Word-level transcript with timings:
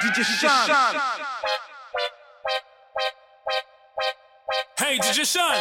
DJ 0.00 0.24
Sean. 0.24 1.00
Hey, 4.78 4.98
DJ 4.98 5.24
Sean. 5.24 5.56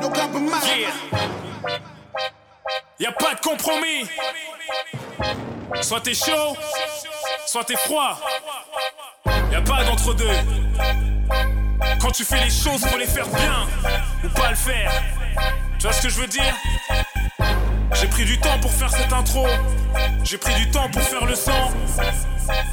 No 0.00 0.08
compromise. 0.08 0.66
Yeah. 0.66 0.92
Y 2.98 3.06
a 3.06 3.12
pas 3.12 3.34
de 3.34 3.40
compromis. 3.40 4.08
Soit 5.82 6.00
t'es 6.00 6.14
chaud, 6.14 6.56
soit 7.46 7.64
t'es 7.64 7.76
froid. 7.76 8.18
Y 9.50 9.54
a 9.56 9.62
pas 9.62 9.84
d'entre-deux. 9.84 10.36
Quand 12.00 12.12
tu 12.12 12.24
fais 12.24 12.40
les 12.44 12.50
choses, 12.50 12.84
faut 12.86 12.98
les 12.98 13.06
faire 13.06 13.28
bien 13.28 13.66
ou 14.24 14.28
pas 14.30 14.50
le 14.50 14.56
faire. 14.56 14.90
Tu 15.78 15.86
vois 15.86 15.92
ce 15.92 16.02
que 16.02 16.08
je 16.08 16.20
veux 16.20 16.26
dire? 16.26 16.54
J'ai 17.94 18.08
pris 18.08 18.24
du 18.24 18.38
temps 18.38 18.58
pour 18.60 18.72
faire 18.72 18.90
cette 18.90 19.12
intro. 19.12 19.46
J'ai 20.24 20.38
pris 20.38 20.54
du 20.54 20.70
temps 20.70 20.88
pour 20.90 21.02
faire 21.02 21.24
le 21.24 21.34
son. 21.34 21.52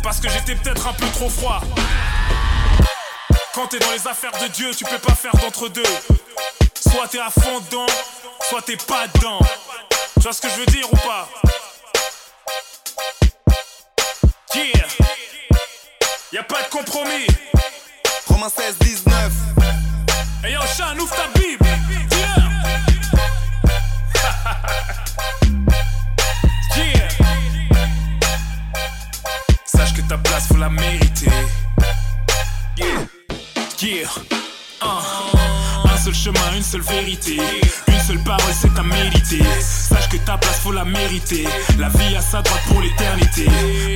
Parce 0.03 0.19
que 0.19 0.29
j'étais 0.29 0.55
peut-être 0.55 0.87
un 0.87 0.93
peu 0.93 1.07
trop 1.07 1.29
froid. 1.29 1.61
Quand 3.53 3.67
t'es 3.67 3.79
dans 3.79 3.91
les 3.91 4.07
affaires 4.07 4.37
de 4.41 4.47
Dieu, 4.47 4.71
tu 4.75 4.85
peux 4.85 4.99
pas 4.99 5.15
faire 5.15 5.33
d'entre-deux. 5.33 5.83
Soit 6.79 7.07
t'es 7.09 7.19
à 7.19 7.29
fond 7.29 7.59
dedans, 7.69 7.85
soit 8.49 8.61
t'es 8.61 8.77
pas 8.77 9.07
dedans. 9.15 9.39
Tu 10.15 10.21
vois 10.21 10.33
ce 10.33 10.41
que 10.41 10.49
je 10.49 10.55
veux 10.55 10.65
dire 10.67 10.91
ou 10.91 10.97
pas? 10.97 11.27
Yeah 14.55 14.87
Y'a 16.31 16.43
pas 16.43 16.63
de 16.63 16.69
compromis 16.69 17.27
Romains 18.27 18.49
16, 18.49 18.77
19. 18.79 19.31
Hey 20.43 20.53
yo 20.53 20.61
Sean, 20.75 20.97
ouvre 20.97 21.15
ta 21.15 21.27
Bible 21.39 21.65
ta 30.09 30.17
place 30.17 30.47
faut 30.47 30.57
la 30.57 30.69
mériter. 30.69 31.29
Yeah. 32.77 33.07
Yeah. 33.79 34.09
Un 34.81 35.38
seul 36.13 36.33
chemin, 36.33 36.55
une 36.55 36.63
seule 36.63 36.81
vérité. 36.81 37.37
Une 37.87 37.99
seule 37.99 38.23
parole, 38.23 38.53
c'est 38.53 38.77
à 38.77 38.83
méditer 38.83 39.43
Sache 39.59 40.09
que 40.09 40.17
ta 40.17 40.37
place 40.37 40.59
faut 40.59 40.71
la 40.71 40.85
mériter. 40.85 41.47
La 41.77 41.89
vie 41.89 42.15
a 42.15 42.21
sa 42.21 42.41
droite 42.41 42.61
pour 42.67 42.81
l'éternité. 42.81 43.45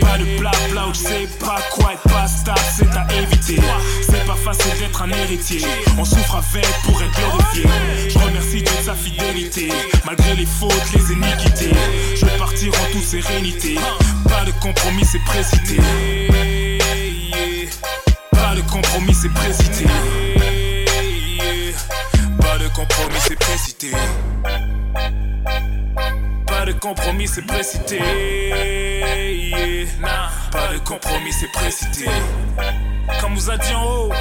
Pas 0.02 0.18
de 0.18 0.38
blabla 0.38 0.88
où 0.88 0.92
tu 0.92 1.00
sais 1.00 1.28
pas 1.40 1.60
quoi 1.72 1.94
être. 1.94 2.02
Pas 2.04 2.28
stable, 2.28 2.60
c'est 2.76 2.90
à 2.96 3.08
éviter. 3.22 3.60
C'est 4.02 4.26
pas 4.26 4.36
facile 4.36 4.78
d'être 4.80 5.02
un 5.02 5.10
héritier. 5.10 5.66
On 5.98 6.06
souffre 6.06 6.36
avec 6.36 6.68
pour 6.84 7.02
être 7.02 7.12
glorifié. 7.18 7.64
Je 8.10 8.20
remercie 8.20 8.62
Dieu 8.62 8.76
de 8.80 8.86
sa 8.86 8.96
fidélité. 8.96 9.70
Malgré 10.06 10.36
les 10.36 10.46
fautes, 10.46 10.74
les 10.94 11.14
iniquités. 11.14 11.76
Je 12.16 12.26
veux 12.26 12.38
partir 12.38 12.72
en 12.74 12.92
toute 12.92 13.04
sérénité. 13.04 13.76
Pas 14.30 14.46
de 14.46 14.52
compromis, 14.62 15.06
c'est 15.06 15.24
précité. 15.26 15.78
Pas 18.32 18.56
de 18.56 18.62
compromis, 18.62 19.16
c'est 19.16 19.30
précité 19.30 19.86
compromis, 22.74 23.20
c'est 23.20 23.40
précité 23.40 23.92
Pas 26.48 26.66
de 26.66 26.72
compromis, 26.74 27.28
c'est 27.28 27.46
précité 27.46 28.00
Nah, 30.02 30.30
pas 30.52 30.74
de 30.74 30.80
compromis, 30.80 31.32
c'est 31.32 31.52
précité 31.52 32.10
Comme 33.22 33.36
vous 33.36 33.50
a 33.50 33.58
dit 33.58 33.74
en 33.74 33.86
haut, 33.86 34.12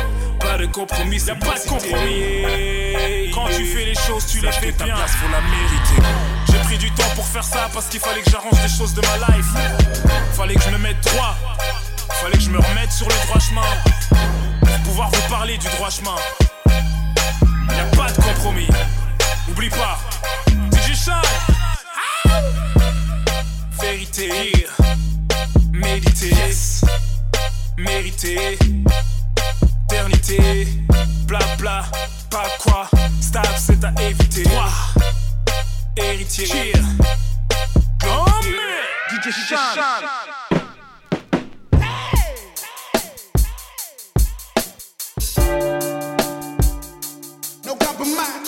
pas 0.41 0.59
de 0.59 0.67
compromis, 0.67 1.21
c'est 1.21 1.39
pas 1.39 1.59
de 1.59 1.69
compromis. 1.69 3.31
Quand 3.33 3.47
tu 3.49 3.65
fais 3.65 3.85
les 3.85 3.95
choses, 3.95 4.27
tu 4.27 4.41
les 4.41 4.53
fais 4.53 4.73
bien. 4.73 4.97
faut 4.97 5.33
la 5.33 5.41
mériter. 5.41 6.03
J'ai 6.51 6.59
pris 6.59 6.79
du 6.79 6.91
temps 6.93 7.09
pour 7.15 7.27
faire 7.27 7.45
ça 7.45 7.69
parce 7.73 7.87
qu'il 7.87 8.01
fallait 8.01 8.23
que 8.23 8.31
j'arrange 8.31 8.61
des 8.61 8.69
choses 8.69 8.95
de 8.95 9.03
ma 9.03 9.17
life. 9.29 9.47
Fallait 10.33 10.55
que 10.55 10.63
je 10.63 10.71
me 10.71 10.79
mette 10.79 11.01
droit. 11.01 11.37
Fallait 12.21 12.37
que 12.37 12.43
je 12.43 12.51
me 12.51 12.59
remette 12.59 12.93
sur 12.93 13.09
le 13.09 13.15
droit 13.27 13.41
chemin. 13.41 13.63
Pour 14.61 14.79
pouvoir 14.85 15.11
vous 15.11 15.29
parler 15.29 15.57
du 15.59 15.67
droit 15.69 15.91
chemin. 15.91 16.17
Pas 17.91 18.11
de 18.13 18.23
compromis. 18.23 18.69
Oublie 19.49 19.71
pas. 19.71 19.99
DJ 20.71 20.95
Sean. 20.95 21.21
Vérité. 23.81 24.67
Méditer. 25.73 26.35
Mérité. 27.77 28.59
Éternité. 29.85 30.69
Bla 31.27 31.41
bla. 31.59 31.85
Pas 32.31 32.47
quoi. 32.59 32.89
Stab, 33.21 33.47
c'est 33.57 33.85
à 33.85 33.93
éviter. 34.03 34.45
Moi. 34.51 34.69
Héritier. 35.97 36.73
Oh. 38.07 38.27
DJ 39.11 39.31
Sean. 39.49 40.32
Compromise. 48.03 48.42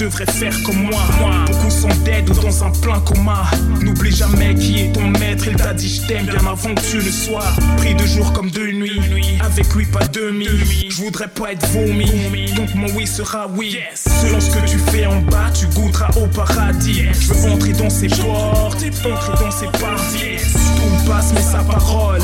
Devrais 0.00 0.26
faire 0.26 0.62
comme 0.62 0.82
moi. 0.84 1.00
Beaucoup 1.46 1.70
sont 1.70 1.88
dead 2.04 2.28
ou 2.30 2.34
dans 2.34 2.64
un 2.64 2.70
plein 2.70 3.00
coma. 3.00 3.42
N'oublie 3.82 4.14
jamais 4.14 4.54
qui 4.54 4.80
est 4.80 4.92
ton 4.92 5.06
maître. 5.08 5.44
Il 5.46 5.56
t'a 5.56 5.74
dit 5.74 5.88
je 5.88 6.06
t'aime 6.06 6.26
bien 6.26 6.46
avant 6.46 6.74
que 6.74 6.80
tu 6.80 6.96
le 6.96 7.10
sois. 7.10 7.44
Pris 7.76 7.94
de 7.94 8.06
jour 8.06 8.32
comme 8.32 8.50
de 8.50 8.66
nuit, 8.72 9.38
avec 9.44 9.74
lui 9.74 9.84
pas 9.84 10.06
demi. 10.08 10.46
Je 10.88 10.96
voudrais 10.96 11.28
pas 11.28 11.52
être 11.52 11.66
vomi, 11.68 12.52
donc 12.56 12.74
mon 12.74 12.88
oui 12.94 13.06
sera 13.06 13.46
oui. 13.48 13.78
Selon 13.94 14.40
ce 14.40 14.50
que 14.50 14.66
tu 14.66 14.78
fais 14.78 15.06
en 15.06 15.20
bas, 15.22 15.50
tu 15.52 15.66
goûteras 15.66 16.10
au 16.16 16.26
paradis. 16.26 17.04
Je 17.20 17.32
veux 17.32 17.52
entrer 17.52 17.72
dans 17.72 17.90
ses 17.90 18.08
portes, 18.08 18.82
entrer 19.04 19.44
dans 19.44 19.50
ses 19.50 19.66
parvis. 19.78 20.38
Tout 20.76 21.10
passe, 21.10 21.32
mais 21.34 21.42
sa 21.42 21.58
parole 21.58 22.20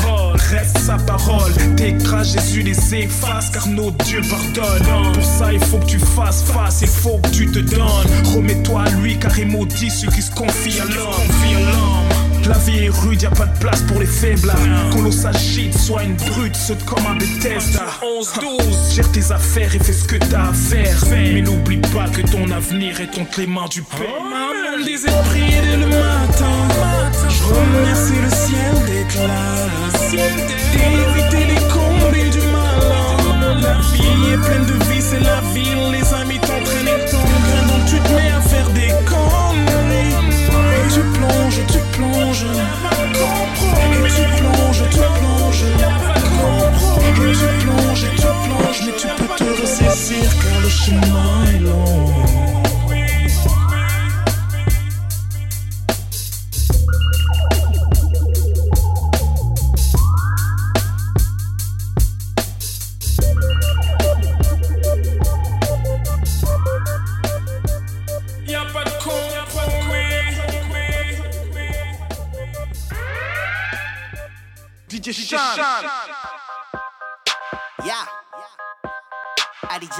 reste 0.49 0.77
sa 0.79 0.97
parole. 0.97 1.51
Tes 1.75 1.95
Jésus 2.23 2.61
les 2.61 2.95
efface, 2.95 3.49
car 3.49 3.67
notre 3.67 3.97
Dieu 4.05 4.21
pardonne. 4.29 5.13
Pour 5.13 5.23
ça, 5.23 5.53
il 5.53 5.59
faut 5.59 5.77
que 5.77 5.85
tu 5.85 5.99
fasses 5.99 6.43
face, 6.43 6.79
il 6.81 6.87
faut 6.87 7.19
que 7.23 7.29
tu 7.29 7.47
te 7.51 7.59
donnes. 7.59 8.35
Remets-toi 8.35 8.83
à 8.83 8.89
lui, 8.89 9.17
car 9.17 9.37
il 9.37 9.47
maudit 9.47 9.89
ceux 9.89 10.09
qui 10.09 10.21
se 10.21 10.31
confient 10.31 10.79
à 10.79 10.85
l'homme. 10.85 12.47
La 12.47 12.57
vie 12.59 12.85
est 12.85 12.89
rude, 12.89 13.21
y 13.21 13.25
a 13.25 13.29
pas 13.29 13.45
de 13.45 13.57
place 13.59 13.81
pour 13.81 13.99
les 13.99 14.05
faibles. 14.05 14.53
Qu'on 14.93 15.01
l'on 15.01 15.11
s'agite, 15.11 15.77
sois 15.77 16.03
une 16.03 16.15
brute, 16.15 16.55
saute 16.55 16.83
comme 16.85 17.05
un 17.05 17.15
Bethesda. 17.15 17.83
11-12, 18.21 18.95
gère 18.95 19.11
tes 19.11 19.31
affaires 19.31 19.75
et 19.75 19.79
fais 19.79 19.93
ce 19.93 20.05
que 20.05 20.15
t'as 20.15 20.49
à 20.49 20.53
faire. 20.53 20.97
Mais 21.11 21.41
n'oublie 21.41 21.77
pas 21.77 22.07
que 22.07 22.21
ton 22.21 22.49
avenir 22.51 23.01
est 23.01 23.19
entre 23.19 23.41
les 23.41 23.47
mains 23.47 23.67
du 23.69 23.81
Père. 23.81 24.23
Maman 24.23 24.83
disait 24.85 25.11
prier 25.29 25.61
dès 25.61 25.77
le 25.77 25.87
matin. 25.87 26.67
Je 27.27 27.43
remercie 27.43 28.21
le 28.23 28.29
ciel 28.29 28.85
d'être 28.85 29.27
là. 29.27 29.86
D'éviter 30.09 31.45
les 31.47 31.61
combats 31.67 32.29
du 32.31 32.41
malin. 32.47 33.59
La 33.61 33.73
vie 33.91 34.31
est 34.31 34.37
pleine 34.37 34.65
de 34.65 34.77
vie, 34.85 35.01
c'est 35.01 35.19
la 35.19 35.41
ville. 35.53 35.91
Les 35.91 36.13
amis 36.13 36.39
t'entraînent 36.39 36.87
et 36.87 37.11
grain, 37.11 37.63
donc 37.67 37.85
tu 37.87 37.99
te 37.99 38.11
mets 38.13 38.31
à 38.31 38.39
faire 38.39 38.69
des 38.69 38.93
conneries. 39.05 40.15
Et 40.75 40.87
tu 40.93 41.01
plonges, 41.01 41.61
tu 41.67 41.79
plonges. 41.97 42.45
Et 43.83 44.09
tu 44.15 44.23
plonges, 44.39 44.83
tu 44.89 44.97
plonges. 44.97 45.65
Et 47.03 47.31
tu 47.33 47.47
plonges, 47.65 48.03
et 48.03 48.15
tu 48.15 48.27
plonges. 48.45 48.81
Mais 48.85 48.93
tu 48.97 49.07
peux 49.17 49.29
te 49.35 49.61
ressaisir 49.61 50.27
car 50.41 50.61
le 50.61 50.69
chemin 50.69 51.43
est 51.53 51.59
long. 51.59 52.13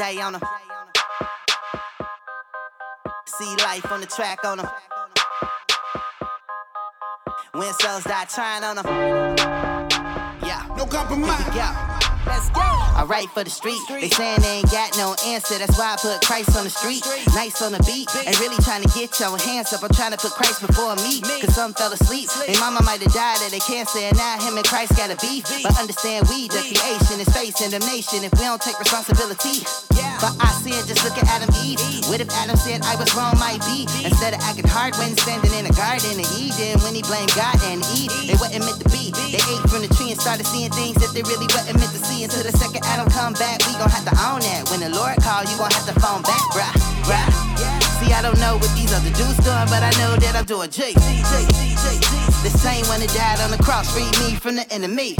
IDJ 0.07 0.24
on 0.24 0.33
them. 0.33 0.42
See 3.25 3.56
life 3.63 3.92
on 3.92 4.01
the 4.01 4.07
track 4.07 4.39
on 4.45 4.57
them. 4.57 4.68
When 7.54 7.74
souls 7.74 8.04
die 8.04 8.25
trying 8.25 8.63
on 8.63 8.77
them. 8.77 8.86
Yeah. 10.45 10.65
No 10.77 10.86
compromise. 10.86 11.44
Go. 11.45 11.98
Let's 12.25 12.50
go. 12.50 12.62
I 12.98 13.06
write 13.06 13.30
for 13.30 13.44
the 13.44 13.50
street. 13.50 13.80
They 13.88 14.09
saying 14.09 14.42
they 14.42 14.59
ain't 14.59 14.71
got 14.71 14.98
no 14.98 15.15
answer. 15.25 15.57
That's 15.57 15.77
why 15.77 15.94
I 15.94 15.98
put 16.01 16.19
Christ 16.25 16.57
on 16.57 16.63
the 16.65 16.69
street. 16.69 17.06
Nice 17.36 17.62
on 17.62 17.71
the 17.71 17.80
beat. 17.86 18.10
Ain't 18.25 18.39
really 18.39 18.57
trying 18.65 18.81
to 18.81 18.89
get 18.89 19.19
your 19.19 19.38
hands 19.38 19.71
up. 19.71 19.83
I'm 19.83 19.94
trying 19.94 20.12
to 20.12 20.18
put 20.18 20.31
Christ 20.31 20.65
before 20.65 20.95
me. 20.98 21.21
Cause 21.21 21.53
some 21.53 21.74
fell 21.74 21.94
asleep. 21.94 22.30
They 22.48 22.57
mama 22.60 22.81
might 22.83 23.01
have 23.01 23.13
died 23.13 23.39
of 23.45 23.51
they 23.51 23.62
cancer. 23.62 24.00
And 24.00 24.18
now 24.18 24.42
him 24.42 24.57
and 24.57 24.65
Christ 24.65 24.98
got 24.98 25.13
a 25.13 25.18
beef. 25.21 25.45
But 25.62 25.80
understand 25.80 26.27
we, 26.27 26.48
the 26.50 26.57
creation, 26.57 27.21
is 27.21 27.30
facing 27.30 27.71
damnation 27.71 28.25
if 28.25 28.33
we 28.33 28.44
don't 28.44 28.62
take 28.62 28.80
responsibility. 28.80 29.63
But 30.18 30.34
I 30.42 30.50
said, 30.66 30.90
just 30.90 31.06
look 31.06 31.18
at 31.18 31.30
Adam 31.30 31.54
Eve. 31.62 31.78
What 32.10 32.22
if 32.22 32.30
Adam 32.34 32.58
said 32.58 32.81
I 32.81 32.96
was 32.98 33.14
wrong, 33.14 33.38
might 33.38 33.62
be? 33.69 33.86
Instead 34.02 34.34
of 34.34 34.42
acting 34.42 34.66
hard 34.66 34.98
when 34.98 35.14
standing 35.18 35.54
in 35.54 35.69
a 35.69 35.74
garden 35.78 36.18
of 36.18 36.28
Eden, 36.34 36.81
when 36.81 36.98
he 36.98 37.06
blamed 37.06 37.30
God 37.38 37.54
and 37.69 37.86
Eve, 37.94 38.10
they 38.25 38.34
wasn't 38.42 38.66
meant 38.66 38.81
to 38.81 38.90
be. 38.90 39.14
They 39.14 39.38
ate 39.38 39.64
from 39.69 39.86
the 39.86 39.92
tree 39.94 40.10
and 40.10 40.19
started 40.19 40.50
seeing 40.50 40.74
things 40.74 40.98
that 40.98 41.14
they 41.14 41.22
really 41.30 41.46
wasn't 41.54 41.78
meant 41.78 41.94
to 41.94 42.02
see. 42.02 42.25
Until 42.25 42.42
the 42.42 42.56
second 42.58 42.81
Adam 42.90 43.06
come 43.14 43.38
back, 43.38 43.62
we 43.69 43.78
gon' 43.78 43.94
have 43.94 44.06
to 44.10 44.16
own 44.25 44.42
that. 44.42 44.66
When 44.74 44.81
the 44.81 44.90
Lord 44.90 45.22
call, 45.22 45.46
you 45.46 45.54
gon' 45.58 45.69
have 45.69 45.86
to 45.86 45.96
phone 46.02 46.25
back, 46.25 46.42
bruh, 46.50 46.74
bruh. 47.06 47.30
See, 48.02 48.13
I 48.13 48.22
don't 48.22 48.40
know 48.42 48.58
what 48.58 48.74
these 48.74 48.94
other 48.94 49.13
dudes 49.13 49.38
doing, 49.46 49.70
but 49.70 49.86
I 49.86 49.94
know 50.02 50.18
that 50.18 50.34
I'm 50.34 50.46
doing 50.46 50.70
G. 50.74 50.94
The 52.42 52.54
same 52.54 52.86
one 52.90 53.02
that 53.02 53.13
died 53.13 53.42
on 53.42 53.52
the 53.52 53.62
cross, 53.62 53.94
freed 53.94 54.13
me 54.22 54.38
from 54.38 54.56
the 54.56 54.66
enemy. 54.74 55.16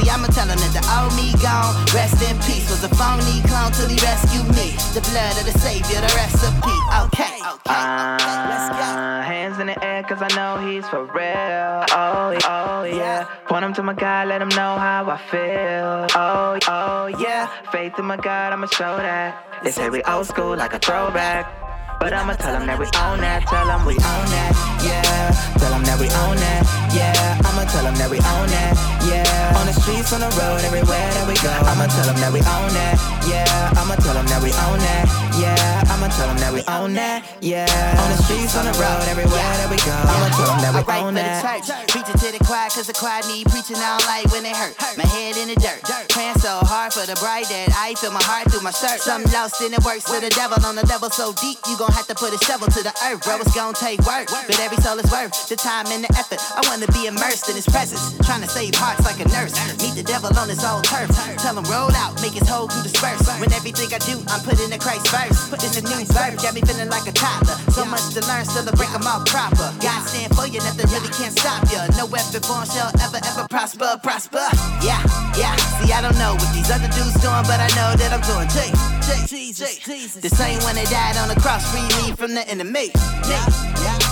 See, 0.00 0.08
I'ma 0.08 0.28
tell 0.28 0.48
him 0.48 0.56
that 0.56 0.72
the 0.72 0.84
old 0.96 1.12
me 1.16 1.32
gone. 1.42 1.76
Rest 1.92 2.22
in 2.24 2.36
peace 2.48 2.70
was 2.70 2.82
a 2.84 2.88
phony 2.96 3.42
clone 3.44 3.72
till 3.72 3.88
he 3.88 3.98
rescued 4.00 4.48
me. 4.56 4.72
The 4.96 5.04
blood 5.12 5.36
of 5.36 5.44
the 5.44 5.56
Savior, 5.58 6.00
the 6.00 6.12
recipe. 6.16 6.76
Okay, 7.04 7.36
okay, 7.36 7.76
okay, 7.76 8.48
let's 8.48 8.68
go. 8.72 8.80
Uh, 8.80 9.22
hands 9.22 9.58
in 9.58 9.66
the 9.66 9.84
air, 9.84 10.02
cause 10.02 10.22
I 10.22 10.28
know 10.36 10.56
he's 10.66 10.86
for 10.88 11.04
real. 11.04 11.84
Oh, 11.92 12.32
oh, 12.44 12.84
yeah. 12.84 13.24
Point 13.46 13.64
him 13.64 13.74
to 13.74 13.82
my 13.82 13.94
God, 13.94 14.28
let 14.28 14.40
him 14.40 14.48
know 14.50 14.78
how 14.78 15.04
I 15.10 15.18
feel. 15.30 16.06
Oh, 16.16 16.58
oh, 16.68 17.06
yeah. 17.20 17.48
Faith 17.70 17.98
in 17.98 18.06
my 18.06 18.16
God, 18.16 18.52
I'ma 18.52 18.66
show 18.66 18.96
that. 18.96 19.62
They 19.62 19.70
say 19.70 19.90
we 19.90 20.02
old 20.04 20.26
school 20.26 20.56
like 20.56 20.72
a 20.72 20.78
throwback. 20.78 21.69
But 22.00 22.14
I'ma 22.14 22.32
tell 22.32 22.56
them 22.56 22.64
that 22.64 22.80
we 22.80 22.88
own 22.96 23.20
that, 23.20 23.44
tell 23.44 23.68
them 23.68 23.84
we 23.84 23.92
own 23.92 24.26
that, 24.32 24.56
yeah. 24.80 25.36
Tell 25.60 25.68
them 25.68 25.84
that 25.84 26.00
we 26.00 26.08
own 26.24 26.40
that, 26.40 26.64
yeah. 26.96 27.36
I'ma 27.44 27.68
tell 27.68 27.84
them 27.84 27.92
that 28.00 28.08
we 28.08 28.16
own 28.16 28.48
that, 28.48 28.72
yeah. 29.04 29.60
On 29.60 29.68
the 29.68 29.76
streets, 29.76 30.08
on 30.16 30.24
the 30.24 30.32
road, 30.40 30.64
everywhere 30.64 30.96
that 31.12 31.28
we 31.28 31.36
go. 31.44 31.52
I'ma 31.52 31.92
tell 31.92 32.08
them 32.08 32.16
that 32.24 32.32
we 32.32 32.40
own 32.40 32.72
that, 32.72 32.96
yeah. 33.28 33.44
I'ma 33.76 34.00
tell 34.00 34.16
them 34.16 34.24
that 34.32 34.40
we 34.40 34.48
own 34.64 34.80
that, 34.80 35.04
yeah. 35.36 35.92
I'ma 35.92 36.08
tell 36.08 36.24
them 36.24 36.40
that 36.40 36.56
we 36.56 36.64
own 36.72 36.96
that, 36.96 37.20
yeah. 37.44 37.68
On 37.68 38.08
the 38.16 38.18
streets, 38.24 38.56
on 38.56 38.64
the 38.64 38.72
road, 38.80 39.04
everywhere 39.12 39.52
that 39.60 39.68
we 39.68 39.76
go. 39.84 39.92
I'ma 39.92 40.32
tell 40.32 40.48
them 40.56 40.60
that 40.64 40.72
we 40.72 40.80
write 40.88 41.04
own 41.04 41.20
that. 41.20 41.44
preaching 41.92 42.16
to 42.16 42.28
the 42.32 42.40
choir, 42.40 42.72
cause 42.72 42.88
the 42.88 42.96
choir 42.96 43.20
need 43.28 43.44
preaching. 43.52 43.76
I 43.76 44.00
don't 44.00 44.08
like 44.08 44.24
when 44.32 44.48
it 44.48 44.56
hurt. 44.56 44.72
My 44.96 45.04
head 45.04 45.36
in 45.36 45.52
the 45.52 45.56
dirt, 45.60 45.84
praying 46.08 46.40
so 46.40 46.64
hard 46.64 46.96
for 46.96 47.04
the 47.04 47.20
bride 47.20 47.44
that 47.52 47.76
I 47.76 47.92
feel 48.00 48.08
my 48.08 48.24
heart 48.24 48.48
through 48.48 48.64
my 48.64 48.72
shirt. 48.72 49.04
Something 49.04 49.28
lost 49.36 49.60
in 49.60 49.76
the 49.76 49.84
works 49.84 50.08
to 50.08 50.16
the 50.16 50.32
devil 50.32 50.56
on 50.64 50.80
the 50.80 50.86
level 50.88 51.12
so 51.12 51.36
deep, 51.36 51.60
you 51.68 51.76
gon' 51.76 51.89
have 51.92 52.06
to 52.06 52.14
put 52.14 52.32
a 52.32 52.38
shovel 52.44 52.68
to 52.68 52.82
the 52.82 52.94
earth, 53.06 53.24
bro. 53.24 53.36
It's 53.40 53.54
gon' 53.54 53.74
take 53.74 54.00
work, 54.06 54.28
but 54.46 54.58
every 54.60 54.78
soul 54.78 54.98
is 54.98 55.10
worth 55.10 55.32
the 55.48 55.56
time 55.56 55.86
and 55.88 56.04
the 56.04 56.10
effort. 56.18 56.40
I 56.56 56.62
wanna 56.68 56.86
be 56.92 57.06
immersed 57.06 57.48
in 57.48 57.56
his 57.56 57.66
presence, 57.66 58.16
trying 58.26 58.42
to 58.42 58.48
save 58.48 58.74
hearts 58.74 59.04
like 59.04 59.20
a 59.20 59.28
nurse. 59.28 59.54
Meet 59.82 59.94
the 59.96 60.06
devil 60.06 60.30
on 60.38 60.48
his 60.48 60.62
old 60.64 60.84
turf, 60.84 61.10
tell 61.38 61.56
him 61.56 61.64
roll 61.70 61.92
out, 61.96 62.20
make 62.22 62.34
his 62.34 62.48
whole 62.48 62.68
crew 62.68 62.82
disperse. 62.82 63.26
When 63.40 63.52
everything 63.52 63.92
I 63.92 63.98
do, 63.98 64.22
I'm 64.28 64.42
putting 64.42 64.70
the 64.70 64.78
Christ 64.78 65.08
first. 65.08 65.50
This 65.60 65.76
a 65.76 65.82
new 65.84 66.00
birth, 66.16 66.40
got 66.40 66.54
me 66.54 66.62
feeling 66.62 66.88
like 66.88 67.06
a 67.06 67.12
toddler. 67.12 67.56
So 67.76 67.84
much 67.84 68.14
to 68.14 68.20
learn, 68.26 68.44
still 68.46 68.64
to 68.64 68.72
break 68.76 68.88
'em 68.94 69.06
all 69.06 69.20
proper. 69.26 69.68
God 69.80 70.00
stand 70.08 70.34
for 70.34 70.46
you, 70.46 70.60
nothing 70.60 70.88
really 70.90 71.12
can't 71.12 71.36
stop 71.38 71.68
you. 71.70 71.80
No 71.96 72.06
weapon 72.06 72.40
born 72.48 72.64
shall 72.66 72.90
ever, 73.04 73.20
ever 73.28 73.46
prosper, 73.48 74.00
prosper. 74.02 74.46
Yeah, 74.80 75.02
yeah. 75.36 75.54
See, 75.78 75.92
I 75.92 76.00
don't 76.00 76.16
know 76.16 76.34
what 76.34 76.50
these 76.54 76.70
other 76.70 76.88
dudes 76.88 77.14
doing, 77.20 77.44
but 77.44 77.60
I 77.60 77.68
know 77.76 77.92
that 77.96 78.10
I'm 78.12 78.24
doing 78.24 78.48
J. 78.48 78.99
Jesus, 79.26 79.78
Jesus. 79.78 80.22
The 80.22 80.28
same 80.28 80.58
one 80.62 80.74
that 80.74 80.88
died 80.90 81.16
on 81.16 81.28
the 81.28 81.40
cross, 81.40 81.64
free 81.70 81.86
me 82.02 82.14
from 82.16 82.34
the 82.34 82.46
enemy. 82.48 82.90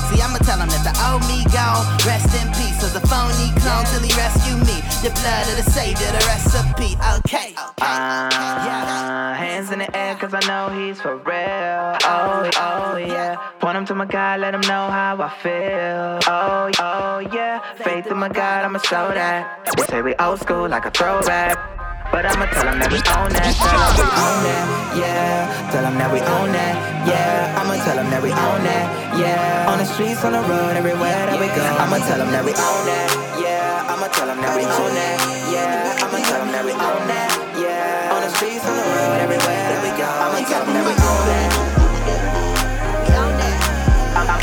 See, 0.09 0.23
I'ma 0.23 0.39
tell 0.39 0.59
him 0.59 0.69
that 0.73 0.85
the 0.89 0.95
old 1.05 1.21
me 1.29 1.45
gone. 1.53 1.85
Rest 2.09 2.33
in 2.33 2.49
peace, 2.57 2.81
was 2.81 2.97
a 2.97 3.05
phony 3.07 3.53
clone 3.61 3.85
till 3.93 4.01
he 4.01 4.13
rescued 4.17 4.61
me. 4.65 4.81
The 5.05 5.13
blood 5.21 5.45
of 5.53 5.57
the 5.61 5.71
Savior, 5.71 6.09
the 6.09 6.25
recipe. 6.25 6.97
Okay, 7.21 7.53
okay. 7.53 7.85
Uh, 7.85 9.35
hands 9.35 9.71
in 9.71 9.81
the 9.81 9.97
air, 9.97 10.15
cause 10.17 10.33
I 10.33 10.41
know 10.49 10.73
he's 10.73 11.01
for 11.01 11.17
real. 11.17 11.99
Oh, 12.09 12.49
oh, 12.57 12.97
yeah. 12.97 13.37
Point 13.61 13.77
him 13.77 13.87
to 13.87 13.95
my 13.95 14.07
God, 14.07 14.41
let 14.41 14.55
him 14.55 14.63
know 14.63 14.89
how 14.91 15.19
I 15.21 15.29
feel. 15.43 16.33
Oh, 16.33 16.71
oh, 16.79 17.19
yeah. 17.33 17.61
Faith 17.75 18.07
in 18.07 18.17
my 18.17 18.29
God, 18.29 18.65
I'ma 18.65 18.79
show 18.79 19.09
that. 19.13 19.75
They 19.77 19.83
say 19.85 20.01
we 20.01 20.15
old 20.17 20.41
school 20.41 20.69
like 20.69 20.87
a 20.87 20.91
throwback. 20.91 21.78
But 22.09 22.25
I'ma 22.25 22.49
tell 22.49 22.65
him 22.65 22.81
that 22.81 22.89
we 22.89 23.05
own 23.05 23.29
that. 23.37 23.53
Tell 23.53 23.69
him 23.69 23.93
we 24.01 24.09
own 24.09 24.41
that, 24.49 24.65
yeah. 24.97 25.45
Tell 25.69 25.85
him 25.85 25.97
that 26.01 26.09
we 26.09 26.21
own 26.25 26.51
that, 26.57 26.75
yeah. 27.05 27.53
I'ma 27.61 27.77
tell 27.85 28.01
him 28.01 28.09
that 28.09 28.23
we 28.25 28.33
own 28.33 28.65
that, 28.65 28.87
yeah. 29.21 29.69
On 29.69 29.77
the 29.77 29.85
streets, 29.85 30.25
on 30.25 30.33
the 30.33 30.41
road, 30.49 30.73
everywhere 30.73 31.29
that 31.29 31.37
we 31.37 31.53
go. 31.53 31.61
I'ma 31.61 32.01
tell 32.09 32.17
him 32.17 32.33
that 32.33 32.41
we 32.49 32.57
own 32.57 32.81
that, 32.89 33.13
yeah. 33.37 33.93
I'ma 33.93 34.09
tell 34.09 34.25
him 34.25 34.41
that 34.41 34.57
we 34.57 34.65
own 34.65 34.93
that, 34.97 35.21
yeah. 35.53 36.01
I'ma 36.01 36.19
tell 36.25 36.41
him 36.41 36.51
that 36.57 36.65
we 36.65 36.73
own 36.73 37.03
that, 37.13 37.29
yeah. 37.61 38.17
On 38.17 38.25
the 38.25 38.31
streets, 38.41 38.65
on 38.65 38.73
the 38.73 38.89
road, 38.89 39.21
everywhere 39.21 39.65
that 39.69 39.81
we 39.85 39.93
go. 40.01 40.09
I'ma 40.09 40.41
tell 40.49 40.65
him 40.65 40.73
that 40.81 40.85
we 40.89 40.97
own 40.97 41.25
that. 41.29 41.69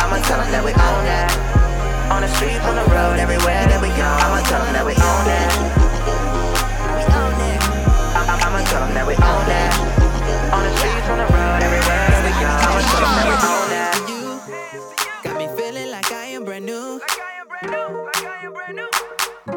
I'ma 0.05 0.21
tell 0.21 0.39
him 0.39 0.51
that 0.53 0.63
we 0.63 0.71
own 0.71 1.03
that. 1.09 1.33
On 2.13 2.21
the 2.21 2.29
streets, 2.37 2.61
on 2.61 2.75
the 2.77 2.85
road, 2.93 3.17
everywhere 3.17 3.65
that 3.67 3.81
we 3.81 3.89
go. 3.97 4.05
I'ma 4.05 4.39
tell 4.45 4.61
him 4.61 4.73
that 4.77 4.85
we 4.85 4.93
own 4.93 5.23
that. 5.25 5.94
That 8.95 9.05
we 9.05 9.13
own 9.13 9.43
that. 9.51 9.75
On 10.55 10.63
the 10.63 10.71
streets, 10.77 11.07
on 11.11 11.17
the 11.19 11.27
road, 11.35 11.59
everywhere 11.67 12.07
that 12.15 12.23
we 12.23 12.31
go. 12.39 12.47
I'ma 12.63 12.79
tell 12.91 13.03
him 13.03 13.13
that 13.19 13.27
we 13.27 13.35
own 13.51 13.67
that. 13.75 13.95
You 14.07 14.21
got 15.23 15.35
me 15.37 15.47
feeling 15.57 15.91
like 15.91 16.09
I 16.13 16.25
am 16.31 16.45
brand 16.45 16.65
new. 16.65 17.01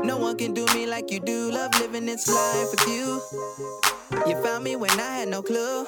No 0.02 0.16
one 0.16 0.36
can 0.36 0.54
do 0.54 0.66
me 0.74 0.86
like 0.86 1.10
you 1.12 1.20
do. 1.20 1.52
Love 1.52 1.72
living 1.78 2.06
this 2.06 2.26
life 2.26 2.70
with 2.72 2.88
you. 2.88 3.22
You 4.26 4.42
found 4.42 4.64
me 4.64 4.74
when 4.74 4.90
I 4.98 5.18
had 5.22 5.28
no 5.28 5.40
clue. 5.42 5.86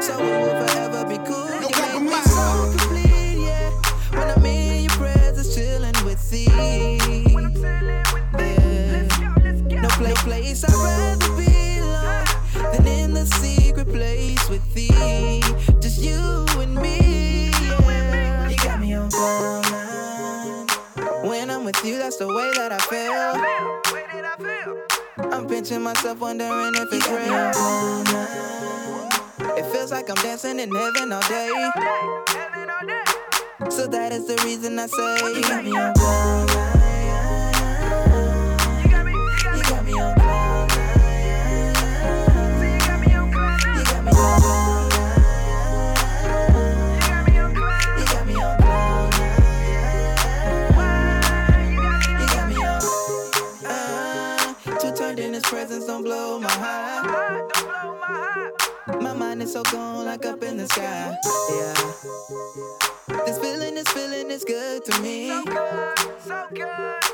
So 0.00 0.18
we 0.18 0.30
will 0.32 0.56
forever 0.64 1.04
be 1.04 1.18
cool. 1.28 1.52
You 1.60 1.68
make 1.76 2.02
me 2.08 2.20
so 2.24 2.72
complete, 2.78 3.44
yeah. 3.44 3.70
When 4.16 4.30
I'm 4.30 4.46
in 4.46 4.65
place, 10.26 10.64
I'd 10.64 10.74
rather 10.74 11.30
be 11.36 11.78
alone 11.78 12.24
than 12.72 12.86
in 12.88 13.14
the 13.14 13.24
secret 13.26 13.88
place 13.88 14.48
with 14.48 14.74
thee. 14.74 15.40
Just 15.80 16.02
you 16.02 16.44
and 16.58 16.74
me. 16.74 17.50
Yeah. 17.50 18.48
You 18.50 18.56
got 18.56 18.80
me 18.80 18.92
on 18.94 19.08
cloud 19.08 19.62
nine. 19.70 20.66
When 21.30 21.48
I'm 21.48 21.64
with 21.64 21.80
you, 21.84 21.98
that's 21.98 22.16
the 22.16 22.26
way 22.26 22.50
that 22.56 22.72
I 22.72 22.78
feel. 22.90 23.34
I'm 25.32 25.46
pinching 25.46 25.82
myself, 25.82 26.18
wondering 26.18 26.74
if 26.74 26.92
it's 26.92 27.08
real. 27.08 27.52
It 29.56 29.64
feels 29.72 29.92
like 29.92 30.10
I'm 30.10 30.16
dancing 30.16 30.58
in 30.58 30.74
heaven 30.74 31.12
all 31.12 31.22
day. 31.28 31.70
So 33.70 33.86
that 33.86 34.10
is 34.12 34.26
the 34.26 34.36
reason 34.44 34.76
I 34.80 34.86
say 34.88 35.18
you 35.34 35.42
got 35.42 35.64
me 35.64 35.70
on 35.70 35.94
cloud 35.94 36.48
nine. 36.48 36.75
So 59.56 59.62
gone, 59.72 60.04
like 60.04 60.26
up 60.26 60.42
in 60.42 60.58
the 60.58 60.66
sky. 60.66 61.16
Yeah. 61.50 61.74
This 63.24 63.38
feeling, 63.38 63.74
this 63.74 63.88
feeling 63.88 64.30
is 64.30 64.44
good 64.44 64.84
to 64.84 65.00
me. 65.00 65.30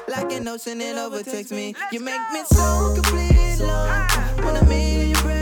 Like 0.09 0.33
an 0.33 0.49
ocean, 0.49 0.81
it 0.81 0.97
overtakes 0.97 1.53
me. 1.53 1.75
You 1.93 2.01
make 2.01 2.21
me 2.33 2.43
so 2.51 2.95
complete, 2.95 3.59
Lord. 3.61 4.11
When 4.45 4.57
I'm 4.57 4.73
in 4.73 5.11
your 5.11 5.19
presence, 5.19 5.42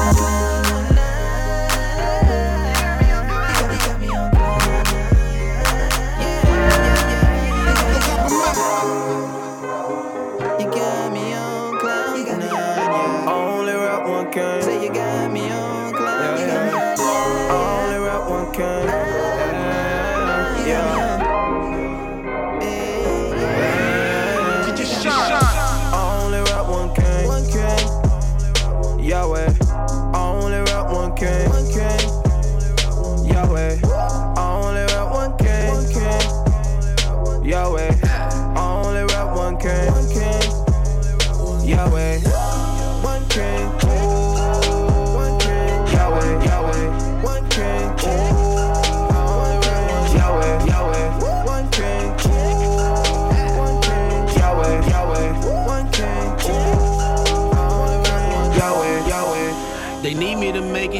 You 0.00 0.29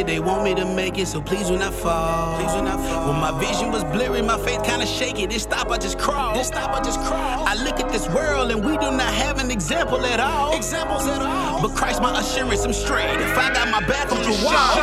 it, 0.01 0.07
they 0.07 0.19
want 0.19 0.43
me 0.43 0.55
to 0.55 0.65
make 0.65 0.99
it, 0.99 1.07
so 1.07 1.21
please 1.21 1.47
do 1.49 1.57
not 1.57 1.73
fall. 1.73 2.39
Please 2.39 2.53
do 2.55 2.63
not 2.63 2.81
fall. 2.81 3.13
When 3.13 3.21
my 3.21 3.33
vision 3.39 3.71
was 3.71 3.85
blurry, 3.85 4.23
my 4.23 4.39
faith 4.39 4.63
kinda 4.65 4.87
shaky. 4.87 5.27
This 5.27 5.43
stop, 5.43 5.71
I 5.71 5.79
just 5.79 5.99
crawl. 5.99 6.35
This 6.35 6.49
stop, 6.49 6.71
I 6.75 6.81
just 6.83 7.01
crawl. 7.01 7.47
I 7.47 7.55
look 7.55 7.79
at 7.79 7.91
this 7.93 8.09
world 8.09 8.51
and 8.51 8.65
we 8.65 8.73
do 8.79 8.91
not 8.91 9.13
have 9.25 9.39
an 9.39 9.51
example 9.51 10.05
at 10.05 10.21
all. 10.21 10.57
Examples 10.57 11.07
at 11.07 11.23
all. 11.23 11.63
But 11.63 11.77
Christ, 11.77 12.01
my 12.03 12.19
assurance, 12.19 12.65
I'm 12.65 12.73
straight. 12.73 13.21
If 13.21 13.39
I 13.39 13.53
got 13.53 13.69
my 13.71 13.81
back 13.87 14.11
on 14.13 14.23
the 14.23 14.35
wall, 14.45 14.75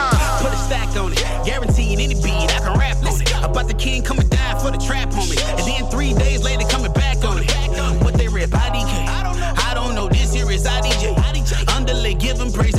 put 0.41 0.53
a 0.53 0.59
stack 0.67 0.95
on 0.95 1.11
it. 1.11 1.23
Guaranteeing 1.45 1.99
any 1.99 2.15
beat, 2.15 2.49
I 2.55 2.59
can 2.59 2.77
rap 2.77 2.97
on 2.97 3.21
it. 3.21 3.31
About 3.43 3.67
the 3.67 3.73
king 3.73 4.03
coming 4.03 4.27
down 4.27 4.59
for 4.59 4.71
the 4.71 4.77
trap 4.77 5.11
on 5.13 5.27
me. 5.29 5.37
And 5.57 5.65
then 5.67 5.89
three 5.89 6.13
days 6.13 6.43
later 6.43 6.67
coming 6.67 6.93
back 6.93 7.23
on 7.23 7.39
it. 7.41 7.51
What 8.03 8.13
they 8.13 8.27
rip, 8.27 8.51
IDK. 8.51 9.07
I 9.07 9.23
don't 9.23 9.39
know. 9.39 9.53
I 9.69 9.73
don't 9.73 9.95
know. 9.95 10.07
This 10.09 10.33
here 10.33 10.49
is 10.51 10.65
IDJ. 10.65 11.15
Underlay, 11.75 12.13
give 12.15 12.39
him 12.39 12.51
praise 12.51 12.76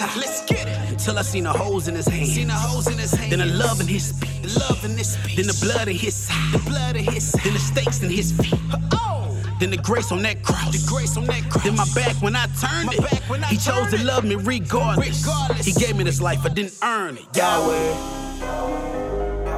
life 0.00 0.16
is 0.16 0.16
a 0.16 0.16
drop 0.16 0.16
top. 0.16 0.16
Let's 0.16 0.44
get 0.46 0.68
it. 0.68 0.90
Until 0.90 1.18
I 1.18 1.22
seen 1.22 1.44
the 1.44 1.52
holes 1.52 1.88
in 1.88 1.94
his 1.94 2.06
hand. 2.06 2.26
Seen 2.26 2.48
the 2.48 2.54
holes 2.54 2.86
in 2.86 2.98
his 2.98 3.12
hand. 3.12 3.32
Then 3.32 3.38
the 3.40 3.46
love 3.46 3.80
in 3.80 3.86
his 3.86 4.08
speech. 4.08 4.42
The 4.42 4.58
love 4.60 4.84
in 4.84 4.96
his 4.96 5.12
speech. 5.12 5.36
Then 5.36 5.46
the 5.46 5.58
blood 5.60 5.88
in 5.88 5.96
his 5.96 6.14
side. 6.14 6.52
The 6.52 6.58
blood 6.70 6.96
in 6.96 7.04
his 7.04 7.30
side. 7.30 7.44
Then 7.44 7.52
the 7.54 7.58
stakes 7.58 8.02
in 8.02 8.10
his 8.10 8.32
feet. 8.32 8.54
Oh. 8.92 9.36
Then 9.60 9.70
the 9.70 9.76
grace 9.78 10.12
on 10.12 10.22
that 10.22 10.42
cross. 10.42 10.72
The 10.72 10.86
grace 10.90 11.16
on 11.16 11.24
that 11.26 11.48
cross. 11.50 11.64
Then 11.64 11.76
my 11.76 11.86
back 11.94 12.20
when 12.22 12.36
I 12.36 12.46
turned 12.60 12.92
it. 12.92 13.00
Back 13.00 13.22
when 13.28 13.42
I 13.44 13.48
he 13.48 13.56
chose 13.56 13.90
to 13.90 14.02
love 14.04 14.24
me 14.24 14.34
regardless. 14.34 15.22
regardless. 15.22 15.64
He 15.66 15.72
gave 15.72 15.96
me 15.96 16.04
this 16.04 16.20
life, 16.20 16.44
I 16.44 16.48
didn't 16.48 16.76
earn 16.82 17.16
it. 17.16 17.24
Yahweh. 17.34 17.74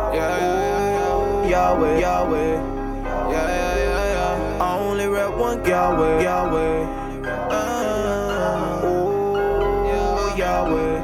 Yeah, 0.08 0.38
yeah, 0.38 1.44
yeah. 1.44 1.48
Yahweh. 1.48 2.00
Yahweh. 2.00 2.52
Yeah, 3.08 3.32
yeah, 3.32 3.76
yeah, 3.76 4.58
yeah. 4.58 4.64
I 4.64 4.78
only 4.78 5.06
rap 5.06 5.34
one 5.36 5.64
Yahweh. 5.64 6.22
Yahweh. 6.22 7.08
Uh, 7.50 7.77
ooh, 10.66 10.97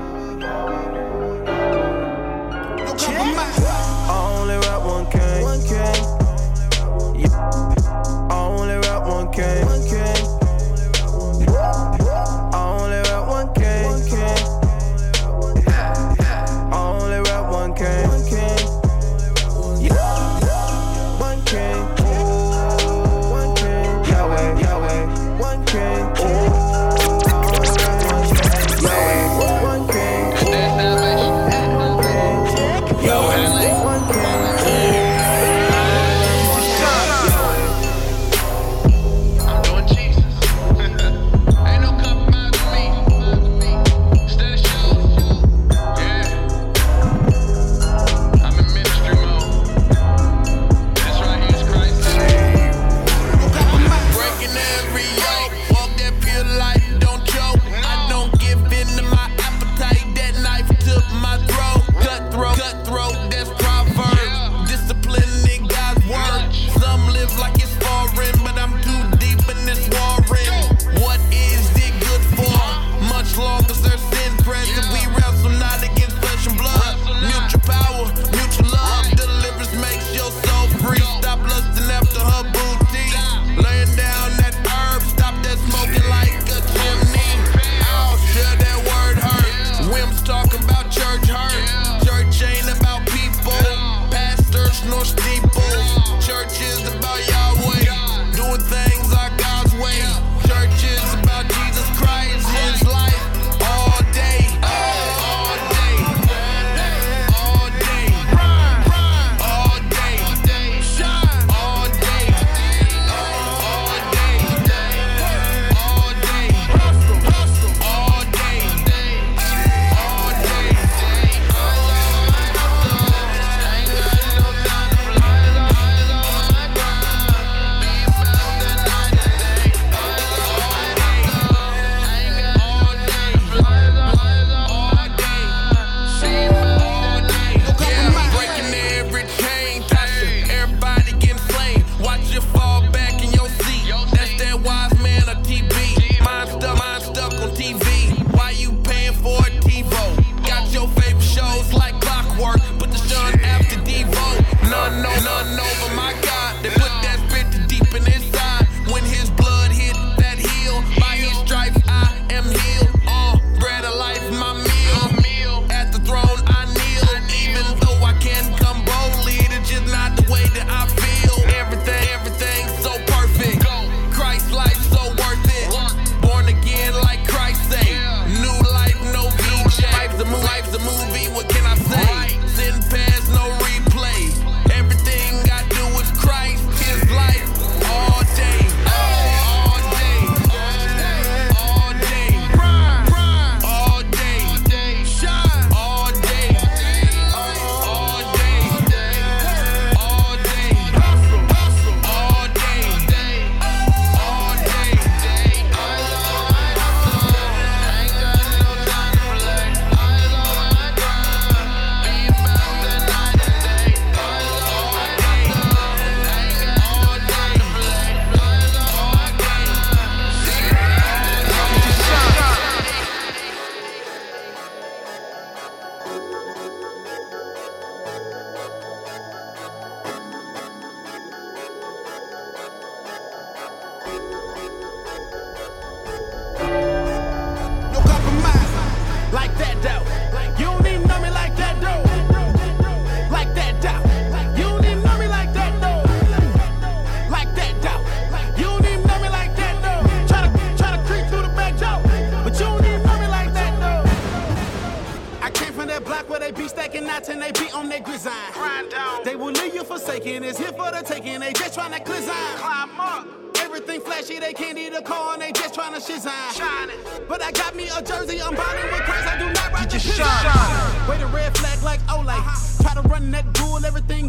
shit's 266.04 266.24
high. 266.24 266.52
Shining. 266.52 266.98
But 267.28 267.42
I 267.42 267.50
got 267.52 267.74
me 267.74 267.88
a 267.88 268.02
jersey, 268.02 268.40
I'm 268.42 268.54
bonding 268.54 268.84
with 268.92 269.02
Christ. 269.08 269.26
I 269.26 269.38
do 269.38 269.46
not 269.52 269.72
ride 269.72 269.90
the 269.90 269.98
shine. 269.98 271.08
Wait 271.08 271.20
a 271.20 271.26
red 271.26 271.56
flag 271.56 271.82
like 271.82 272.00
Olay. 272.06 272.36
Uh-huh. 272.36 272.82
Try 272.82 273.02
to 273.02 273.08
run 273.08 273.30
that 273.30 273.58
rule, 273.60 273.84
everything 273.84 274.28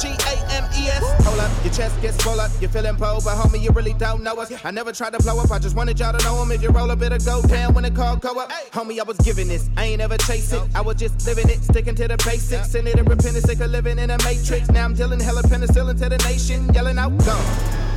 G 0.00 0.08
A 0.08 0.34
M 0.54 0.64
E 0.76 0.86
S. 0.86 1.02
Hold 1.26 1.40
up, 1.40 1.50
your 1.64 1.72
chest 1.72 2.00
gets 2.00 2.22
full 2.22 2.38
up. 2.40 2.50
You're 2.60 2.70
feeling 2.70 2.96
pro, 2.96 3.20
but 3.20 3.36
homie, 3.36 3.60
you 3.60 3.70
really 3.70 3.94
don't 3.94 4.22
know 4.22 4.34
us. 4.36 4.52
I 4.64 4.70
never 4.70 4.92
tried 4.92 5.12
to 5.14 5.18
blow 5.18 5.40
up, 5.40 5.50
I 5.50 5.58
just 5.58 5.74
wanted 5.74 5.98
y'all 5.98 6.16
to 6.16 6.24
know 6.24 6.40
him. 6.40 6.52
If 6.52 6.62
you 6.62 6.70
roll 6.70 6.90
up, 6.90 7.02
it'll 7.02 7.18
go 7.18 7.42
down 7.48 7.74
when 7.74 7.84
the 7.84 7.90
call 7.90 8.16
go 8.16 8.38
up. 8.38 8.50
Homie, 8.70 9.00
I 9.00 9.02
was 9.02 9.18
giving 9.18 9.48
this, 9.48 9.68
I 9.76 9.86
ain't 9.86 10.00
ever 10.00 10.16
chasing. 10.18 10.62
I 10.74 10.80
was 10.80 10.96
just 10.96 11.26
living 11.26 11.48
it, 11.48 11.62
sticking 11.64 11.96
to 11.96 12.06
the 12.06 12.16
basics. 12.24 12.74
and 12.74 12.86
it 12.86 12.98
and 12.98 13.08
repentance, 13.08 13.44
sick 13.44 13.60
of 13.60 13.70
living 13.70 13.98
in 13.98 14.10
a 14.10 14.18
matrix. 14.22 14.70
Now 14.70 14.84
I'm 14.84 14.94
dealing 14.94 15.20
hella 15.20 15.42
penicillin 15.42 15.98
to 15.98 16.08
the 16.08 16.18
nation, 16.18 16.72
yelling 16.72 16.98
out, 16.98 17.16
go. 17.18 17.36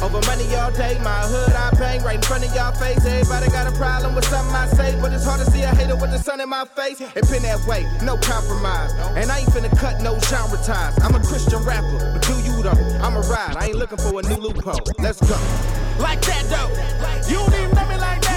Over 0.02 0.20
money 0.26 0.50
all 0.56 0.72
day, 0.72 0.98
my 1.04 1.22
hood 1.30 1.54
I 1.54 1.70
bang 1.78 2.02
right 2.02 2.16
in 2.16 2.22
front 2.24 2.44
of 2.44 2.56
y'all 2.56 2.74
face. 2.74 3.06
Everybody 3.06 3.52
got 3.52 3.68
a 3.68 3.72
problem 3.78 4.16
with 4.16 4.26
something 4.26 4.56
I 4.56 4.66
say, 4.66 4.98
but 5.00 5.14
it's 5.14 5.24
hard 5.24 5.46
to 5.46 5.52
see 5.52 5.62
a 5.62 5.68
hater 5.68 5.96
with 5.96 6.10
the 6.10 6.18
sun 6.18 6.42
in 6.42 6.50
my 6.50 6.66
face. 6.66 7.00
It 7.00 7.30
been 7.30 7.44
that 7.44 7.62
way, 7.68 7.86
no 8.02 8.18
compromise. 8.18 8.92
And 9.14 9.31
no 10.02 10.18
genre 10.20 10.58
ties. 10.58 10.98
I'm 11.04 11.16
a 11.16 11.20
Christian 11.20 11.64
rapper, 11.64 12.12
but 12.14 12.22
do 12.24 12.34
you 12.42 12.64
though? 12.64 12.72
I'm 13.02 13.16
a 13.16 13.22
ride. 13.22 13.56
I 13.56 13.68
ain't 13.68 13.76
looking 13.78 13.98
for 13.98 14.20
a 14.20 14.24
new 14.24 14.38
loophole. 14.38 14.80
Let's 15.00 15.22
go. 15.22 15.38
Like 16.00 16.22
that 16.22 16.44
though. 16.50 17.30
You 17.30 17.38
don't 17.38 17.54
even 17.54 17.76
know 17.76 17.88
me 17.88 17.98
like 17.98 18.22
that. 18.22 18.31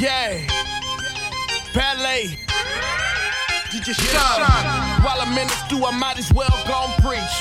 Yeah. 0.00 0.40
Ballet. 1.74 2.32
You 3.70 3.80
just 3.84 4.00
shine. 4.00 4.40
While 5.04 5.20
I'm 5.20 5.36
in 5.36 5.46
the 5.46 5.52
stew, 5.68 5.84
I 5.84 5.92
might 5.92 6.18
as 6.18 6.32
well 6.32 6.48
go 6.64 6.88
and 6.88 6.96
preach. 7.04 7.36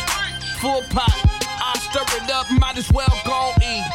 Full 0.60 0.84
pot. 0.91 1.15
I 1.63 1.80
stir 1.80 2.04
it 2.19 2.30
up, 2.30 2.52
might 2.60 2.78
as 2.78 2.91
well 2.91 3.15
go 3.24 3.54
and 3.56 3.63
eat. 3.63 3.88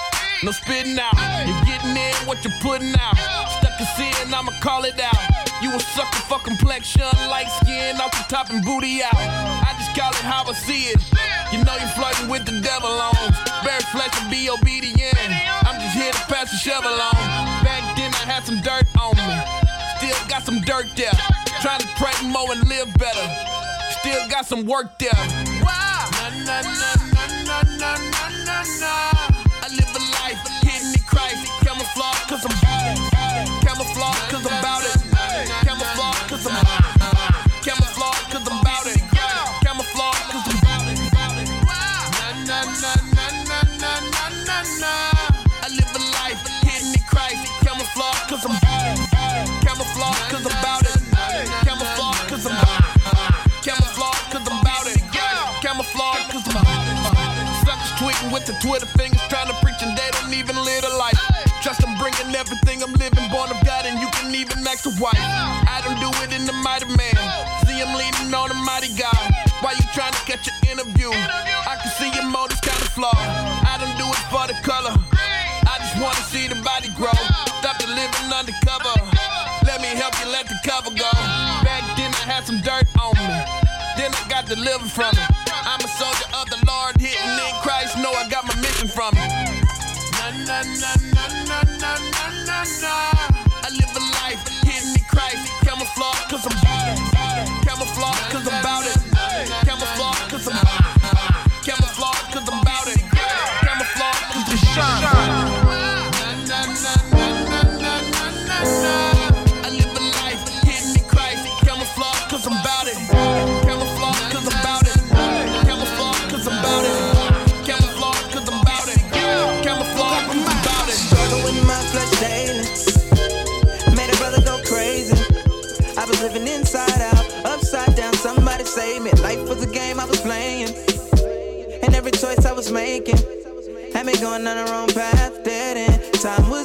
No 0.43 0.51
spitting 0.51 0.99
out. 0.99 1.13
You're 1.45 1.61
getting 1.69 1.93
in 1.93 2.15
what 2.25 2.43
you're 2.43 2.57
putting 2.63 2.97
out. 2.97 3.21
Stuck 3.61 3.77
to 3.77 3.85
sin, 4.01 4.33
I'ma 4.33 4.53
call 4.63 4.85
it 4.85 4.99
out. 4.99 5.21
You 5.61 5.69
a 5.77 5.81
sucker 5.81 6.25
for 6.25 6.39
complexion, 6.39 7.05
light 7.29 7.53
skin, 7.61 8.01
off 8.01 8.13
the 8.17 8.25
top 8.35 8.49
and 8.49 8.65
booty 8.65 9.03
out. 9.03 9.13
I 9.13 9.77
just 9.77 9.93
call 9.93 10.09
it 10.09 10.25
how 10.25 10.43
I 10.49 10.55
see 10.55 10.89
it. 10.89 11.05
You 11.53 11.63
know 11.65 11.77
you're 11.77 11.93
flirting 11.93 12.31
with 12.31 12.47
the 12.47 12.59
devil 12.65 12.89
on. 12.89 13.13
bare 13.61 13.85
flesh 13.93 14.17
and 14.23 14.31
be 14.31 14.49
obedient. 14.49 15.21
I'm 15.69 15.79
just 15.79 15.93
here 15.93 16.13
to 16.13 16.25
pass 16.33 16.51
the 16.51 16.57
shovel 16.57 16.97
on 16.97 17.64
some 18.45 18.61
dirt 18.61 18.85
on 19.01 19.17
me. 19.17 19.41
Still 19.97 20.29
got 20.29 20.43
some 20.45 20.61
dirt 20.61 20.87
there. 20.97 21.13
Trying 21.61 21.81
to 21.81 21.89
pray 21.97 22.29
more 22.29 22.53
and 22.53 22.69
live 22.69 22.93
better. 22.99 23.27
Still 24.01 24.29
got 24.29 24.47
some 24.47 24.67
work 24.67 24.99
there. 24.99 25.11
Wow. 25.63 25.85
to 58.45 58.53
Twitter 58.61 58.85
fingers 59.01 59.21
trying 59.33 59.49
to 59.49 59.57
preach 59.65 59.81
and 59.81 59.97
they 59.97 60.09
don't 60.21 60.35
even 60.35 60.57
live 60.57 60.85
a 60.85 60.93
life. 61.01 61.17
Trust 61.65 61.81
I'm 61.81 61.97
bringing 61.97 62.37
everything 62.37 62.83
I'm 62.85 62.93
living, 62.93 63.25
born 63.33 63.49
of 63.49 63.57
God, 63.65 63.89
and 63.89 63.97
you 63.97 64.09
can 64.13 64.35
even 64.37 64.61
act 64.69 64.85
a 64.85 64.93
wife. 65.01 65.17
I 65.17 65.81
don't 65.81 65.97
do 65.97 66.13
it 66.21 66.29
in 66.37 66.45
the 66.45 66.53
mighty 66.61 66.85
man. 66.93 67.17
See, 67.65 67.81
I'm 67.81 67.97
leaning 67.97 68.35
on 68.37 68.53
the 68.53 68.59
mighty 68.61 68.93
God. 69.01 69.17
Why 69.65 69.73
you 69.73 69.87
trying 69.97 70.13
to 70.13 70.23
catch 70.29 70.45
an 70.45 70.57
interview? 70.69 71.09
I 71.09 71.81
can 71.81 71.89
see 71.97 72.13
your 72.13 72.29
motives 72.29 72.61
kind 72.61 72.77
of 72.77 72.93
flawed. 72.93 73.17
I 73.17 73.81
don't 73.81 73.97
do 73.97 74.05
it 74.13 74.25
for 74.29 74.45
the 74.45 74.57
color. 74.61 74.93
I 75.65 75.81
just 75.81 75.97
wanna 75.97 76.21
see 76.29 76.45
the 76.45 76.61
body 76.61 76.93
grow. 77.01 77.17
Stop 77.65 77.81
the 77.81 77.89
living 77.89 78.29
undercover. 78.29 78.93
Let 79.65 79.81
me 79.81 79.89
help 79.97 80.13
you 80.21 80.29
let 80.29 80.53
the 80.53 80.61
cover 80.69 80.93
go. 80.93 81.09
Back 81.65 81.81
then 81.97 82.13
I 82.13 82.25
had 82.29 82.45
some 82.45 82.61
dirt 82.61 82.85
on 83.01 83.17
me. 83.25 83.41
Then 83.97 84.13
I 84.13 84.23
got 84.29 84.45
delivered 84.45 84.93
from 84.93 85.17
it. 85.17 85.44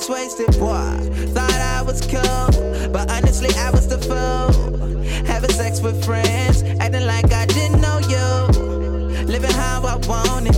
Was 0.09 0.17
wasted, 0.17 0.59
boy. 0.59 0.97
Thought 1.33 1.51
I 1.51 1.81
was 1.81 2.01
cool, 2.01 2.89
but 2.91 3.11
honestly, 3.11 3.49
I 3.57 3.69
was 3.71 3.87
the 3.87 3.97
fool. 3.97 5.03
Having 5.25 5.51
sex 5.51 5.81
with 5.81 6.03
friends, 6.03 6.63
acting 6.79 7.05
like 7.05 7.31
I 7.31 7.45
didn't 7.45 7.81
know 7.81 7.99
you. 7.99 9.25
Living 9.25 9.51
how 9.51 9.81
I 9.85 9.95
wanted, 10.07 10.55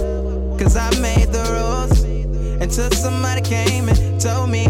cause 0.59 0.75
I 0.75 0.89
made 0.99 1.29
the 1.31 1.43
rules. 1.55 2.03
Until 2.61 2.91
somebody 2.91 3.41
came 3.41 3.89
and 3.89 4.21
told 4.21 4.49
me 4.49 4.65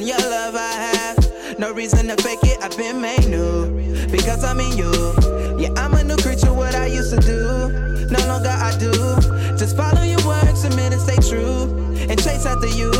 And 0.00 0.08
your 0.08 0.16
love 0.16 0.54
I 0.56 0.72
have, 0.72 1.58
no 1.58 1.74
reason 1.74 2.08
to 2.08 2.16
fake 2.22 2.38
it. 2.44 2.56
I've 2.62 2.74
been 2.74 3.02
made 3.02 3.28
new 3.28 3.66
because 4.10 4.42
I'm 4.42 4.58
in 4.58 4.74
you. 4.78 4.90
Yeah, 5.58 5.74
I'm 5.76 5.92
a 5.92 6.02
new 6.02 6.16
creature. 6.16 6.54
What 6.54 6.74
I 6.74 6.86
used 6.86 7.10
to 7.10 7.20
do, 7.20 7.68
no 8.08 8.18
longer 8.26 8.48
I 8.48 8.74
do. 8.78 8.92
Just 9.58 9.76
follow 9.76 10.00
your 10.00 10.26
words, 10.26 10.62
submit 10.62 10.94
and 10.94 11.02
stay 11.02 11.18
true, 11.28 11.64
and 12.08 12.18
chase 12.18 12.46
after 12.46 12.68
you. 12.68 12.90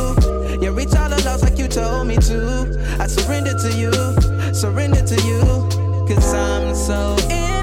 Yeah, 0.60 0.76
reach 0.76 0.94
all 0.94 1.08
the 1.08 1.22
lows 1.24 1.42
like 1.42 1.56
you 1.56 1.68
told 1.68 2.06
me 2.06 2.16
to. 2.16 2.68
I 3.00 3.06
surrender 3.06 3.54
to 3.54 3.72
you, 3.78 3.92
surrender 4.52 5.00
to 5.00 5.16
you, 5.24 5.40
cause 6.06 6.34
I'm 6.34 6.74
so 6.74 7.16
in 7.30 7.59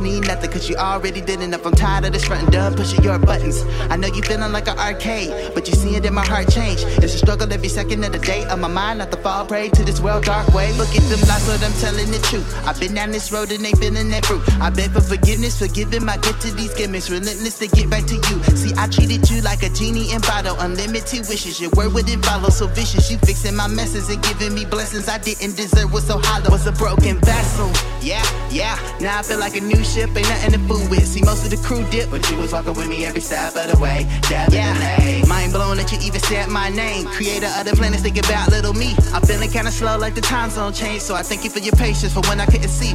need 0.00 0.26
nothing, 0.26 0.50
cause 0.50 0.68
you 0.68 0.76
already 0.76 1.20
did 1.20 1.40
enough. 1.40 1.66
I'm 1.66 1.72
tired 1.72 2.04
of 2.04 2.12
this 2.12 2.24
front 2.24 2.42
and 2.44 2.52
done 2.52 2.74
pushing 2.74 3.02
your 3.02 3.18
buttons. 3.18 3.64
I 3.90 3.96
know 3.96 4.08
you 4.08 4.22
feeling 4.22 4.52
like 4.52 4.68
an 4.68 4.78
arcade, 4.78 5.54
but 5.54 5.68
you 5.68 5.74
see 5.74 5.96
it 5.96 6.04
in 6.04 6.14
my 6.14 6.24
heart 6.24 6.50
change. 6.50 6.82
It's 7.02 7.14
a 7.14 7.18
struggle 7.18 7.52
every 7.52 7.68
second 7.68 8.04
of 8.04 8.12
the 8.12 8.18
day 8.18 8.44
of 8.46 8.58
my 8.58 8.68
mind, 8.68 8.98
not 9.00 9.10
to 9.12 9.18
fall 9.18 9.46
prey 9.46 9.68
to 9.70 9.84
this 9.84 10.00
world 10.00 10.24
dark 10.24 10.48
way. 10.54 10.72
Look 10.74 10.88
at 10.94 11.02
them 11.10 11.20
lies, 11.28 11.46
but 11.46 11.62
I'm 11.64 11.72
telling 11.80 12.10
the 12.10 12.18
truth. 12.30 12.46
I've 12.66 12.78
been 12.80 12.94
down 12.94 13.10
this 13.10 13.32
road 13.32 13.50
and 13.52 13.64
ain't 13.64 13.78
feeling 13.78 14.08
that 14.10 14.26
fruit. 14.26 14.42
I 14.60 14.70
beg 14.70 14.90
for 14.90 15.00
forgiveness, 15.00 15.58
forgiving 15.58 16.04
my 16.04 16.16
gift 16.18 16.42
to 16.42 16.54
these 16.54 16.74
gimmicks, 16.74 17.10
relentless 17.10 17.58
to 17.58 17.68
get 17.68 17.90
back 17.90 18.04
to 18.06 18.14
you. 18.14 18.42
See, 18.56 18.72
I 18.76 18.86
treated 18.88 19.28
you 19.30 19.42
like 19.42 19.62
a 19.62 19.70
genie 19.70 20.12
in 20.12 20.20
bottle, 20.22 20.56
unlimited 20.60 21.28
wishes. 21.28 21.60
Your 21.60 21.70
word 21.70 21.92
wouldn't 21.94 22.24
follow, 22.24 22.50
so 22.50 22.66
vicious. 22.66 23.10
You 23.10 23.18
fixing 23.18 23.56
my 23.56 23.66
messes 23.66 24.08
and 24.08 24.22
giving 24.22 24.54
me 24.54 24.64
blessings 24.64 25.08
I 25.08 25.18
didn't 25.18 25.56
deserve. 25.56 25.92
Was 25.92 26.06
so 26.06 26.18
hollow. 26.18 26.50
was 26.50 26.66
a 26.66 26.72
broken 26.72 27.18
vessel. 27.20 27.70
Yeah, 28.00 28.24
yeah. 28.50 28.78
Now 29.00 29.18
I 29.18 29.22
feel 29.22 29.38
like 29.38 29.56
a 29.56 29.60
new 29.60 29.82
ship, 29.88 30.10
ain't 30.14 30.28
nothing 30.28 30.52
to 30.52 30.58
fool 30.68 30.84
with. 30.90 31.06
See, 31.06 31.22
most 31.22 31.44
of 31.44 31.50
the 31.50 31.56
crew 31.66 31.84
dip, 31.90 32.10
but 32.10 32.28
you 32.30 32.36
was 32.36 32.52
walking 32.52 32.74
with 32.74 32.88
me 32.88 33.04
every 33.04 33.20
step 33.20 33.56
of 33.56 33.72
the 33.72 33.78
way. 33.80 34.06
Definitely. 34.28 35.26
Mind 35.28 35.52
blown 35.52 35.78
that 35.78 35.90
you 35.90 35.98
even 36.06 36.20
said 36.20 36.48
my 36.48 36.68
name. 36.68 37.06
Creator 37.06 37.48
of 37.58 37.64
the 37.64 37.74
planets, 37.74 38.02
think 38.02 38.18
about 38.18 38.50
little 38.50 38.74
me. 38.74 38.94
I'm 39.12 39.22
feeling 39.22 39.50
kinda 39.50 39.72
slow 39.72 39.96
like 39.96 40.14
the 40.14 40.20
time 40.20 40.50
zone 40.50 40.72
change, 40.72 41.02
so 41.02 41.14
I 41.14 41.22
thank 41.22 41.44
you 41.44 41.50
for 41.50 41.60
your 41.60 41.74
patience 41.76 42.12
for 42.12 42.20
when 42.28 42.40
I 42.40 42.46
couldn't 42.46 42.68
see. 42.68 42.94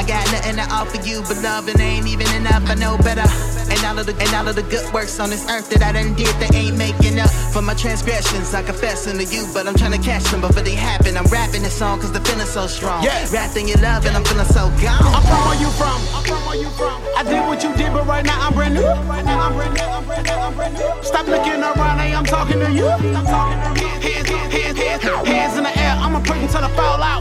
I 0.00 0.02
got 0.02 0.24
nothing 0.32 0.56
to 0.56 0.64
offer 0.72 0.96
you, 1.06 1.20
but 1.28 1.36
loving 1.42 1.78
ain't 1.78 2.08
even 2.08 2.26
enough. 2.32 2.64
I 2.70 2.74
know 2.74 2.96
better. 3.04 3.28
And 3.68 3.84
all 3.84 3.98
of 3.98 4.06
the 4.06 4.16
and 4.16 4.32
all 4.32 4.48
of 4.48 4.56
the 4.56 4.64
good 4.64 4.80
works 4.94 5.20
on 5.20 5.28
this 5.28 5.44
earth 5.50 5.68
that 5.68 5.82
I 5.84 5.92
done 5.92 6.14
did, 6.16 6.32
they 6.40 6.48
ain't 6.56 6.78
making 6.78 7.20
up 7.20 7.28
for 7.52 7.60
my 7.60 7.74
transgressions. 7.74 8.54
I 8.54 8.62
confess 8.62 9.04
to 9.04 9.12
you, 9.12 9.44
but 9.52 9.68
I'm 9.68 9.76
trying 9.76 9.92
to 9.92 10.00
catch 10.00 10.24
them 10.32 10.40
before 10.40 10.62
they 10.62 10.74
happen. 10.74 11.18
I'm 11.18 11.28
rapping 11.28 11.62
this 11.62 11.76
song 11.76 12.00
cause 12.00 12.12
the 12.12 12.20
feeling's 12.20 12.48
so 12.48 12.66
strong. 12.66 13.04
Yes. 13.04 13.30
Wrapped 13.30 13.58
in 13.58 13.68
your 13.68 13.76
love 13.84 14.06
and 14.06 14.16
I'm 14.16 14.24
feeling 14.24 14.48
so 14.48 14.72
gone. 14.80 15.04
I'm 15.04 15.20
from 15.20 15.40
where 15.44 15.60
you 15.60 15.68
from. 15.76 16.00
I'm 16.16 16.24
from 16.24 16.40
where 16.48 16.56
you 16.56 16.70
from. 16.80 16.96
I 17.20 17.22
did 17.22 17.44
what 17.44 17.62
you 17.62 17.76
did, 17.76 17.92
but 17.92 18.06
right 18.06 18.24
now 18.24 18.40
I'm 18.40 18.54
brand 18.54 18.80
new. 18.80 18.88
Right 19.04 19.24
now 19.24 19.38
I'm 19.38 19.52
brand 19.52 19.76
new. 19.76 19.84
I'm 19.84 20.04
brand 20.08 20.24
new. 20.24 20.32
I'm 20.32 20.54
brand 20.56 20.74
new. 20.80 21.04
Stop 21.04 21.28
looking 21.28 21.60
around, 21.60 22.00
hey, 22.00 22.16
I'm 22.16 22.24
talking 22.24 22.56
to 22.56 22.72
you. 22.72 22.88
I'm 22.88 23.26
talking 23.28 23.60
to 23.68 23.84
you. 23.84 23.88
Hands, 24.00 24.28
hands, 24.28 24.48
hands, 24.48 24.78
hands, 24.80 25.28
hands 25.28 25.58
in 25.58 25.64
the 25.68 25.74
air. 25.76 25.92
I'ma 26.00 26.24
put 26.24 26.40
until 26.40 26.62
the 26.64 26.72
fall 26.72 27.04
out. 27.04 27.20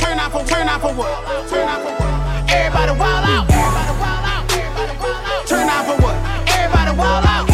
Turn 0.00 0.18
out 0.18 0.32
for, 0.32 0.42
turn 0.48 0.66
out 0.72 0.80
for 0.80 0.94
what? 0.96 1.12
Turn 1.52 1.68
out 1.68 1.82
for 1.84 1.92
what? 1.92 2.13
Everybody 2.54 2.92
wild 2.98 3.24
out. 3.26 3.50
Everybody 3.50 3.92
wild 4.00 4.24
out. 4.32 4.44
Everybody 4.54 4.94
wild 5.02 5.24
out. 5.26 5.48
Turn 5.48 5.68
out 5.68 5.84
for 5.86 5.98
what? 6.02 6.16
Everybody 6.48 6.92
wild 6.96 7.24
out. 7.26 7.46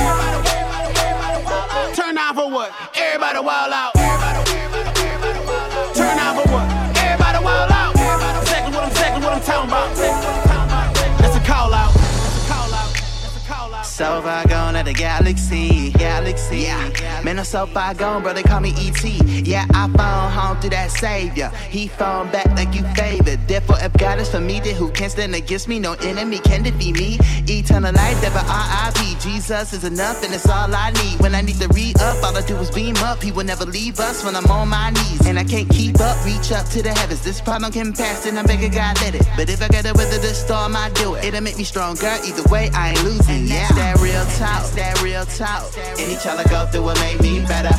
Turn 1.97 2.17
out 2.19 2.35
for 2.37 2.49
what? 2.51 2.71
Everybody 2.95 3.41
wild 3.41 3.73
out. 3.73 3.95
Turn 5.95 6.19
out 6.19 6.35
for 6.37 6.47
what? 6.53 6.67
Everybody 6.97 7.41
wild 7.45 7.71
out. 7.73 7.93
Exactly 8.43 8.73
what 8.75 8.85
I'm, 8.85 8.91
exactly 8.91 9.23
what 9.25 9.33
I'm 9.33 9.43
talking 9.43 9.71
about. 9.71 9.97
That's 11.19 11.37
a 11.37 11.41
call 11.41 11.73
out. 11.75 11.93
That's 11.95 12.45
a 12.45 12.49
call 12.53 12.75
out. 12.75 12.93
That's 12.93 13.37
a 13.37 13.49
call 13.49 13.75
out. 13.75 13.87
So 13.87 14.21
at 14.81 14.87
the 14.87 14.93
galaxy, 14.95 15.91
galaxy. 15.93 16.61
Yeah, 16.61 17.23
man, 17.23 17.39
I'm 17.39 17.45
so 17.45 17.67
far 17.67 17.93
gone, 17.95 18.23
bro. 18.23 18.33
They 18.33 18.43
call 18.43 18.61
me 18.61 18.73
ET. 18.79 19.05
Yeah, 19.05 19.67
I 19.75 19.89
found 19.89 20.33
home 20.33 20.59
through 20.61 20.71
that 20.71 20.91
savior. 20.91 21.51
He 21.69 21.89
found 21.89 22.33
back 22.33 22.47
like 22.57 22.75
you 22.75 22.83
favored. 22.95 23.47
Therefore, 23.47 23.77
if 23.81 23.93
God 23.95 24.19
is 24.21 24.31
for 24.31 24.41
me, 24.41 24.59
then 24.61 24.75
who 24.75 24.91
can 24.91 25.11
stand 25.11 25.35
against 25.35 25.69
me? 25.69 25.79
No 25.79 25.93
enemy 26.01 26.39
can 26.39 26.63
defeat 26.63 26.97
me. 26.97 27.19
Eternal 27.47 27.93
life, 27.93 28.23
never 28.23 28.41
RIP. 28.41 29.21
Jesus 29.21 29.75
is 29.75 29.85
enough, 29.85 30.25
and 30.25 30.33
it's 30.33 30.49
all 30.49 30.75
I 30.75 30.93
need. 30.93 31.21
When 31.21 31.35
I 31.35 31.43
need 31.43 31.61
to 31.61 31.69
re 31.69 31.93
up, 32.01 32.23
all 32.25 32.37
I 32.37 32.41
do 32.47 32.57
is 32.57 32.71
beam 32.71 32.97
up. 32.99 33.23
He 33.23 33.33
will 33.33 33.45
never 33.45 33.67
leave 33.67 34.01
us 34.01 34.25
when 34.25 34.35
I'm 34.35 34.47
on 34.47 34.69
my 34.69 34.91
knees. 34.91 35.27
And 35.27 35.39
I 35.39 35.45
can't 35.45 35.69
keep 35.69 36.01
up, 36.01 36.17
reach 36.25 36.53
up 36.53 36.67
to 36.71 36.83
the 36.83 36.91
heavens. 36.91 37.23
This 37.23 37.41
problem 37.41 37.71
can 37.71 37.93
pass, 37.93 38.25
and 38.25 38.39
I'm 38.39 38.47
begging 38.47 38.73
God 38.73 38.99
let 39.03 39.15
it. 39.15 39.27
But 39.37 39.51
if 39.51 39.61
I 39.61 39.69
gotta 39.69 39.93
weather 39.95 40.19
the 40.19 40.33
storm, 40.33 40.75
I 40.75 40.89
do 40.95 41.17
it. 41.17 41.25
It'll 41.25 41.43
make 41.43 41.59
me 41.59 41.65
stronger. 41.65 42.13
Either 42.25 42.49
way, 42.49 42.71
I 42.73 42.91
ain't 42.91 43.05
losing. 43.05 43.47
Yeah, 43.47 43.69
that 43.73 44.01
real 44.01 44.25
talk, 44.39 44.70
that 44.75 45.03
real 45.03 45.25
talk. 45.25 45.73
Any 45.99 46.17
child 46.17 46.41
I 46.41 46.45
go 46.45 46.67
through 46.71 46.83
will 46.83 46.95
make 46.97 47.21
me 47.21 47.41
better. 47.47 47.75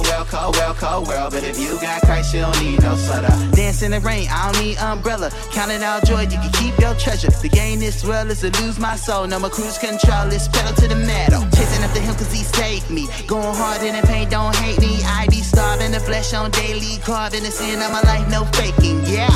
Well, 0.00 0.24
cold, 0.24 0.56
well, 0.56 0.74
cold 0.74 1.08
world, 1.08 1.32
but 1.32 1.42
if 1.44 1.58
you 1.58 1.78
got 1.80 2.00
Christ, 2.02 2.32
you 2.32 2.40
don't 2.40 2.58
need 2.62 2.80
no 2.80 2.94
sweater. 2.94 3.34
Dance 3.52 3.82
in 3.82 3.90
the 3.90 4.00
rain, 4.00 4.28
I 4.30 4.52
don't 4.52 4.62
need 4.62 4.78
umbrella. 4.78 5.30
Counting 5.52 5.82
out 5.82 6.04
joy, 6.04 6.22
you 6.22 6.38
can 6.38 6.52
keep 6.52 6.78
your 6.78 6.94
treasure. 6.94 7.30
The 7.30 7.48
gain 7.48 7.80
this 7.80 8.04
world 8.04 8.28
is 8.30 8.40
to 8.40 8.50
lose 8.62 8.78
my 8.78 8.96
soul. 8.96 9.26
No 9.26 9.38
more 9.38 9.50
cruise 9.50 9.76
control, 9.76 10.30
it's 10.32 10.48
pedal 10.48 10.74
to 10.76 10.88
the 10.88 10.96
metal. 10.96 11.42
Chasing 11.50 11.82
after 11.82 12.00
him 12.00 12.14
cause 12.14 12.32
he 12.32 12.44
saved 12.44 12.90
me. 12.90 13.08
Going 13.26 13.54
hard 13.54 13.82
in 13.82 13.96
the 13.96 14.06
pain, 14.06 14.28
don't 14.28 14.54
hate 14.56 14.78
me. 14.80 15.02
I 15.04 15.26
be 15.28 15.42
starving 15.42 15.92
the 15.92 16.00
flesh 16.00 16.32
on 16.32 16.52
daily, 16.52 16.98
carving 17.02 17.42
the 17.42 17.50
sin 17.50 17.82
of 17.82 17.90
my 17.90 18.02
life, 18.02 18.28
no 18.30 18.44
faking. 18.54 19.04
Yeah, 19.04 19.28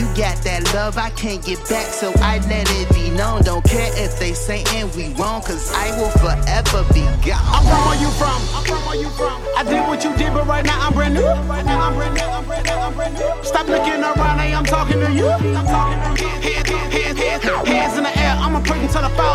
you 0.00 0.06
got 0.16 0.40
that 0.40 0.64
love 0.72 0.96
I 0.96 1.10
can't 1.10 1.44
get 1.44 1.60
back, 1.68 1.84
so 1.92 2.10
I 2.24 2.40
let 2.48 2.64
it 2.80 2.88
be 2.94 3.10
known. 3.10 3.42
Don't 3.42 3.62
care 3.62 3.92
if 4.00 4.18
they 4.18 4.32
saying 4.32 4.88
we 4.96 5.12
wrong, 5.20 5.42
cause 5.42 5.70
I 5.76 5.92
will 6.00 6.08
forever 6.16 6.88
be 6.96 7.04
gone. 7.20 7.36
I'm 7.44 7.60
from 7.68 7.80
where 7.84 8.00
you 8.00 8.10
from. 8.16 8.40
I'm 8.56 8.64
from 8.64 8.80
where 8.88 8.96
you 8.96 9.10
from. 9.12 9.36
I 9.60 9.62
did 9.62 9.84
what 9.84 10.02
you 10.02 10.16
did, 10.16 10.32
but 10.32 10.46
right 10.46 10.64
now 10.64 10.80
I'm 10.80 10.94
brand 10.94 11.12
new. 11.14 11.28
Right 11.44 11.66
now 11.66 11.84
I'm 11.84 11.94
brand 11.94 12.14
new. 12.16 12.24
I'm 12.24 12.44
brand 12.46 12.64
new. 12.64 12.72
I'm 12.72 12.94
brand 12.94 13.14
new. 13.20 13.44
Stop 13.44 13.68
looking 13.68 14.00
around, 14.00 14.38
hey, 14.40 14.54
I'm 14.54 14.64
talking 14.64 15.00
to 15.04 15.12
you. 15.12 15.28
I'm 15.28 15.66
talking 15.68 16.00
to 16.00 16.22
you. 16.24 16.28
Hands, 16.48 16.68
hands, 16.68 17.18
hands, 17.20 17.68
hands, 17.68 17.98
in 17.98 18.04
the 18.04 18.18
air. 18.18 18.34
I'ma 18.40 18.60
put 18.64 18.78
until 18.78 19.02
the 19.02 19.12
fall 19.20 19.29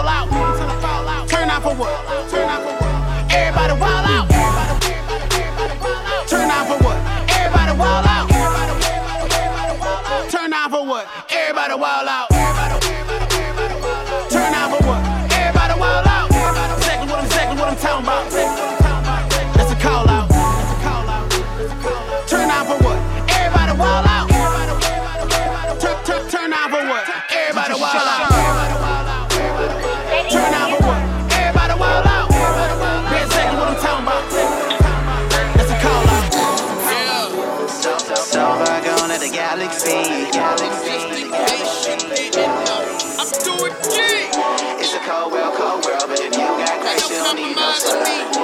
Christ, 47.37 47.85
you 47.85 48.34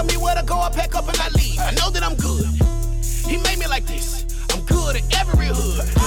tell 0.00 0.18
me 0.18 0.22
where 0.22 0.34
to 0.34 0.42
go, 0.42 0.58
I 0.58 0.70
pack 0.70 0.94
up 0.94 1.08
and 1.08 1.18
I 1.18 1.28
leave. 1.30 1.58
I 1.58 1.72
know 1.72 1.90
that 1.90 2.02
I'm 2.02 2.14
good. 2.16 2.46
He 3.28 3.36
made 3.36 3.58
me 3.58 3.66
like 3.66 3.84
this. 3.84 4.24
I'm 4.50 4.64
good 4.64 4.96
in 4.96 5.02
every 5.12 5.48
hood. 5.48 5.99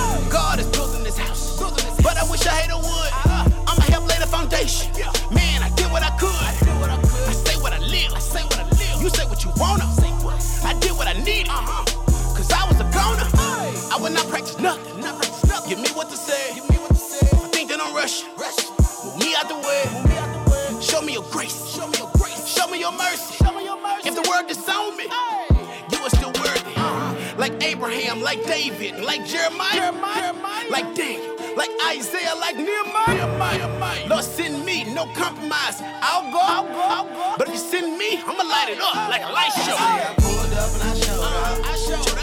like 28.23 28.43
David, 28.45 29.03
like 29.03 29.25
Jeremiah, 29.25 29.91
Jeremiah 29.91 30.69
like 30.69 30.95
Daniel, 30.95 31.35
like 31.55 31.69
Isaiah, 31.87 32.35
like 32.39 32.55
Nehemiah. 32.55 33.27
Nehemiah. 33.27 34.07
Lord, 34.07 34.23
send 34.23 34.65
me, 34.65 34.85
no 34.93 35.05
compromise. 35.13 35.81
I'll 36.01 36.31
go, 36.31 36.39
I'll 36.41 36.63
go, 36.63 36.81
I'll 36.81 37.05
go. 37.05 37.35
But 37.37 37.47
if 37.49 37.53
you 37.55 37.59
send 37.59 37.97
me, 37.97 38.17
I'ma 38.17 38.43
light 38.43 38.69
it 38.69 38.79
up 38.81 38.95
like 39.09 39.23
a 39.23 39.31
light 39.31 39.53
show. 39.53 39.75
I 39.77 40.13
pulled 40.17 40.53
up 40.53 40.73
and 40.73 40.83
I 40.83 40.93
showed 40.95 41.19
up. 41.19 41.59
Uh, 41.59 41.71
I 41.71 41.75
showed 41.75 42.17
up. 42.17 42.22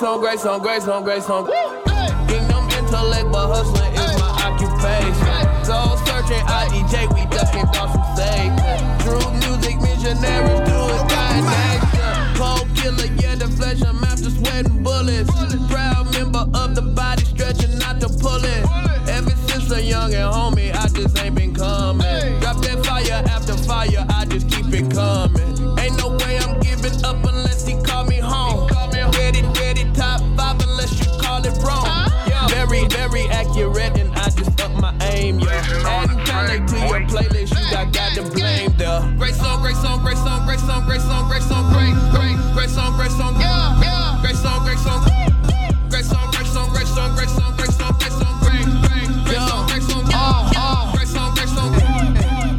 grace, 0.00 0.02
no 0.02 0.18
grace, 0.18 0.44
no 0.44 0.58
grace, 0.60 0.86
no 0.86 1.02
grace, 1.02 1.28
no 1.28 1.42
grace. 1.44 2.30
Kingdom 2.30 2.64
intellect, 2.78 3.32
but 3.32 3.48
hustling 3.52 3.92
is 3.92 4.16
my 4.18 4.32
occupation. 4.48 5.64
Soul 5.64 5.96
searching, 6.06 6.40
IDJ. 6.48 7.12
we 7.12 7.22
ducking 7.28 7.66
thoughts 7.68 7.92
from 7.92 8.16
Satan. 8.16 8.56
True 9.04 9.30
music 9.44 9.76
missionaries 9.80 10.60
doing 10.64 11.04
God 11.04 11.36
nation. 11.44 12.36
Cold 12.36 12.66
killer, 12.76 13.12
yeah, 13.20 13.34
the 13.34 13.48
flesh, 13.48 13.82
I'm 13.82 14.02
after 14.04 14.30
sweating 14.30 14.82
bullets. 14.82 15.30
Proud 15.68 16.10
member 16.12 16.46
of 16.54 16.74
the 16.74 16.82
body, 16.82 17.24
stretching 17.24 17.82
out 17.82 18.00
the 18.00 18.08
pulling. 18.08 18.64
Ever 19.06 19.36
since 19.48 19.70
a 19.70 19.82
young 19.82 20.14
and 20.14 20.32
homie. 20.32 20.59
playlist, 37.20 37.50
you 37.50 37.70
got 37.70 37.92
God 37.92 38.14
to 38.14 38.22
blame 38.30 38.72
though. 38.76 39.12
Great 39.18 39.34
song, 39.34 39.60
great 39.60 39.76
song, 39.76 40.02
great 40.02 40.16
song, 40.16 40.46
great 40.46 40.60
song, 40.60 40.86
great 40.86 41.00
song, 41.00 41.28
great 41.28 41.42
song, 41.42 41.72
great, 41.72 41.94
great, 42.12 42.36
great 42.54 42.70
song, 42.70 42.96
great 42.96 43.10
song, 43.10 43.34
great 43.34 43.44
song, 43.46 44.20
great 44.20 44.36
song, 44.36 44.64
great 44.64 46.06
song, 46.06 46.30
great 46.30 46.46
song, 46.46 46.70
great 46.70 46.86
song, 46.88 47.14
great 47.16 47.28
song, 47.28 47.54
great 47.56 47.70
song, 47.70 47.94
great 47.98 48.12
song, 48.12 48.36
great, 48.40 48.64
great, 48.84 49.08
great 49.24 49.42
song, 49.48 49.66
great 49.68 49.82
song, 49.82 50.04
great 50.92 51.08
song, 51.08 51.34
great 51.34 51.48
song, 51.48 51.72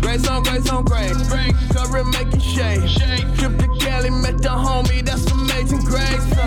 great 0.02 0.22
song, 0.22 0.44
great 0.44 0.64
song, 0.64 0.84
great, 0.86 1.16
great, 1.30 1.54
current 1.74 2.08
making 2.14 2.40
shade, 2.40 2.86
trip 3.38 3.58
to 3.58 3.68
Cali, 3.80 4.10
met 4.10 4.42
the 4.42 4.50
homie, 4.50 5.04
that's 5.06 5.26
amazing, 5.32 5.80
great. 5.80 6.41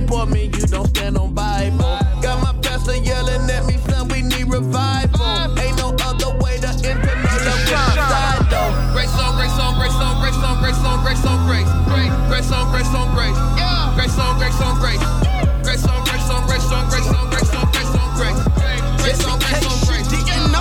support 0.00 0.28
me, 0.28 0.44
you 0.52 0.66
don't 0.68 0.88
stand 0.88 1.16
on 1.16 1.32
Bible. 1.32 1.96
Got 2.20 2.42
my 2.44 2.52
pastor 2.60 2.96
yelling 2.96 3.48
at 3.48 3.64
me, 3.64 3.78
son, 3.88 4.08
we 4.08 4.20
need 4.20 4.44
revival. 4.44 5.24
Ain't 5.56 5.76
no 5.80 5.96
other 6.04 6.36
way 6.44 6.60
to 6.60 6.68
enter 6.84 7.16
no 7.16 7.32
love 7.48 7.72
outside. 7.72 8.44
Grace 8.92 9.16
on, 9.16 9.32
grace 9.40 9.56
on, 9.56 9.72
grace 9.80 9.96
on, 9.96 10.20
grace 10.20 10.36
on, 10.44 10.60
grace 10.60 10.84
on, 10.84 11.00
grace 11.00 11.24
on, 11.24 11.38
grace. 11.48 11.70
Grace 12.28 12.52
on, 12.52 12.68
grace 12.72 12.92
on, 12.92 13.08
grace. 13.16 13.38
Grace 13.96 14.18
on, 14.20 14.36
grace 14.36 14.60
on, 14.60 14.74
grace. 14.84 15.00
Grace 15.64 15.86
on, 15.88 16.04
grace 16.04 16.28
on, 16.28 16.44
grace 16.44 16.68
on, 16.68 16.84
grace 16.92 17.08
on, 17.16 17.24
grace 17.32 17.54
on, 17.56 17.64
grace 17.72 17.94
on, 17.96 18.08
grace. 18.20 18.40
Grace 19.00 19.24
on, 19.24 19.38
grace 19.40 19.64
on, 19.64 19.76
grace. 19.88 20.08
Didn't 20.12 20.52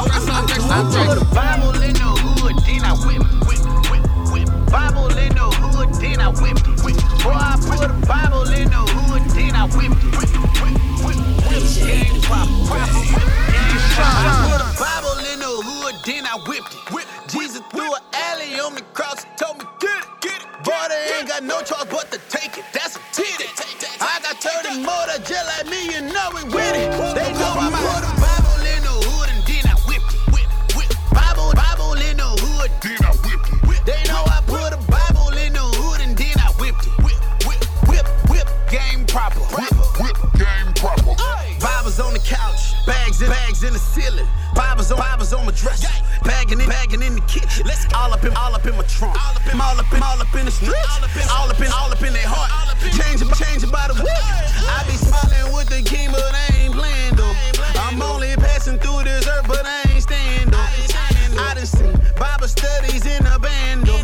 I'm 0.72 0.88
doing 0.92 1.20
Bible 1.36 1.76
in 1.84 1.92
the 1.92 2.08
hood, 2.24 2.56
then 2.64 2.88
I 2.88 2.96
whip, 3.04 3.20
whip. 3.44 4.48
Bible 4.72 5.12
in 5.20 5.36
the 5.36 5.48
hood, 5.76 5.92
then 6.00 6.20
I 6.24 6.30
whip, 6.32 6.56
whip. 6.88 6.96
Boy, 7.20 7.36
I 7.36 7.60
put 7.60 7.84
a 7.84 7.94
Bible 8.08 8.48
in 8.56 8.70
the 8.72 8.85
I 9.66 9.68
whip, 9.68 9.98
game 11.82 12.22
drop, 12.22 12.46
proper 12.70 13.02
whip, 13.02 13.26
and 13.50 13.82
shine. 13.98 14.62
Bible 14.78 15.18
in 15.34 15.40
the 15.42 15.50
hood, 15.50 15.96
then 16.06 16.22
I 16.22 16.38
whipped 16.46 16.70
it. 16.70 17.08
Jesus 17.34 17.66
threw 17.74 17.90
an 17.90 18.02
alley 18.14 18.60
on 18.62 18.76
the 18.76 18.84
cross 18.94 19.26
told 19.42 19.58
me, 19.58 19.66
get 19.82 19.90
it, 19.90 20.06
get 20.22 20.46
ain't 21.18 21.28
got 21.28 21.42
no 21.42 21.62
choice 21.66 21.86
but 21.90 22.12
to 22.12 22.22
take 22.30 22.60
it. 22.60 22.66
That's 22.74 22.96
a 22.96 23.02
titty. 23.12 23.50
I 24.00 24.22
got 24.22 24.38
30 24.38 24.86
more 24.86 25.06
that 25.10 25.26
just 25.26 25.50
like 25.50 25.66
me, 25.66 25.98
you 25.98 26.14
know 26.14 26.30
we 26.38 26.44
with 26.46 26.78
it. 26.78 26.94
They 27.18 27.35
dresser, 45.56 45.90
bagging 46.24 46.60
in 46.60 46.68
bagging 46.68 47.02
in 47.02 47.16
the 47.16 47.22
kitchen. 47.22 47.66
Let's 47.66 47.88
all 47.94 48.14
up 48.14 48.24
in 48.24 48.36
all 48.36 48.54
up 48.54 48.66
in 48.66 48.76
my 48.76 48.84
trunk, 48.84 49.16
all 49.16 49.36
up 49.36 49.48
in 49.48 49.60
all 49.60 49.80
up 49.80 49.92
in 49.94 50.04
all 50.04 50.20
up 50.22 50.36
in 50.36 50.46
the 50.46 50.52
streets, 50.52 50.76
all 50.92 51.04
up 51.04 51.16
in 51.16 51.28
all 51.32 51.50
up 51.50 51.60
in 51.60 51.72
all 51.72 51.92
up 51.92 52.04
in 52.04 52.14
their 52.14 52.28
heart. 52.28 52.52
Changing 52.94 53.32
changing 53.34 53.72
by 53.72 53.88
the 53.88 53.96
week. 53.96 54.26
I 54.68 54.84
be 54.86 54.94
smiling 55.00 55.56
with 55.56 55.70
the 55.72 55.82
king, 55.82 56.12
but 56.12 56.22
I 56.22 56.46
ain't 56.60 56.74
playing 56.76 57.16
though. 57.16 57.34
I'm 57.80 58.02
only 58.02 58.36
passing 58.36 58.78
through 58.78 59.04
this 59.04 59.28
earth, 59.28 59.48
but 59.48 59.66
I 59.66 59.82
ain't 59.90 60.04
staying 60.04 60.52
though. 60.52 60.70
I 61.40 61.54
done 61.56 61.66
seen 61.66 61.96
Bible 62.20 62.48
studies 62.48 63.06
in 63.06 63.26
a 63.26 63.40
band 63.40 63.88
though. 63.88 64.04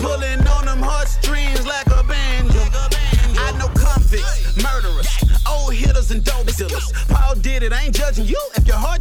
Pulling 0.00 0.46
on 0.46 0.64
them 0.66 0.80
heartstrings 0.80 1.66
like 1.66 1.86
a 1.88 2.02
banjo. 2.04 2.62
I 3.38 3.52
know 3.58 3.68
convicts, 3.74 4.56
murderers, 4.62 5.08
old 5.48 5.74
hitters 5.74 6.10
and 6.10 6.22
dope 6.24 6.46
dealers. 6.46 6.92
Paul 7.08 7.34
did 7.36 7.62
it, 7.62 7.72
I 7.72 7.84
ain't 7.84 7.94
judging 7.94 8.26
you. 8.26 8.40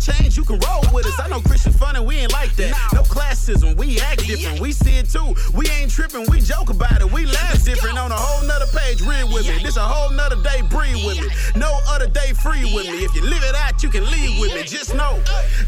If 0.06 0.08
your 0.08 0.14
heart 0.14 0.22
changed, 0.22 0.38
you 0.38 0.44
can 0.44 0.60
roll 0.60 0.84
with 0.94 1.06
us. 1.06 1.20
I 1.20 1.28
know 1.30 1.42
Christian 1.42 1.74
fun 1.74 1.96
and 1.96 2.06
we 2.06 2.18
ain't 2.18 2.32
like 2.32 2.56
that. 2.56 2.74
No 2.94 3.02
classism, 3.02 3.76
we 3.76 4.00
act 4.00 4.26
different. 4.26 4.60
We 4.60 4.72
see 4.72 4.98
it 4.98 5.10
too. 5.10 5.36
We 5.54 5.68
ain't 5.70 5.92
tripping, 5.92 6.30
we 6.30 6.42
joke 6.42 6.70
about 6.70 7.02
it. 7.02 7.12
We 7.12 7.26
laugh 7.26 7.64
different 7.64 7.98
on 7.98 8.12
a 8.12 8.16
whole 8.18 8.48
nother 8.48 8.68
page. 8.78 9.02
Read 9.02 9.26
with 9.34 9.48
me. 9.48 9.64
This 9.64 9.78
a 9.78 9.82
whole 9.82 10.12
nother 10.12 10.42
day, 10.44 10.62
breathe 10.70 11.06
with 11.06 11.22
me. 11.22 11.28
No 11.56 11.80
other 11.90 12.08
day 12.08 12.34
free 12.34 12.66
with 12.74 12.88
me. 12.88 13.04
If 13.06 13.16
you 13.16 13.24
live 13.24 13.44
it 13.44 13.56
out, 13.56 13.82
you 13.84 13.90
can 13.90 14.06
leave 14.06 14.40
with 14.40 14.54
me. 14.54 14.64
Just 14.64 14.94
know, 14.94 15.22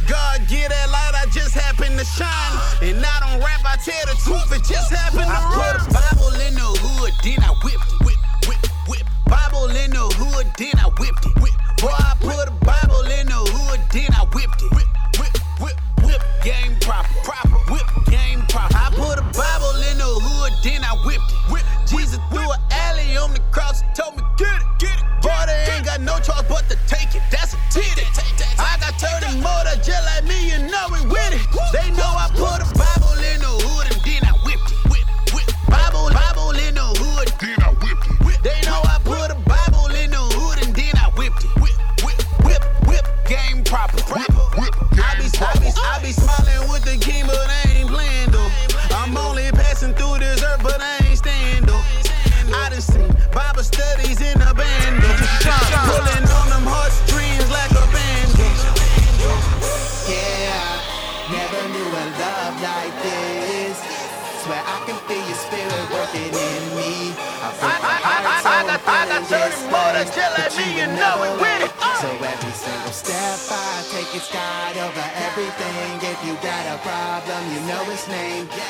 God 0.08 0.42
get 0.50 0.70
that 0.70 0.90
light, 0.90 1.14
I 1.16 1.26
just 1.32 1.54
happen 1.54 1.98
to 1.98 2.06
shine. 2.06 2.28
Uh-huh. 2.28 2.86
And 2.86 3.06
I 3.06 3.18
don't 3.26 3.40
rap, 3.42 3.62
I 3.66 3.78
tell 3.82 4.06
the 4.06 4.16
truth, 4.22 4.52
it 4.54 4.64
just 4.68 4.92
happened 4.94 5.26
to 5.26 5.34
I 5.34 5.50
put 5.54 5.82
a 5.82 5.94
Bible 5.94 6.34
in 6.46 6.54
the 6.54 6.70
hood, 6.82 7.14
then 7.24 7.42
I 7.42 7.54
whipped 7.64 7.90
it. 7.90 8.06
Whip, 8.06 8.20
whip, 8.48 8.62
whip. 8.88 9.06
Bible 9.26 9.70
in 9.70 9.92
the 9.92 10.06
hood, 10.18 10.48
then 10.58 10.78
I 10.78 10.90
whipped 11.00 11.26
it. 11.26 11.36
Whip. 11.42 11.54
Boy, 11.82 11.94
I 11.94 12.16
put 12.20 12.48
a 12.48 12.52
Bible 12.66 13.06
in 13.06 13.28
the 13.28 13.38
hood, 13.38 13.80
then 13.92 14.10
I 14.14 14.26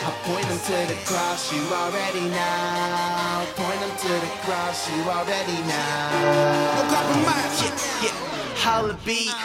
I 0.08 0.12
point 0.24 0.48
them 0.48 0.56
to 0.56 0.78
the 0.88 0.96
cross, 1.04 1.52
you 1.52 1.60
already 1.68 2.24
know. 2.32 3.44
Point 3.60 3.80
them 3.84 3.92
to 3.92 4.08
the 4.08 4.32
cross, 4.48 4.88
you 4.96 5.04
already 5.04 5.60
know. 5.68 6.80
No 6.80 6.84
compromise. 6.88 7.60
Yeah, 7.60 8.08
yeah. 8.08 8.16
Holla 8.56 8.96
beat, 9.04 9.36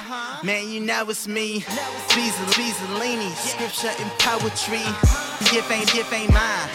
man, 0.45 0.71
you 0.71 0.79
know 0.79 1.03
it's 1.11 1.27
me. 1.27 1.63
Beezel, 2.15 2.47
Beezalini, 2.55 3.35
scripture 3.35 3.91
and 3.91 4.09
poetry. 4.23 4.87
Gift 5.51 5.67
ain't, 5.73 5.91
gift 5.93 6.13
ain't 6.13 6.33
mine. 6.33 6.69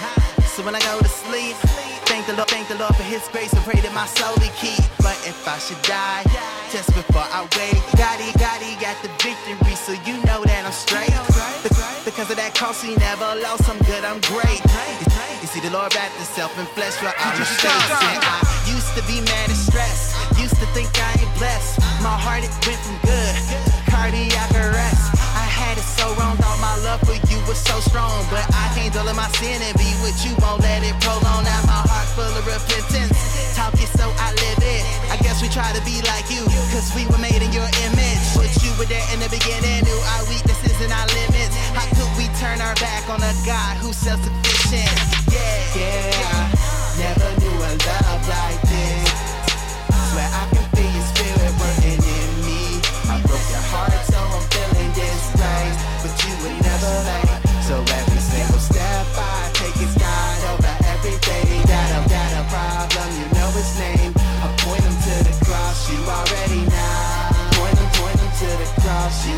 So 0.44 0.64
when 0.64 0.76
I 0.76 0.82
go 0.82 1.00
to 1.00 1.08
sleep, 1.08 1.56
thank 2.12 2.28
the 2.28 2.34
Lord, 2.34 2.50
thank 2.50 2.68
the 2.68 2.76
Lord 2.76 2.94
for 2.94 3.04
His 3.04 3.26
grace 3.32 3.54
and 3.54 3.64
pray 3.64 3.80
that 3.80 3.94
my 3.96 4.06
soul 4.06 4.36
be 4.36 4.52
keep. 4.60 4.84
But 5.00 5.16
if 5.24 5.48
I 5.48 5.58
should 5.60 5.82
die, 5.88 6.28
just 6.76 6.92
before 6.92 7.24
I 7.24 7.48
wake, 7.56 7.80
God, 7.96 8.20
he 8.20 8.36
got 8.84 9.00
the 9.00 9.08
victory, 9.24 9.76
so 9.76 9.94
you 10.04 10.20
know 10.28 10.44
that 10.44 10.66
I'm 10.68 10.76
straight. 10.76 11.08
Be- 11.64 11.97
Because 12.18 12.34
of 12.34 12.42
that 12.42 12.58
cross, 12.58 12.82
he 12.82 12.98
never 12.98 13.30
lost. 13.46 13.70
I'm 13.70 13.78
good, 13.86 14.02
I'm 14.02 14.18
great. 14.26 14.58
You 15.38 15.46
see, 15.46 15.62
the 15.62 15.70
Lord 15.70 15.94
wrapped 15.94 16.18
himself 16.18 16.50
in 16.58 16.66
flesh 16.74 16.98
for 16.98 17.14
all 17.14 17.38
mistakes. 17.38 17.70
And 17.94 18.26
I 18.26 18.42
used 18.66 18.90
to 18.98 19.06
be 19.06 19.22
mad 19.22 19.54
and 19.54 19.62
stressed. 19.70 20.18
Used 20.34 20.58
to 20.58 20.66
think 20.74 20.90
I 20.98 21.14
ain't 21.22 21.30
blessed. 21.38 21.78
My 22.02 22.18
heart 22.18 22.42
it 22.42 22.50
went 22.66 22.82
from 22.82 22.98
good, 23.06 23.38
cardiac 23.90 24.52
arrest. 24.54 25.16
I 25.34 25.48
had 25.48 25.78
it 25.78 25.88
so 25.88 26.08
wrong, 26.20 26.36
thought 26.38 26.60
my 26.60 26.76
love 26.84 27.02
for 27.08 27.18
you 27.28 27.40
was 27.48 27.58
so 27.58 27.80
strong. 27.80 28.24
But 28.30 28.44
I 28.54 28.72
can't 28.76 28.92
dwell 28.94 29.08
in 29.08 29.16
my 29.16 29.28
sin 29.40 29.60
and 29.64 29.76
be 29.80 29.90
with 30.04 30.18
you, 30.24 30.36
won't 30.44 30.62
let 30.62 30.84
it 30.84 30.96
prolong. 31.02 31.44
Now 31.44 31.62
my 31.66 31.82
heart 31.88 32.08
full 32.16 32.28
of 32.28 32.46
repentance. 32.46 33.18
Talk 33.56 33.74
it 33.80 33.90
so 33.90 34.06
I 34.22 34.32
live 34.38 34.62
it. 34.62 34.84
I 35.10 35.18
guess 35.24 35.42
we 35.42 35.50
try 35.50 35.72
to 35.74 35.82
be 35.82 36.04
like 36.06 36.28
you, 36.30 36.44
cause 36.72 36.94
we 36.94 37.08
were 37.10 37.20
made 37.20 37.42
in 37.42 37.52
your 37.56 37.68
image. 37.90 38.24
But 38.36 38.52
you 38.62 38.72
were 38.78 38.86
there 38.86 39.04
in 39.16 39.20
the 39.24 39.32
beginning, 39.32 39.88
knew 39.88 40.02
our 40.16 40.24
weaknesses 40.30 40.78
and 40.84 40.92
our 40.94 41.08
limits. 41.18 41.56
How 41.74 41.88
could 41.96 42.12
we 42.20 42.30
turn 42.38 42.62
our 42.62 42.76
back 42.78 43.10
on 43.10 43.24
a 43.24 43.34
God 43.48 43.82
who's 43.82 43.98
self 43.98 44.22
sufficient? 44.22 44.94
Yeah, 45.32 45.80
yeah. 45.80 46.68
Never 47.02 47.30
knew 47.42 47.58
a 47.62 47.72
love 47.78 48.24
like 48.30 48.62
this. 48.70 48.97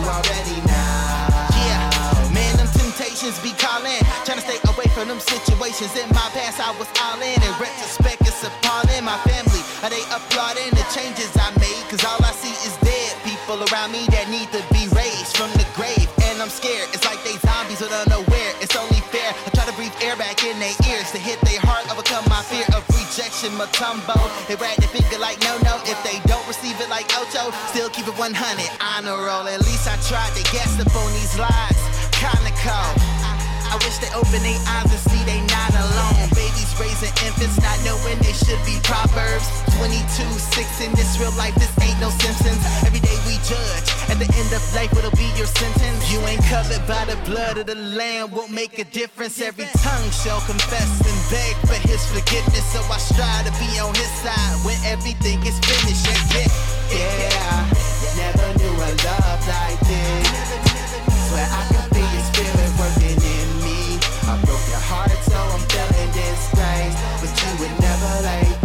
Already 0.09 0.57
know. 0.65 1.29
Yeah, 1.69 2.33
man, 2.33 2.57
them 2.57 2.69
temptations 2.73 3.37
be 3.45 3.53
calling. 3.61 4.01
Trying 4.25 4.41
to 4.41 4.45
stay 4.45 4.59
away 4.65 4.89
from 4.97 5.07
them 5.07 5.21
situations. 5.21 5.93
In 5.93 6.09
my 6.09 6.27
past, 6.33 6.57
I 6.57 6.73
was 6.81 6.89
all 7.05 7.21
in. 7.21 7.37
In 7.37 7.53
retrospect, 7.61 8.25
it's 8.25 8.41
appalling. 8.41 9.05
My 9.05 9.17
family, 9.29 9.61
are 9.85 9.91
they 9.93 10.03
applauding 10.09 10.73
the 10.73 10.85
changes 10.89 11.29
I 11.37 11.53
made? 11.61 11.83
Cause 11.87 12.03
all 12.03 12.19
I 12.25 12.33
see 12.33 12.53
is 12.65 12.73
dead 12.81 13.13
people 13.23 13.61
around 13.69 13.91
me 13.93 14.05
that 14.13 14.29
need 14.29 14.49
to 14.53 14.61
be 14.73 14.89
raised 14.93 15.37
from 15.37 15.49
the 15.57 15.65
grave. 15.77 16.09
And 16.29 16.41
I'm 16.41 16.49
scared, 16.49 16.89
it's 16.93 17.05
like 17.05 17.21
they 17.23 17.37
zombies 17.41 17.81
but 17.81 17.93
unaware. 18.05 18.53
It's 18.61 18.75
only 18.75 19.01
fair. 19.13 19.33
I 19.33 19.49
try 19.53 19.65
to 19.65 19.73
breathe 19.73 19.93
air 20.01 20.15
back 20.17 20.43
in 20.43 20.57
their 20.59 20.75
ears 20.89 21.11
to 21.11 21.19
hit 21.19 21.41
their 21.41 21.61
heart, 21.65 21.89
overcome 21.89 22.25
my 22.29 22.41
fear 22.45 22.65
of 22.77 22.85
rejection. 22.93 23.53
my 23.57 23.65
Matumbo, 23.65 24.17
they 24.47 24.55
rag 24.55 24.77
their 24.77 24.89
finger 24.89 25.17
like 25.17 25.39
no, 25.41 25.57
no. 25.65 25.81
If 25.85 25.97
they 26.05 26.17
like 26.89 27.05
Ocho, 27.17 27.51
still 27.69 27.89
keep 27.89 28.07
it 28.07 28.17
100. 28.17 28.33
Honor 28.81 29.23
roll, 29.23 29.47
at 29.47 29.61
least 29.61 29.87
I 29.87 29.95
tried 30.09 30.33
to 30.35 30.43
guess 30.51 30.79
up 30.79 30.95
on 30.95 31.11
these 31.13 31.37
lies. 31.37 31.79
Kinda 32.11 32.51
cold. 32.61 33.18
I 33.69 33.77
wish 33.85 34.01
they 34.01 34.09
open 34.17 34.41
their 34.41 34.57
eyes 34.65 34.89
and 34.89 35.03
see 35.13 35.21
they 35.29 35.39
not 35.53 35.69
alone. 35.77 36.25
Babies 36.33 36.73
raising 36.81 37.13
infants, 37.21 37.61
not 37.61 37.77
knowing 37.85 38.17
they 38.25 38.33
should 38.33 38.57
be 38.65 38.81
Proverbs 38.81 39.45
22, 39.77 40.25
6 40.25 40.81
in 40.81 40.91
this 40.97 41.21
real 41.21 41.31
life, 41.37 41.53
this 41.55 41.69
ain't 41.85 41.99
no 42.01 42.09
Simpsons. 42.09 42.57
Every 42.81 42.99
day 42.99 43.13
we 43.29 43.37
judge, 43.45 43.87
at 44.09 44.17
the 44.17 44.25
end 44.25 44.49
of 44.49 44.59
life, 44.73 44.89
it'll 44.97 45.13
be 45.13 45.29
your 45.37 45.45
sentence. 45.45 46.01
You 46.11 46.19
ain't 46.25 46.43
covered 46.49 46.81
by 46.89 47.05
the 47.05 47.15
blood 47.29 47.57
of 47.61 47.67
the 47.67 47.75
Lamb, 47.75 48.31
won't 48.31 48.51
make 48.51 48.79
a 48.79 48.85
difference. 48.85 49.39
Every 49.39 49.69
tongue 49.85 50.09
shall 50.09 50.41
confess 50.49 50.89
and 51.05 51.19
beg 51.29 51.53
for 51.69 51.79
his 51.87 52.01
forgiveness. 52.09 52.65
So 52.73 52.81
I 52.89 52.97
strive 52.97 53.45
to 53.45 53.53
be 53.61 53.69
on 53.79 53.93
his 53.93 54.11
side 54.25 54.57
when 54.65 54.75
everything 54.83 55.39
is 55.45 55.57
finished. 55.61 56.09
Yeah, 56.09 56.49
yeah, 56.89 57.29
yeah. 57.29 57.89
Never 58.17 58.49
knew 58.57 58.73
a 58.73 58.89
love 59.05 59.41
like 59.45 59.79
this. 59.85 60.27
Swear 61.29 61.45
I 61.45 61.63
can 61.69 61.88
best 66.39 66.55
days, 66.55 66.95
but 67.21 67.43
you 67.43 67.59
would 67.59 67.81
never 67.81 68.21
lay 68.23 68.58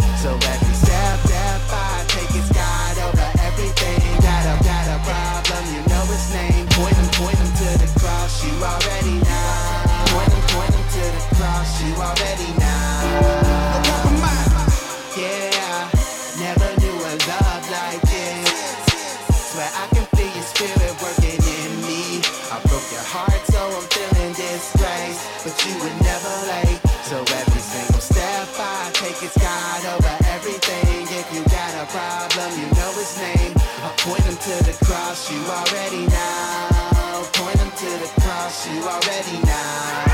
you 35.31 35.41
already 35.45 36.05
know. 36.05 37.25
Point 37.33 37.57
him 37.57 37.71
to 37.71 37.89
the 37.97 38.21
cross, 38.21 38.67
you 38.69 38.81
already 38.83 39.37
know. 39.43 40.05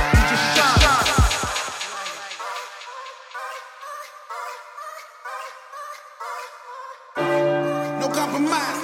No 7.99 8.07
compromise. 8.07 8.81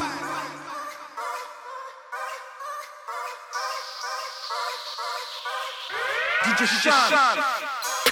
DJ 6.44 6.66
Sean. 6.66 7.57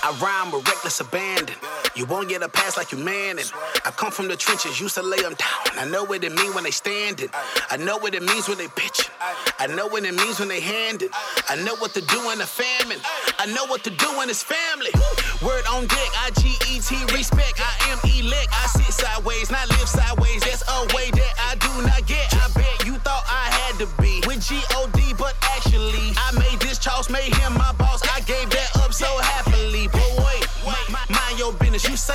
I 0.06 0.12
rhyme 0.22 0.52
with 0.52 0.68
reckless 0.68 1.00
abandon. 1.00 1.56
You 1.96 2.06
won't 2.06 2.30
get 2.30 2.44
a 2.44 2.48
pass 2.48 2.78
like 2.78 2.92
you 2.92 3.00
manning. 3.00 3.46
I 3.86 3.90
come 3.90 4.12
from 4.12 4.28
the 4.28 4.36
trenches, 4.36 4.80
used 4.80 4.94
to 4.96 5.02
lay 5.02 5.18
them 5.18 5.34
down. 5.34 5.82
I 5.82 5.90
know 5.90 6.04
what 6.04 6.24
it 6.24 6.32
mean 6.32 6.54
when 6.54 6.64
they 6.64 6.70
standing. 6.70 7.30
I 7.72 7.78
know 7.78 7.98
what 7.98 8.14
it 8.14 8.22
means 8.22 8.48
when 8.48 8.60
they 8.60 8.68
pitching. 8.68 9.10
I 9.58 9.66
know 9.66 9.88
what 9.88 10.06
it 10.06 10.14
means 10.14 10.38
when 10.40 10.48
they 10.48 10.60
handing. 10.60 11.10
I 11.50 11.56
know 11.56 11.74
what 11.78 11.96
to 11.96 12.02
do 12.02 12.30
in 12.30 12.40
a 12.40 12.46
famine. 12.46 13.00
I 13.40 13.48
know 13.48 13.66
what 13.66 13.84
to 13.86 13.90
do 13.90 14.06
when 14.16 14.30
it's 14.30 14.44
family. 14.44 14.94
Word 15.42 15.66
on 15.74 15.88
deck, 15.88 16.12
I 16.22 16.30
G 16.38 16.54
E 16.70 16.80
T 16.86 17.02
respect. 17.10 17.58
I 17.58 17.74
am 17.90 17.98
elect. 18.06 18.50
I 18.54 18.68
sit 18.78 18.94
sideways, 18.94 19.50
not 19.50 19.68
live 19.70 19.90
sideways. 19.90 20.44
That's 20.46 20.62
a 20.70 20.86
way 20.94 21.10
that 21.18 21.34
I 21.50 21.56
do 21.58 21.74
not 21.82 22.06
get. 22.06 22.30
I 22.38 22.48
bet 22.54 22.86
you 22.86 22.94
thought 23.02 23.26
I 23.26 23.50
had 23.50 23.82
to 23.82 23.88
be 24.00 24.22
with 24.28 24.46
G 24.46 24.62
O 24.78 24.86
D, 24.94 25.16
but 25.18 25.34
actually 25.42 26.14
I 26.14 26.30
made 26.38 26.60
this 26.62 26.78
Charles, 26.78 27.10
made 27.10 27.34
him 27.42 27.58
my 27.58 27.74
boss. 27.74 27.85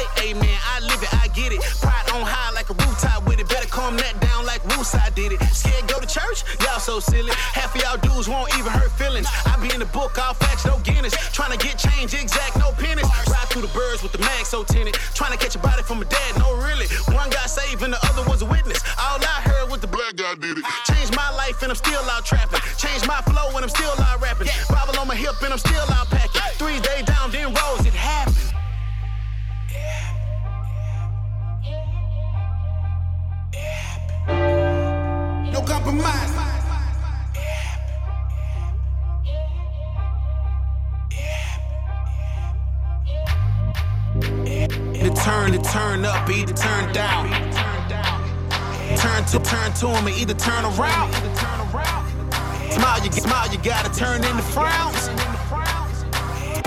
Say 0.01 0.31
amen, 0.31 0.59
I 0.65 0.81
live 0.81 1.03
it, 1.03 1.13
I 1.15 1.29
get 1.29 1.53
it. 1.53 1.61
Pride 1.81 2.09
on 2.15 2.25
high 2.25 2.53
like 2.53 2.71
a 2.71 2.75
rooftop 2.75 3.27
with 3.27 3.41
it. 3.41 3.49
Better 3.49 3.69
calm 3.69 3.97
that 3.97 4.21
down 4.21 4.47
like 4.47 4.63
Wooside 4.73 5.15
did 5.15 5.33
it. 5.33 5.41
Scared 5.53 5.87
go 5.89 6.01
to 6.01 6.07
church? 6.07 6.45
Y'all 6.65 6.81
so 6.81 7.01
silly. 7.01 7.33
Half 7.53 7.75
of 7.75 7.83
y'all 7.83 7.99
dudes 8.01 8.29
won't 8.29 8.49
even 8.59 8.73
hurt 8.73 8.93
feelings. 8.93 9.29
I 9.47 9.57
be 9.61 9.73
in 9.73 9.81
the 9.81 9.91
book, 9.93 10.17
all 10.19 10.35
facts, 10.35 10.65
no 10.65 10.79
Guinness. 10.81 11.15
Trying 11.33 11.53
to 11.57 11.61
get 11.61 11.77
change, 11.77 12.15
exact, 12.15 12.57
no 12.59 12.73
pennies. 12.73 13.09
Ride 13.29 13.49
through 13.51 13.63
the 13.63 13.75
birds 13.75 14.03
with 14.03 14.13
the 14.13 14.19
mag 14.19 14.47
so 14.47 14.65
tinted. 14.65 14.95
Trying 15.15 15.33
to 15.33 15.39
catch 15.39 15.55
a 15.55 15.59
body 15.61 15.83
from 15.83 16.01
a 16.01 16.07
dad, 16.07 16.39
no 16.39 16.57
really. 16.57 16.87
One 17.13 17.29
got 17.31 17.51
saved 17.51 17.83
and 17.83 17.93
the 17.93 18.01
other 18.09 18.25
was 18.29 18.43
a 18.43 18.47
witness. 18.47 18.81
All 18.99 19.21
I 19.21 19.39
heard 19.45 19.71
was 19.71 19.81
the 19.81 19.91
black 19.91 20.17
guy 20.17 20.35
did 20.35 20.59
it. 20.59 20.65
Changed 20.89 21.15
my 21.17 21.29
life 21.37 21.63
and 21.63 21.71
I'm 21.71 21.77
still 21.77 22.03
out 22.11 22.25
trapping. 22.25 22.61
Changed 22.79 23.07
my 23.07 23.21
flow 23.29 23.53
and 23.57 23.65
I'm 23.65 23.73
still 23.73 23.93
out 24.01 24.21
rapping. 24.21 24.49
Bible 24.69 24.99
on 24.99 25.09
my 25.09 25.17
hip 25.17 25.37
and 25.43 25.53
I'm 25.53 25.59
still 25.59 25.87
out 25.93 26.09
packing. 26.09 26.41
Three 26.57 26.81
The 45.01 45.11
turn, 45.25 45.53
to 45.53 45.59
turn 45.59 46.05
up, 46.05 46.29
either 46.29 46.53
turn 46.53 46.93
down. 46.93 47.31
Turn 48.97 49.25
to 49.27 49.39
turn 49.41 49.73
to 49.75 49.89
him, 49.89 50.07
and 50.07 50.17
either 50.17 50.35
turn 50.35 50.65
around. 50.65 51.13
Smile, 52.71 53.05
you 53.05 53.13
smile, 53.13 53.51
you 53.51 53.59
gotta 53.59 53.91
turn 53.99 54.25
into 54.25 54.43
frowns. 54.43 55.09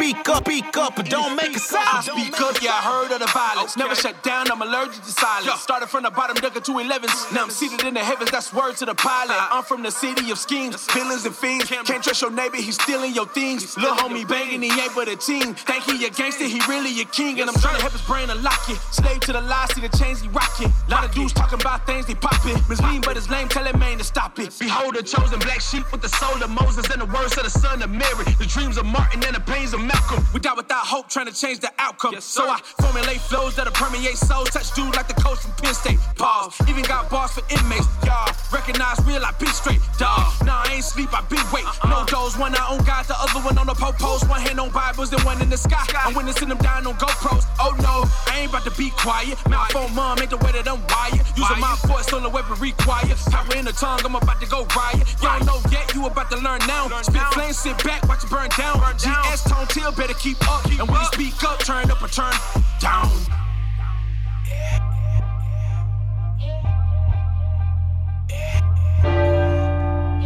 Speak 0.03 0.27
up, 0.27 0.43
speak 0.43 0.75
up, 0.75 0.95
but 0.97 1.09
don't 1.09 1.33
make 1.37 1.55
a 1.55 1.59
sound. 1.59 1.87
I 1.87 2.01
speak 2.01 2.41
up, 2.41 2.61
yeah, 2.61 2.75
I 2.75 2.81
heard 2.83 3.11
of 3.13 3.19
the 3.21 3.31
violence. 3.31 3.77
Never 3.77 3.95
shut 3.95 4.21
down, 4.21 4.51
I'm 4.51 4.61
allergic 4.61 5.01
to 5.01 5.11
silence. 5.11 5.61
Started 5.61 5.87
from 5.87 6.03
the 6.03 6.11
bottom, 6.11 6.35
dug 6.35 6.57
into 6.57 6.71
11s. 6.71 7.31
Now 7.33 7.43
I'm 7.43 7.49
seated 7.49 7.87
in 7.87 7.93
the 7.93 8.01
heavens, 8.01 8.29
that's 8.29 8.53
word 8.53 8.75
to 8.83 8.85
the 8.85 8.95
pilot. 8.95 9.31
Uh-huh. 9.31 9.59
I'm 9.59 9.63
from 9.63 9.81
the 9.81 9.91
city 9.91 10.29
of 10.29 10.37
schemes, 10.37 10.75
villains 10.91 11.23
and 11.23 11.33
fiends. 11.33 11.69
Can't 11.69 12.03
trust 12.03 12.21
your 12.21 12.31
neighbor, 12.31 12.57
he's 12.57 12.75
stealing 12.75 13.15
your 13.15 13.27
things. 13.27 13.77
Little 13.77 13.95
homie 13.95 14.27
banging, 14.27 14.61
he 14.61 14.71
ain't 14.75 14.93
but 14.93 15.07
a 15.07 15.15
team. 15.15 15.53
Think 15.55 15.85
he 15.85 16.05
a 16.05 16.09
gangster, 16.09 16.43
he 16.51 16.59
really 16.67 16.99
a 16.99 17.05
king. 17.05 17.39
And 17.39 17.49
I'm 17.49 17.55
trying 17.55 17.75
to 17.75 17.81
help 17.81 17.93
his 17.93 18.01
brain 18.01 18.29
unlock 18.29 18.67
it. 18.67 18.79
Slave 18.91 19.21
to 19.21 19.31
the 19.31 19.39
lies, 19.39 19.73
see 19.73 19.79
the 19.79 19.97
chains 19.97 20.19
he 20.19 20.27
rockin'. 20.27 20.73
Lot 20.89 21.05
of 21.05 21.15
dudes 21.15 21.31
talking 21.31 21.61
about 21.61 21.87
things 21.87 22.07
they 22.07 22.15
poppin'. 22.15 22.59
Misleading, 22.67 23.07
but 23.07 23.15
his 23.15 23.29
lame, 23.29 23.47
tell 23.47 23.63
him 23.63 23.79
man 23.79 23.99
to 23.99 24.03
stop 24.03 24.37
it. 24.37 24.51
Behold, 24.59 24.95
the 24.95 25.03
chosen 25.03 25.39
black 25.39 25.61
sheep 25.61 25.89
with 25.93 26.01
the 26.01 26.09
soul 26.09 26.43
of 26.43 26.49
Moses 26.49 26.91
and 26.91 26.99
the 26.99 27.07
words 27.07 27.37
of 27.37 27.45
the 27.45 27.49
son 27.49 27.81
of 27.81 27.89
Mary. 27.89 28.27
The 28.37 28.51
dreams 28.51 28.77
of 28.77 28.85
Martin 28.85 29.23
and 29.23 29.33
the 29.33 29.39
pains 29.39 29.73
of 29.73 29.79
Malcolm. 29.93 30.25
We 30.33 30.39
die 30.39 30.53
without 30.55 30.85
hope, 30.85 31.09
trying 31.09 31.27
to 31.27 31.33
change 31.33 31.59
the 31.59 31.71
outcome. 31.77 32.19
so 32.19 32.43
I 32.49 32.59
formulate 32.81 33.21
flows 33.21 33.55
that'll 33.55 33.73
permeate 33.73 34.17
souls. 34.17 34.49
Touch 34.49 34.73
dude 34.73 34.95
like 34.95 35.07
the 35.07 35.13
coach 35.15 35.39
from 35.39 35.51
Penn 35.61 35.73
State. 35.73 35.99
Pause. 36.17 36.61
Even 36.69 36.83
got 36.83 37.09
bars 37.09 37.31
for 37.31 37.43
inmates. 37.49 37.87
Y'all 38.05 38.29
recognize 38.51 38.97
real, 39.05 39.23
I 39.23 39.31
be 39.39 39.47
straight. 39.47 39.79
Dog. 39.97 40.33
Nah, 40.45 40.63
I 40.65 40.73
ain't 40.75 40.83
sleep, 40.83 41.09
I 41.13 41.21
be 41.29 41.37
wait. 41.53 41.65
No 41.85 42.05
those, 42.05 42.37
one 42.37 42.55
I 42.55 42.65
own 42.69 42.83
God, 42.83 43.05
the 43.05 43.15
other 43.17 43.39
one 43.45 43.57
on 43.57 43.67
the 43.67 43.73
post. 43.75 44.27
One 44.29 44.41
hand 44.41 44.59
on 44.59 44.71
Bibles, 44.71 45.09
then 45.09 45.21
one 45.25 45.41
in 45.41 45.49
the 45.49 45.57
sky. 45.57 45.85
I'm 45.93 46.13
witnessing 46.13 46.49
them 46.49 46.57
down 46.59 46.87
on 46.87 46.95
GoPros. 46.95 47.45
Oh 47.59 47.75
no, 47.81 48.05
I 48.31 48.41
ain't 48.41 48.49
about 48.49 48.65
to 48.65 48.71
be 48.71 48.89
quiet. 48.91 49.37
Mouth 49.49 49.75
on 49.75 49.93
mom 49.95 50.19
ain't 50.19 50.29
the 50.29 50.37
way 50.37 50.51
that 50.51 50.67
I'm 50.67 50.81
wired. 50.89 51.25
Using 51.37 51.59
my 51.59 51.75
voice 51.85 52.11
on 52.13 52.23
the 52.23 52.29
weapon 52.29 52.59
required. 52.59 53.17
Power 53.31 53.55
in 53.55 53.65
the 53.65 53.73
tongue, 53.73 53.99
I'm 54.03 54.15
about 54.15 54.39
to 54.41 54.47
go 54.47 54.65
riot. 54.75 55.05
Y'all 55.21 55.43
know 55.45 55.59
yet, 55.71 55.93
you 55.93 56.05
about 56.05 56.29
to 56.31 56.37
learn 56.37 56.59
now. 56.67 56.89
Spit 57.01 57.21
flames, 57.33 57.57
sit 57.57 57.77
back, 57.83 58.07
watch 58.07 58.23
it 58.23 58.29
burn 58.29 58.49
down. 58.57 58.79
GS 58.97 59.43
tone 59.49 59.67
till 59.83 59.91
better 59.91 60.13
keep 60.13 60.37
up. 60.49 60.65
And 60.65 60.89
when 60.89 60.99
you 60.99 61.05
speak 61.07 61.43
up, 61.43 61.59
turn 61.59 61.91
up 61.91 62.01
or 62.01 62.07
turn 62.07 62.33
down. 62.79 63.11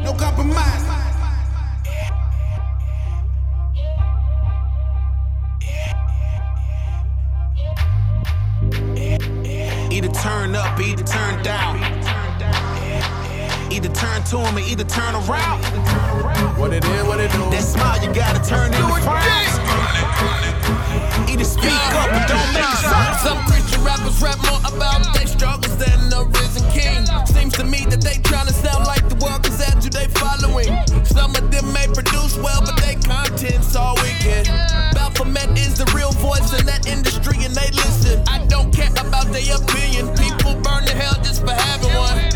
No 0.04 0.14
compromise. 0.14 0.84
Either 9.92 10.10
turn 10.10 10.56
up, 10.56 10.80
either 10.80 11.04
turn 11.04 11.44
down. 11.44 11.97
Either 14.28 14.36
turn 14.36 14.44
to 14.44 14.50
him 14.50 14.58
or 14.58 14.68
either 14.68 14.84
turn 14.84 15.16
around. 15.16 15.64
What 16.60 16.74
it 16.74 16.84
is, 16.84 17.04
what 17.08 17.20
it 17.22 17.32
do. 17.32 17.48
That 17.48 17.64
smile 17.64 17.96
you 18.04 18.12
gotta 18.12 18.44
turn 18.44 18.76
into 18.76 19.00
frowns. 19.00 19.56
Either 21.32 21.48
speak 21.48 21.72
up 21.96 22.12
or 22.12 22.28
don't 22.28 22.52
make 22.52 22.68
a 22.68 22.76
sound. 22.84 23.16
Some 23.24 23.40
Christian 23.48 23.80
rappers 23.88 24.20
rap 24.20 24.36
more 24.44 24.60
about 24.68 25.16
their 25.16 25.28
struggles 25.28 25.78
than 25.80 26.12
the 26.12 26.28
risen 26.36 26.68
king. 26.76 27.08
Seems 27.26 27.54
to 27.56 27.64
me 27.64 27.88
that 27.88 28.04
they 28.04 28.20
tryna 28.28 28.52
sound 28.52 28.84
like 28.84 29.08
the 29.08 29.16
world 29.16 29.48
cause 29.48 29.64
that's 29.64 29.88
who 29.88 29.92
they 29.96 30.12
following. 30.20 30.76
Some 31.06 31.32
of 31.32 31.48
them 31.50 31.72
may 31.72 31.88
produce 31.88 32.36
well, 32.36 32.60
but 32.60 32.76
they 32.84 33.00
content's 33.00 33.78
all 33.78 33.96
wicked. 34.04 34.52
Baphomet 34.92 35.56
is 35.56 35.80
the 35.80 35.88
real 35.96 36.12
voice 36.20 36.52
in 36.52 36.66
that 36.68 36.84
industry 36.86 37.48
and 37.48 37.56
they 37.56 37.72
listen. 37.72 38.20
I 38.28 38.44
don't 38.52 38.76
care 38.76 38.92
about 38.92 39.32
their 39.32 39.56
opinion. 39.56 40.12
People 40.20 40.60
burn 40.60 40.84
to 40.84 40.92
hell 40.92 41.16
just 41.24 41.48
for 41.48 41.56
having 41.56 41.96
one. 41.96 42.27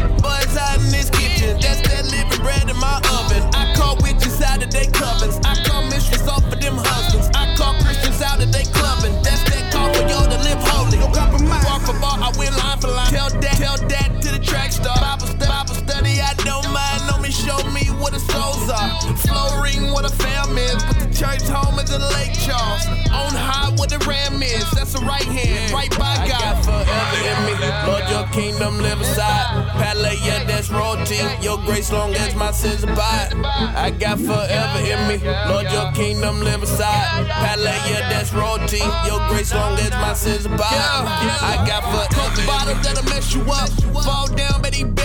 Souls 19.01 19.13
are. 19.13 19.17
Flow 19.17 19.61
ring 19.61 19.91
what 19.91 20.05
a 20.05 20.13
fam 20.15 20.57
is, 20.57 20.83
but 20.83 20.99
the 20.99 21.09
church 21.13 21.41
home 21.47 21.79
is 21.79 21.93
in 21.93 22.01
Lake 22.01 22.33
Charles. 22.33 22.85
On 23.11 23.33
high 23.33 23.71
what 23.75 23.89
the 23.89 23.99
ram 24.07 24.41
is, 24.41 24.69
that's 24.71 24.93
the 24.93 25.05
right 25.05 25.23
hand, 25.23 25.71
right 25.73 25.89
by 25.97 26.15
God. 26.27 26.31
I 26.31 26.53
got 26.53 26.65
forever 26.65 27.17
in 27.29 27.37
me. 27.45 27.53
Lord, 27.87 28.05
your 28.09 28.27
kingdom 28.33 28.77
live 28.79 29.01
aside. 29.01 29.67
Palais, 29.77 30.19
yeah, 30.23 30.43
that's 30.45 30.69
royalty. 30.69 31.19
Your 31.41 31.57
grace 31.65 31.91
long 31.91 32.13
as 32.15 32.35
my 32.35 32.51
sins 32.51 32.83
abide. 32.83 33.33
I 33.75 33.91
got 33.91 34.19
forever 34.19 34.79
in 34.79 34.99
me. 35.07 35.17
Lord, 35.49 35.71
your 35.71 35.91
kingdom 35.93 36.41
live 36.41 36.63
aside. 36.63 37.27
Palais, 37.27 37.79
yeah, 37.89 38.09
that's 38.09 38.33
royalty. 38.33 38.83
Your 39.07 39.19
grace 39.29 39.53
long 39.53 39.77
as 39.79 39.91
my 39.91 40.13
sins 40.13 40.45
abide. 40.45 40.59
I 40.61 41.63
got 41.67 41.83
forever. 41.83 42.11
Coke 42.11 42.45
bottle 42.45 42.75
that'll 42.81 43.05
mess 43.05 43.33
you 43.33 43.41
up. 43.51 43.69
Fall 44.03 44.27
down, 44.27 44.61
but 44.61 44.73
he 44.73 44.83
bear 44.83 44.95
you 44.95 44.99
up. 44.99 45.00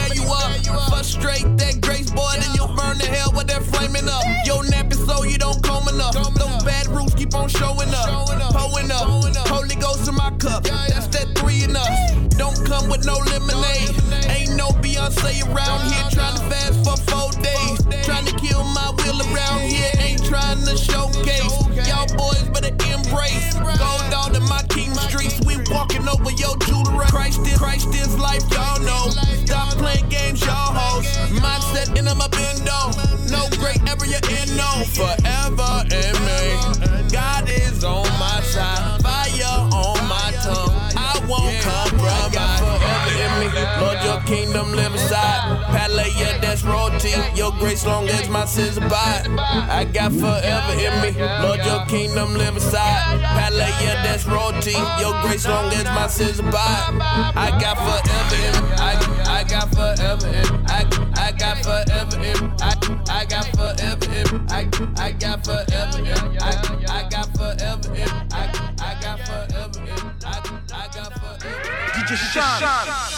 Frustrate 0.89 1.47
that 1.59 1.81
grace, 1.81 2.11
boy, 2.11 2.33
then 2.39 2.55
you'll 2.55 2.75
burn 2.75 2.99
to 2.99 3.07
hell 3.07 3.33
with 3.35 3.47
that 3.49 3.63
flaming 3.63 4.09
up. 4.09 4.25
Your 4.45 4.63
nappy 4.65 4.95
so 4.95 5.25
you 5.25 5.39
don't 5.39 5.63
comb 5.63 5.89
enough. 5.89 6.15
Those 6.15 6.65
bad 6.65 6.89
roots 6.89 7.15
keep 7.15 7.35
on 7.35 7.49
showing 7.49 7.93
up. 7.95 8.27
Pulling 8.53 8.91
up. 8.91 9.07
Holy 9.49 9.77
Ghost 9.77 10.09
in 10.09 10.15
my 10.15 10.31
cup. 10.39 10.65
That's 10.65 11.07
that 11.09 11.39
three 11.39 11.65
enough. 11.65 11.89
Don't 12.37 12.59
come 12.67 12.89
with 12.89 13.07
no 13.07 13.15
lemonade. 13.31 13.95
Ain't 14.31 14.57
no 14.57 14.69
Beyonce 14.83 15.43
around 15.49 15.81
here 15.91 16.07
trying 16.11 16.37
to 16.37 16.45
fast 16.51 16.77
for 16.85 16.97
four 17.11 17.31
days. 17.43 17.79
Trying 18.05 18.27
to 18.27 18.35
kill 18.37 18.63
my 18.65 18.91
will 18.99 19.21
around 19.33 19.63
here. 19.63 19.91
Ain't 19.99 20.25
trying 20.25 20.65
to 20.65 20.77
showcase. 20.77 21.55
Y'all 21.89 22.11
boys 22.17 22.43
better 22.51 22.75
embrace. 22.93 23.55
Gold 23.55 24.05
dog 24.11 24.35
in 24.37 24.45
my 24.49 24.63
king 24.69 24.93
streets. 25.09 25.41
We 25.47 25.57
walking 25.71 26.07
over 26.09 26.31
your 26.33 26.57
jewelry. 26.67 27.07
Christ 27.07 27.41
is, 27.47 27.59
Christ 27.59 27.89
is 27.95 28.19
life, 28.19 28.45
y'all 28.53 28.81
know. 28.81 29.11
Stop 29.45 29.79
playing 29.79 30.09
games, 30.09 30.45
y'all 30.45 30.56
hoes. 30.57 31.07
Mindset 31.31 31.97
in 31.99 32.05
my 32.05 32.29
bendo. 32.29 33.31
No 33.31 33.49
great 33.59 33.81
ever 33.89 34.07
you 34.07 34.21
in 34.31 34.57
no. 34.57 34.85
Forever 34.95 35.85
in 35.91 36.15
me. 36.27 37.11
God 37.11 37.49
is 37.49 37.85
on 37.85 38.07
my 38.19 38.41
side. 38.43 39.03
Fire 39.03 39.59
on 39.73 39.99
my 40.09 40.33
tongue. 40.43 40.75
I 40.97 41.21
won't 41.29 41.55
compromise. 41.63 42.61
Forever 42.61 43.13
in 43.25 43.33
me. 43.41 43.49
Lord, 43.81 43.99
your 44.05 44.21
kingdom 44.23 44.73
live 44.73 44.93
inside. 44.93 45.65
Palais, 45.67 46.13
yeah, 46.17 46.39
that's 46.39 46.63
royalty. 46.65 47.13
Your 47.35 47.53
grace 47.53 47.85
long 47.85 48.09
as 48.09 48.29
my 48.29 48.45
sins 48.45 48.77
abide. 48.77 49.27
I 49.39 49.85
got 49.85 50.13
forever 50.13 50.73
in 50.73 50.95
me. 51.03 51.11
Lord, 51.43 51.61
your 51.65 51.85
kingdom 51.87 52.35
live 52.35 52.57
inside. 52.57 53.21
Palais, 53.23 53.75
yeah, 53.83 54.03
that's 54.03 54.27
royalty. 54.27 54.77
Your 55.01 55.15
grace 55.23 55.47
long 55.47 55.73
as 55.73 55.85
my 55.85 56.07
sins 56.07 56.39
abide. 56.39 56.99
I 57.37 57.51
got 57.61 57.77
forever 57.77 58.37
in 58.47 58.53
me. 58.65 58.77
I 58.79 59.06
got 59.49 59.71
forever 59.75 60.27
in 60.27 60.47
me. 60.53 60.65
I, 60.69 61.11
I 61.17 61.33
got 61.33 61.59
forever 61.63 62.17
in 62.17 62.21
me. 62.21 62.53
I, 62.61 62.75
I 63.09 63.25
got 63.25 63.47
forever 63.55 64.05
in 64.05 64.27
me. 64.35 64.47
I, 64.51 64.69
I 64.97 65.13
got 65.13 65.45
forever 65.45 65.99
in 65.99 66.05
me. 66.05 66.39
I, 66.41 66.53
I 66.89 67.09
got 67.09 67.35
forever 67.35 67.89
in 67.89 67.93
me. 67.93 68.05
I, 68.33 68.75
I 68.81 69.01
got 69.01 69.21
forever 69.27 69.81
in 69.81 69.85
me. 69.85 70.13
I, 70.25 70.61
I 70.73 70.89
got 70.95 71.13
forever. 71.15 71.47
DJ 71.95 72.17
Sean. 72.17 73.16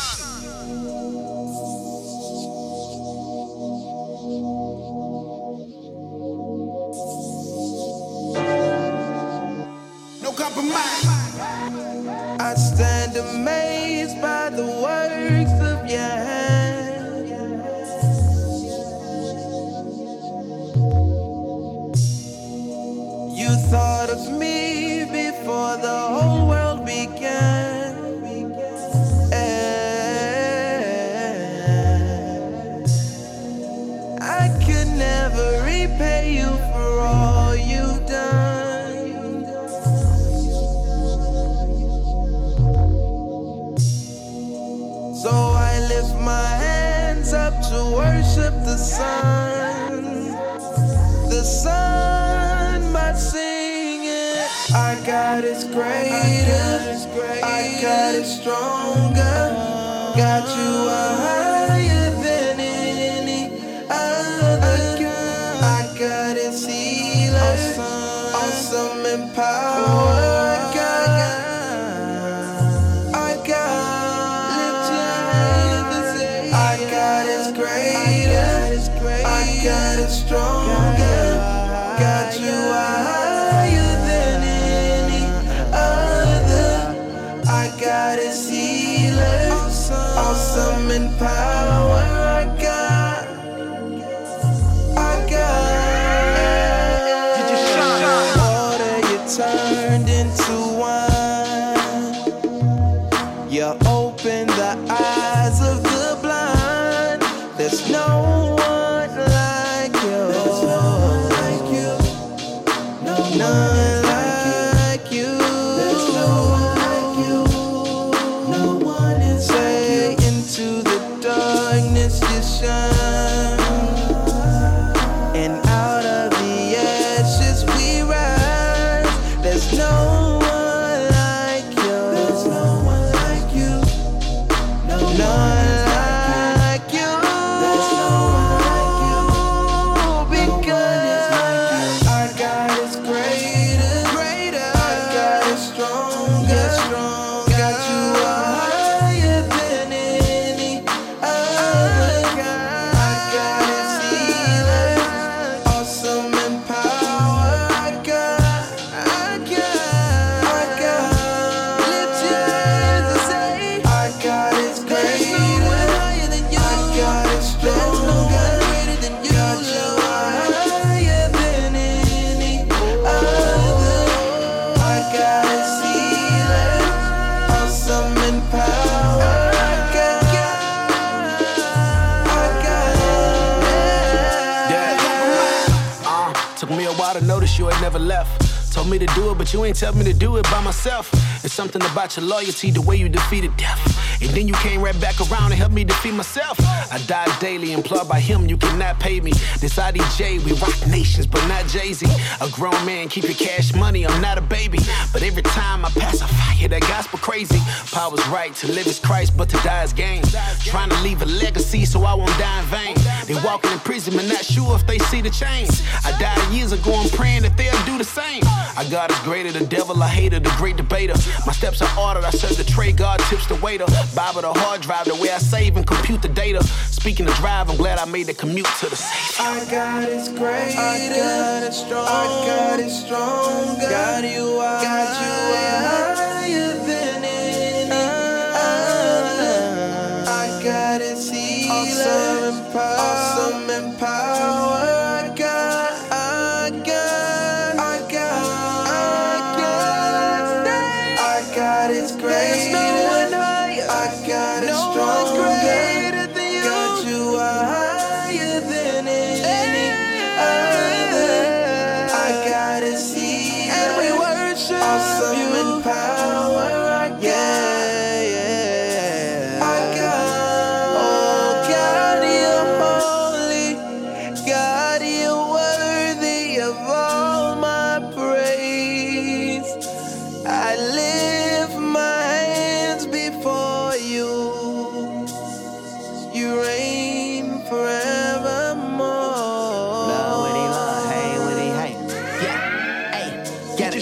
Never 187.81 187.99
left. 187.99 188.73
Told 188.73 188.91
me 188.91 188.99
to 188.99 189.07
do 189.07 189.31
it, 189.31 189.39
but 189.39 189.53
you 189.53 189.65
ain't 189.65 189.77
tell 189.77 189.95
me 189.95 190.05
to 190.05 190.13
do 190.13 190.37
it 190.37 190.45
by 190.45 190.61
myself. 190.63 191.11
It's 191.45 191.55
something 191.55 191.83
about 191.83 192.17
your 192.17 192.27
loyalty, 192.27 192.71
the 192.71 192.83
way 192.83 192.97
you 192.97 193.09
defeated 193.09 193.57
death. 193.57 193.81
And 194.21 194.31
then 194.31 194.49
you 194.49 194.55
came 194.55 194.83
right 194.83 195.01
back 195.01 195.21
around 195.21 195.53
and 195.53 195.55
helped 195.55 195.75
me 195.75 195.85
defeat 195.85 196.13
myself. 196.13 196.59
I 196.61 196.99
die 197.07 197.39
daily, 197.39 197.73
employed 197.73 198.09
by 198.09 198.19
him, 198.21 198.49
you 198.49 198.57
cannot 198.57 198.99
pay 198.99 199.21
me. 199.21 199.31
This 199.61 199.77
IDJ, 199.79 200.45
we 200.45 200.53
rock 200.55 200.75
nations, 200.89 201.27
but 201.27 201.47
not 201.47 201.67
Jay 201.69 201.93
Z. 201.93 202.07
A 202.41 202.49
grown 202.51 202.85
man, 202.85 203.09
keep 203.09 203.25
your 203.25 203.35
cash 203.35 203.73
money, 203.75 204.07
I'm 204.07 204.21
not 204.21 204.39
a 204.39 204.43
baby. 204.43 204.79
But 205.13 205.23
every 205.23 205.43
time 205.43 205.85
I 205.85 205.91
pass 205.91 206.21
a 206.21 206.27
fire, 206.27 206.58
hear 206.59 206.69
that 206.69 206.83
gospel 206.83 207.19
crazy. 207.21 207.61
Power's 207.93 208.27
right, 208.29 208.53
to 208.57 208.67
live 208.67 208.87
is 208.87 208.99
Christ, 208.99 209.37
but 209.37 209.49
to 209.51 209.57
die 209.59 209.85
is 209.85 209.93
gain. 209.93 210.23
Trying 210.65 210.91
to 210.91 211.01
leave 211.03 211.23
a 211.23 211.27
legacy 211.27 211.85
so 211.85 212.03
I 212.05 212.15
won't 212.15 212.37
die 212.37 212.61
in 212.61 212.67
vain. 212.67 212.97
They 213.27 213.35
walking 213.47 213.71
in 213.71 213.79
prison, 213.79 214.15
but 214.17 214.27
not 214.27 214.45
sure 214.45 214.75
if 214.75 214.85
they 214.87 214.99
see 214.99 215.21
the 215.21 215.31
change. 215.31 215.71
I 216.05 216.11
died 216.19 216.41
years 216.53 216.73
ago, 216.73 216.93
I'm 216.95 217.09
praying 217.11 217.43
that 217.43 217.57
they'll 217.57 217.85
do 217.87 217.97
the 217.97 218.05
same. 218.05 218.43
I 218.45 218.85
God 218.91 219.11
is 219.11 219.19
greater, 219.21 219.53
the 219.53 219.67
devil 219.67 220.03
I 220.03 220.09
hater, 220.09 220.41
the 220.41 220.53
great 220.59 220.77
debater. 220.77 221.15
My 221.47 221.53
steps 221.53 221.81
are 221.81 221.99
ordered, 221.99 222.25
I 222.25 222.31
serve 222.31 222.57
the 222.57 222.65
trade, 222.65 222.97
God 222.97 223.21
tips 223.31 223.47
the 223.47 223.55
waiter. 223.57 223.87
Bible 224.15 224.43
the 224.43 224.53
hard 224.53 224.81
drive, 224.81 225.05
the 225.05 225.15
way 225.15 225.31
I 225.31 225.39
save 225.39 225.77
and 225.77 225.87
compute 225.87 226.23
the 226.23 226.29
data. 226.29 226.65
Speaking 226.91 227.27
of 227.29 227.35
drive, 227.35 227.71
I'm 227.71 227.77
glad 227.77 227.99
I 227.99 228.05
made 228.05 228.27
the 228.27 228.35
commute 228.35 228.67
to 228.81 228.91
the 228.91 228.97
safe. 228.97 229.41
Our 229.41 229.65
God 229.67 230.09
is 230.09 230.29
great, 230.29 230.75
our 230.75 230.99
God 231.15 231.63
is 231.69 231.77
strong, 231.77 232.09
our 232.09 232.47
God 232.47 232.81
is 232.81 232.99
strong. 232.99 233.79
God, 233.79 234.25
you 234.25 234.59
are, 234.59 234.83
God, 234.83 235.23
you 235.23 236.25
are 236.25 236.28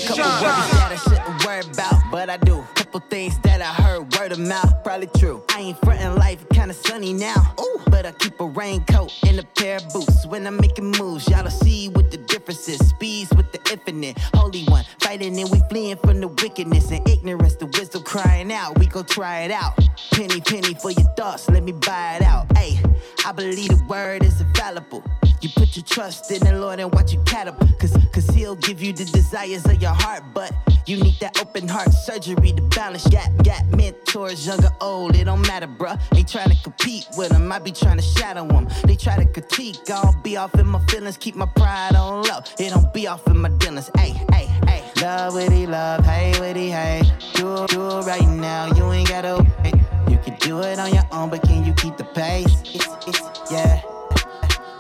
couple 0.07 0.25
words 0.25 0.71
that 0.71 0.93
I 0.93 0.97
shouldn't 0.97 1.45
worry 1.45 1.61
about, 1.61 2.11
but 2.11 2.31
I 2.31 2.37
do. 2.37 2.65
Couple 2.75 3.01
things 3.11 3.39
that 3.41 3.61
I 3.61 3.73
heard 3.83 4.15
word 4.15 4.33
of 4.33 4.39
mouth, 4.39 4.73
probably 4.85 5.09
true. 5.19 5.43
I 5.51 5.61
ain't 5.61 5.79
frontin' 5.81 6.15
life, 6.17 6.47
kinda 6.51 6.75
sunny 6.75 7.13
now. 7.13 7.55
Ooh, 7.61 7.81
but 7.91 8.07
I 8.07 8.13
keep 8.13 8.41
a 8.41 8.47
raincoat 8.47 9.13
and 9.27 9.39
a 9.41 9.45
pair 9.59 9.77
of 9.77 9.89
boots 9.93 10.27
when 10.27 10.47
I'm 10.47 10.57
making 10.59 10.93
moves. 10.93 11.29
Y'all 11.29 11.43
will 11.43 11.51
see 11.51 11.89
what 11.89 12.11
the 12.11 12.19
difference 12.19 12.69
is. 12.69 12.79
Speeds 12.89 13.31
with 13.35 13.51
the 13.53 13.59
infinite, 13.77 14.19
holy 14.35 14.65
one, 14.65 14.85
fighting 15.01 15.39
and 15.39 15.51
we 15.51 15.61
fleeing 15.69 15.97
from 15.99 16.21
the 16.21 16.29
wickedness 16.29 16.91
and 16.91 17.07
ignorance. 17.09 17.57
The 17.57 17.67
wisdom 17.67 18.03
crying 18.03 18.53
out, 18.53 18.79
we 18.79 18.87
gon' 18.87 19.05
try 19.05 19.41
it 19.41 19.51
out. 19.51 19.77
Penny, 20.13 20.41
penny 20.41 20.75
for 20.75 20.91
your 20.91 21.09
thoughts, 21.15 21.49
let 21.51 21.63
me 21.63 21.73
buy 21.73 22.17
it 22.17 22.23
out. 22.23 22.47
Hey, 22.57 22.81
I 23.25 23.33
believe 23.33 23.69
the 23.69 23.85
word 23.89 24.25
is 24.25 24.41
infallible. 24.41 25.03
You 25.43 25.51
put 25.55 25.77
your 25.77 25.85
trust 25.85 26.31
in 26.31 26.41
the 26.41 26.59
Lord 26.59 26.81
and 26.81 26.93
watch 26.95 27.13
you 27.13 27.23
catapult. 27.25 27.79
Cause, 27.79 27.97
cause 28.13 28.27
he'll 28.31 28.57
give 28.57 28.83
you 28.83 28.93
the 28.93 29.05
desires 29.05 29.65
of 29.67 29.81
your 29.81 29.93
heart. 29.93 30.23
But 30.33 30.53
you 30.87 30.97
need 30.97 31.19
that 31.21 31.41
open 31.41 31.69
heart 31.69 31.93
surgery 31.93 32.53
to 32.53 32.63
balance. 32.63 33.07
Got, 33.09 33.45
got 33.45 33.67
mentors, 33.67 34.47
young 34.47 34.65
or 34.65 34.73
old, 34.81 35.17
it 35.17 35.25
don't 35.25 35.43
matter, 35.43 35.67
bruh. 35.67 36.01
Ain't 36.15 36.29
trying 36.29 36.51
to 36.51 36.57
compete 36.63 37.07
with 37.19 37.31
them, 37.31 37.53
I 37.53 37.59
be 37.59 37.73
trying 37.73 37.99
to 37.99 38.03
shadow 38.03 38.47
them. 38.47 38.69
They 38.85 38.97
try 38.97 39.17
to 39.17 39.27
critique, 39.27 39.91
I 39.91 40.03
don't 40.03 40.23
be 40.23 40.37
off 40.37 40.55
in 40.55 40.67
my 40.67 40.79
feelings, 40.87 41.17
keep 41.17 41.35
my 41.35 41.47
pride 41.47 41.95
on 41.95 42.23
low. 42.23 42.41
It 42.59 42.71
don't 42.71 42.93
be 42.95 43.07
off 43.07 43.27
in 43.27 43.39
my 43.39 43.51
dealings, 43.67 43.91
hey, 43.97 44.15
hey, 44.33 44.49
hey. 44.67 44.85
Love, 45.03 45.35
witty, 45.35 45.67
love, 45.67 46.05
hey, 46.05 46.33
witty, 46.41 46.71
hey. 46.71 47.03
Do 47.35 47.65
it, 47.65 47.71
do 47.71 47.99
it 47.99 48.07
right 48.07 48.29
now, 48.29 48.67
you 48.75 48.93
ain't 48.93 49.09
gotta 49.09 49.45
wait. 49.63 49.75
You 50.09 50.19
can 50.19 50.37
do 50.37 50.61
it 50.61 50.79
on 50.79 50.95
your 50.95 51.03
own, 51.11 51.31
but 51.31 51.43
can 51.43 51.65
you 51.65 51.73
keep 51.75 51.97
the 51.97 52.05
pace? 52.05 52.63
It's, 52.67 52.87
it's, 53.09 53.53
yeah. 53.53 53.83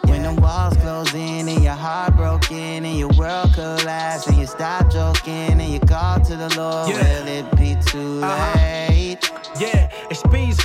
When 0.04 0.22
the 0.22 0.40
walls 0.40 0.76
close 0.76 1.12
in 1.14 1.48
and 1.48 1.64
your 1.64 1.74
heart 1.74 2.16
broken 2.16 2.84
and 2.84 2.98
your 2.98 3.10
world 3.18 3.52
collapse 3.54 4.28
and 4.28 4.38
you 4.38 4.46
stop 4.46 4.90
joking 4.90 5.60
and 5.60 5.72
you 5.72 5.80
call 5.80 6.20
to 6.20 6.36
the 6.36 6.54
Lord, 6.56 6.90
Yeah. 6.90 7.02
will 7.02 7.28
it 7.28 7.56
be 7.56 7.76
too 7.90 8.20
uh-huh. 8.22 8.88
late? 8.88 9.30
Yeah, 9.60 9.90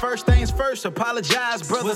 First 0.01 0.25
things 0.25 0.51
first. 0.51 0.83
Apologize, 0.85 1.61
brother. 1.67 1.93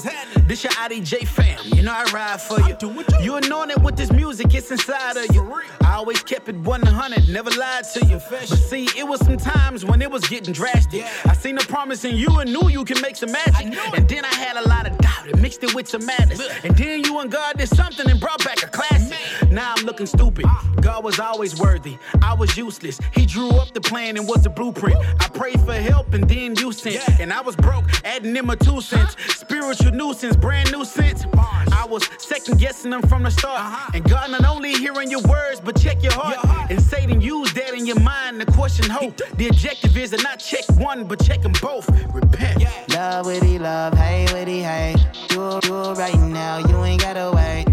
This 0.48 0.64
your 0.64 0.72
IDJ 0.74 1.28
fam. 1.28 1.60
You 1.66 1.82
know 1.82 1.92
I 1.92 2.04
ride 2.14 2.40
for 2.40 2.60
you. 2.62 3.04
You 3.22 3.36
anointed 3.36 3.84
with 3.84 3.98
this 3.98 4.12
music, 4.12 4.54
it's 4.54 4.72
inside 4.72 5.18
of 5.18 5.36
you. 5.36 5.62
I 5.82 5.96
always 5.96 6.22
kept 6.24 6.48
it 6.48 6.56
100, 6.56 7.28
never 7.30 7.50
lied 7.50 7.84
to 7.94 8.06
you. 8.06 8.22
But 8.30 8.48
see, 8.48 8.88
it 8.96 9.08
was 9.08 9.20
some 9.22 9.38
times 9.38 9.84
when 9.84 10.02
it 10.02 10.10
was 10.10 10.24
getting 10.28 10.54
drastic. 10.54 11.04
I 11.26 11.34
seen 11.34 11.56
the 11.56 11.66
promise 11.66 12.06
in 12.06 12.16
you 12.16 12.30
and 12.40 12.54
knew 12.54 12.70
you 12.70 12.86
can 12.86 13.02
make 13.02 13.16
some 13.16 13.32
magic. 13.32 13.76
And 13.96 14.08
then 14.08 14.24
I 14.24 14.34
had 14.34 14.56
a 14.56 14.68
lot 14.68 14.90
of 14.90 14.98
doubt 15.00 15.28
and 15.28 15.42
mixed 15.42 15.64
it 15.64 15.74
with 15.74 15.88
some 15.88 16.06
madness. 16.06 16.42
And 16.64 16.78
then 16.78 17.04
you 17.04 17.20
and 17.20 17.32
God 17.32 17.58
did 17.58 17.70
something 17.70 18.10
and 18.10 18.20
brought 18.20 18.44
back 18.46 18.62
a 18.64 18.68
classic. 18.68 19.15
Now 19.50 19.74
I'm 19.76 19.86
looking 19.86 20.06
stupid. 20.06 20.46
God 20.82 21.04
was 21.04 21.20
always 21.20 21.60
worthy. 21.60 21.98
I 22.22 22.34
was 22.34 22.56
useless. 22.58 23.00
He 23.14 23.26
drew 23.26 23.50
up 23.50 23.74
the 23.74 23.82
plan 23.82 24.18
and 24.18 24.28
was 24.28 24.44
the 24.44 24.50
blueprint. 24.50 24.98
I 25.20 25.28
prayed 25.30 25.60
for 25.62 25.74
help 25.74 26.14
and 26.14 26.28
then 26.28 26.56
you 26.56 26.72
sent. 26.72 27.20
And 27.20 27.32
I 27.32 27.42
was 27.42 27.56
broke, 27.56 27.86
adding 28.06 28.36
in 28.36 28.46
my 28.46 28.56
two 28.56 28.82
cents. 28.82 29.16
Spiritual 29.36 29.92
nuisance, 29.92 30.36
brand 30.36 30.72
new 30.72 30.86
sense. 30.86 31.26
I 31.36 31.86
was 31.90 32.10
second 32.18 32.60
guessing 32.60 32.92
them 32.92 33.02
from 33.04 33.24
the 33.24 33.32
start. 33.32 33.60
Uh-huh. 33.60 33.92
And 33.94 34.04
God 34.04 34.32
not 34.32 34.46
only 34.46 34.74
hearing 34.74 35.12
your 35.12 35.22
words, 35.22 35.60
but 35.60 35.80
check 35.80 36.02
your 36.04 36.14
heart. 36.14 36.38
And 36.70 36.82
Satan 36.82 37.22
used 37.22 37.56
that 37.56 37.74
in 37.74 37.86
your 37.86 38.00
mind 38.00 38.40
to 38.40 38.46
question 38.52 38.90
hope. 38.90 39.18
The 39.38 39.48
objective 39.48 39.96
is 39.98 40.12
to 40.12 40.18
not 40.24 40.40
check 40.40 40.64
one, 40.78 41.06
but 41.06 41.24
check 41.24 41.42
them 41.42 41.54
both. 41.62 41.90
Repent. 42.14 42.64
Love, 42.90 43.26
witty, 43.26 43.60
love, 43.60 43.94
hey, 43.94 44.26
witty, 44.34 44.62
hey. 44.62 44.96
Do 45.30 45.58
it, 45.58 45.64
do 45.64 45.92
it 45.92 45.98
right 45.98 46.16
now, 46.16 46.58
you 46.58 46.84
ain't 46.84 47.02
gotta 47.02 47.32
wait. 47.36 47.66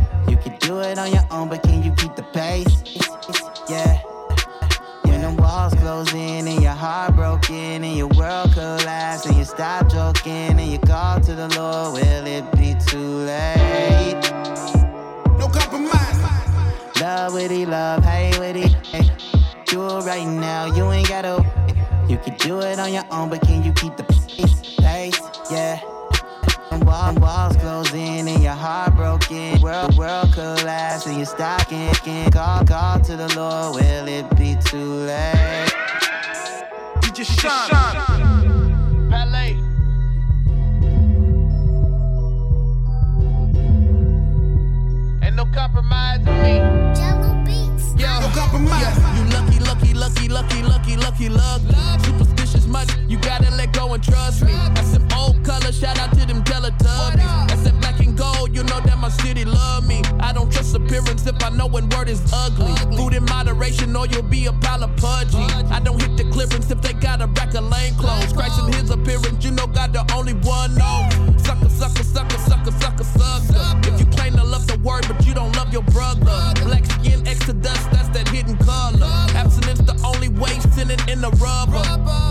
Do 0.72 0.80
it 0.80 0.98
on 0.98 1.12
your 1.12 1.26
own, 1.30 1.50
but 1.50 1.62
can 1.62 1.82
you 1.82 1.92
keep 1.92 2.16
the 2.16 2.22
pace? 2.32 2.82
Yeah. 3.68 3.98
When 5.04 5.20
the 5.20 5.30
walls 5.38 5.74
close 5.74 6.10
in 6.14 6.48
and 6.48 6.62
your 6.62 6.72
heart 6.72 7.14
broken 7.14 7.84
and 7.84 7.94
your 7.94 8.08
world 8.16 8.54
collapse 8.54 9.26
and 9.26 9.36
you 9.36 9.44
stop 9.44 9.90
joking 9.90 10.58
and 10.58 10.72
you 10.72 10.78
call 10.78 11.20
to 11.20 11.34
the 11.34 11.48
Lord, 11.48 11.92
will 11.92 12.26
it 12.26 12.50
be 12.52 12.74
too 12.86 13.26
late? 13.28 14.18
No 15.38 15.46
compromise. 15.48 16.18
Love, 16.98 17.34
witty, 17.34 17.66
love, 17.66 18.02
hey, 18.02 18.32
witty, 18.38 18.68
hey. 18.92 19.10
Do 19.66 19.84
it 19.98 20.04
right 20.06 20.26
now, 20.26 20.74
you 20.74 20.90
ain't 20.90 21.06
gotta. 21.06 21.44
You 22.08 22.16
can 22.16 22.34
do 22.38 22.60
it 22.60 22.78
on 22.78 22.94
your 22.94 23.04
own, 23.10 23.28
but 23.28 23.42
can 23.42 23.62
you 23.62 23.74
keep 23.74 23.94
the 23.98 24.04
pace? 24.04 24.76
Pace, 24.78 25.20
yeah. 25.50 25.82
When 26.72 26.86
wall- 26.86 27.14
walls 27.16 27.54
close 27.58 27.92
in 27.92 28.26
and 28.26 28.42
your 28.42 28.54
heart 28.54 28.96
broken, 28.96 29.60
world, 29.60 29.94
world 29.98 30.21
you 31.22 31.26
stop 31.26 31.68
kicking. 31.68 32.28
Call, 32.32 32.64
call 32.64 32.98
to 33.00 33.16
the 33.16 33.32
Lord, 33.36 33.76
will 33.76 34.08
it 34.08 34.28
be 34.36 34.56
too 34.64 35.06
late? 35.06 35.70
DJ 37.00 37.22
Sean. 37.24 37.68
Palais. 39.08 39.56
Ain't 45.22 45.36
no 45.36 45.44
compromise 45.54 46.18
with 46.18 46.42
me. 46.42 46.56
Yo, 48.02 48.08
No 48.20 48.28
compromise. 48.34 48.82
yeah, 48.82 49.16
you 49.16 49.24
lucky, 49.30 49.58
lucky, 49.60 49.94
lucky, 49.94 50.28
lucky, 50.28 50.62
lucky, 50.62 50.96
lucky, 50.96 51.28
luck. 51.28 51.60
Superstitious 52.04 52.66
money, 52.66 52.92
you 53.06 53.16
gotta 53.18 53.48
let 53.52 53.72
go 53.72 53.94
and 53.94 54.02
trust 54.02 54.42
me. 54.42 54.52
That's 54.74 54.88
some 54.88 55.06
old 55.16 55.44
color, 55.44 55.70
shout 55.70 56.00
out 56.00 56.10
to 56.18 56.26
them 56.26 56.42
Teletubbies. 56.42 57.48
That's 57.48 57.81
you 58.62 58.68
know 58.68 58.80
that 58.80 58.98
my 58.98 59.08
city 59.08 59.44
love 59.44 59.86
me. 59.88 60.02
I 60.20 60.32
don't 60.32 60.50
trust 60.52 60.74
appearance 60.74 61.26
if 61.26 61.42
I 61.42 61.50
know 61.50 61.66
when 61.66 61.88
word 61.90 62.08
is 62.08 62.22
ugly. 62.32 62.74
Food 62.96 63.14
in 63.14 63.24
moderation, 63.24 63.96
or 63.96 64.06
you'll 64.06 64.22
be 64.22 64.46
a 64.46 64.52
pile 64.52 64.84
of 64.84 64.96
pudgy. 64.96 65.42
I 65.70 65.80
don't 65.80 66.00
hit 66.00 66.16
the 66.16 66.30
clearance 66.30 66.70
if 66.70 66.80
they 66.80 66.92
got 66.92 67.20
a 67.20 67.26
rack 67.26 67.54
of 67.54 67.64
lane 67.64 67.94
clothes. 67.94 68.32
Christ 68.32 68.60
in 68.60 68.72
his 68.72 68.90
appearance, 68.90 69.44
you 69.44 69.50
know 69.50 69.66
God 69.66 69.92
the 69.92 70.06
only 70.14 70.34
one 70.34 70.74
knows. 70.76 71.10
Sucker, 71.42 71.68
sucker, 71.68 72.04
sucker, 72.04 72.38
sucker, 72.38 72.72
sucker, 72.72 73.04
sucker. 73.04 73.88
If 73.88 73.98
you 73.98 74.06
claim 74.06 74.34
to 74.34 74.44
love 74.44 74.66
the 74.68 74.78
word, 74.78 75.06
but 75.08 75.26
you 75.26 75.34
don't 75.34 75.54
love 75.56 75.72
your 75.72 75.82
brother. 75.82 76.54
Black 76.62 76.86
skin, 76.86 77.26
exodus, 77.26 77.82
that's 77.90 78.10
that 78.10 78.28
hidden 78.28 78.56
color. 78.58 79.10
Abstinence 79.34 79.80
the 79.80 79.98
only 80.06 80.28
way, 80.28 80.54
in 81.08 81.20
the 81.20 81.30
rubber. 81.30 81.82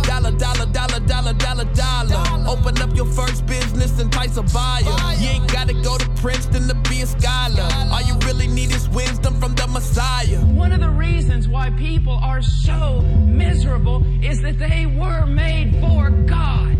Dollar, 0.08 0.32
dollar, 0.32 0.66
dollar, 0.72 1.00
dollar, 1.00 1.34
dollar, 1.34 1.66
dollar. 1.74 2.48
Open 2.48 2.82
up 2.82 2.96
your 2.96 3.06
first 3.06 3.46
business, 3.46 3.92
a 4.38 4.44
buyer. 4.54 4.84
You 5.20 5.28
ain't 5.28 5.52
gotta 5.52 5.74
go 5.74 5.98
to 5.98 6.10
Princeton 6.22 6.68
to 6.68 6.76
be 6.90 7.02
a 7.02 7.06
scholar. 7.06 7.68
All 7.92 8.02
you 8.02 8.16
really 8.26 8.48
need 8.48 8.72
is 8.72 8.88
wisdom 8.90 9.40
from 9.40 9.56
the 9.56 9.68
Messiah. 9.68 10.40
One 10.46 10.72
of 10.72 10.80
the 10.80 10.90
reasons 10.90 11.48
why 11.48 11.70
people 11.72 12.18
are 12.24 12.42
so 12.42 13.02
miserable 13.26 14.06
is 14.24 14.42
that 14.42 14.58
they 14.58 14.86
were 14.86 15.26
made 15.26 15.76
for 15.82 16.10
God. 16.10 16.78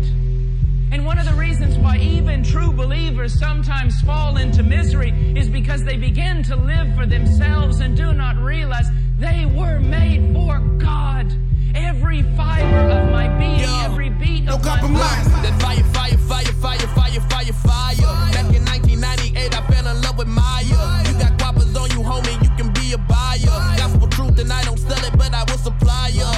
And 0.92 1.04
one 1.04 1.18
of 1.18 1.26
the 1.26 1.34
reasons 1.34 1.76
why 1.78 1.98
even 1.98 2.42
true 2.42 2.72
believers 2.72 3.38
sometimes 3.38 4.00
fall 4.02 4.36
into 4.36 4.62
misery 4.62 5.10
is 5.36 5.48
because 5.48 5.84
they 5.84 5.96
begin 5.96 6.42
to 6.44 6.56
live 6.56 6.94
for 6.96 7.06
themselves 7.06 7.80
and 7.80 7.96
do 7.96 8.12
not 8.12 8.36
realize 8.38 8.86
they 9.18 9.44
were 9.46 9.78
made 9.78 10.32
for 10.34 10.58
God. 10.78 11.32
Every 11.74 12.22
fiber 12.36 12.90
of 12.90 13.10
my 13.10 13.28
being, 13.38 13.60
every 13.60 14.10
beat 14.10 14.48
of 14.48 14.64
my 14.64 14.78
compromise. 14.78 15.24
That 15.42 15.58
fire, 15.62 15.82
fire, 15.94 16.18
fire, 16.18 16.52
fire, 16.60 16.86
fire, 16.88 17.20
fire, 17.30 17.52
fire. 17.52 18.32
Back 18.32 18.54
in 18.54 18.64
1998, 18.64 19.54
I 19.56 19.66
fell 19.66 19.86
in 19.86 20.02
love 20.02 20.18
with 20.18 20.28
Maya. 20.28 20.64
You 21.08 21.14
got 21.18 21.38
guapas 21.38 21.74
on 21.80 21.90
you, 21.90 22.02
homie, 22.04 22.36
you 22.42 22.50
can 22.56 22.72
be 22.74 22.92
a 22.92 22.98
buyer. 22.98 23.56
Gospel 23.78 24.08
truth, 24.08 24.38
and 24.38 24.52
I 24.52 24.62
don't 24.64 24.78
sell 24.78 25.02
it, 25.04 25.16
but 25.16 25.32
I 25.32 25.44
will 25.44 25.58
supply 25.58 26.08
ya. 26.08 26.30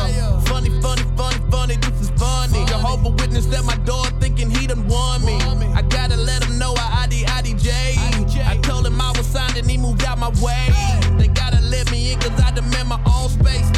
Funny, 0.47 0.71
funny, 0.81 1.03
funny, 1.17 1.41
funny, 1.51 1.77
this 1.77 2.01
is 2.01 2.11
funny. 2.11 2.65
Jehovah 2.67 3.11
Witness 3.11 3.53
at 3.53 3.65
my 3.65 3.77
door, 3.85 4.07
thinking 4.21 4.51
he 4.51 4.67
done 4.69 4.87
won 4.87 5.25
me. 5.25 5.35
I 5.75 5.83
gotta 5.83 6.17
let 6.17 6.45
him 6.45 6.59
know 6.59 6.75
I 6.79 7.05
ID, 7.05 7.25
IDJ. 7.25 8.47
I 8.47 8.57
told 8.63 8.87
him 8.87 9.01
I 9.01 9.11
was 9.17 9.27
signed, 9.27 9.57
and 9.57 9.69
he 9.69 9.79
moved 9.79 10.05
out 10.05 10.19
my 10.19 10.31
way. 10.41 10.71
They 11.19 11.27
gotta 11.27 11.61
let 11.61 11.91
me 11.91 12.13
in, 12.13 12.21
cause 12.21 12.41
I 12.41 12.53
demand 12.53 12.89
my 12.89 13.01
own 13.07 13.29
space. 13.31 13.74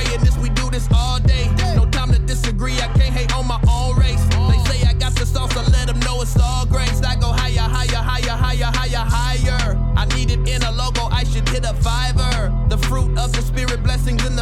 In 0.00 0.20
this, 0.20 0.36
we 0.38 0.50
do 0.50 0.70
this 0.70 0.88
all 0.94 1.18
day. 1.20 1.48
No 1.74 1.86
time 1.90 2.12
to 2.12 2.18
disagree, 2.18 2.74
I 2.74 2.88
can't 2.98 3.14
hate 3.14 3.34
on 3.34 3.46
my 3.46 3.60
own 3.68 3.96
race. 3.98 4.22
They 4.50 4.58
say 4.70 4.86
I 4.86 4.92
got 4.92 5.14
the 5.14 5.24
sauce, 5.24 5.56
I 5.56 5.66
let 5.70 5.86
them 5.86 5.98
know 6.00 6.20
it's 6.20 6.38
all 6.38 6.66
grace. 6.66 7.02
I 7.02 7.16
go 7.16 7.28
higher, 7.32 7.60
higher, 7.60 7.96
higher, 7.96 8.36
higher, 8.36 8.70
higher, 8.72 9.04
higher. 9.04 9.76
I 9.96 10.04
need 10.14 10.30
it 10.30 10.46
in 10.46 10.62
a 10.62 10.70
logo, 10.70 11.06
I 11.06 11.24
should 11.24 11.48
hit 11.48 11.64
a 11.64 11.74
fiver. 11.74 12.52
The 12.68 12.78
fruit 12.78 13.18
of 13.18 13.32
the 13.32 13.40
spirit, 13.42 13.82
blessings 13.82 14.24
in 14.26 14.35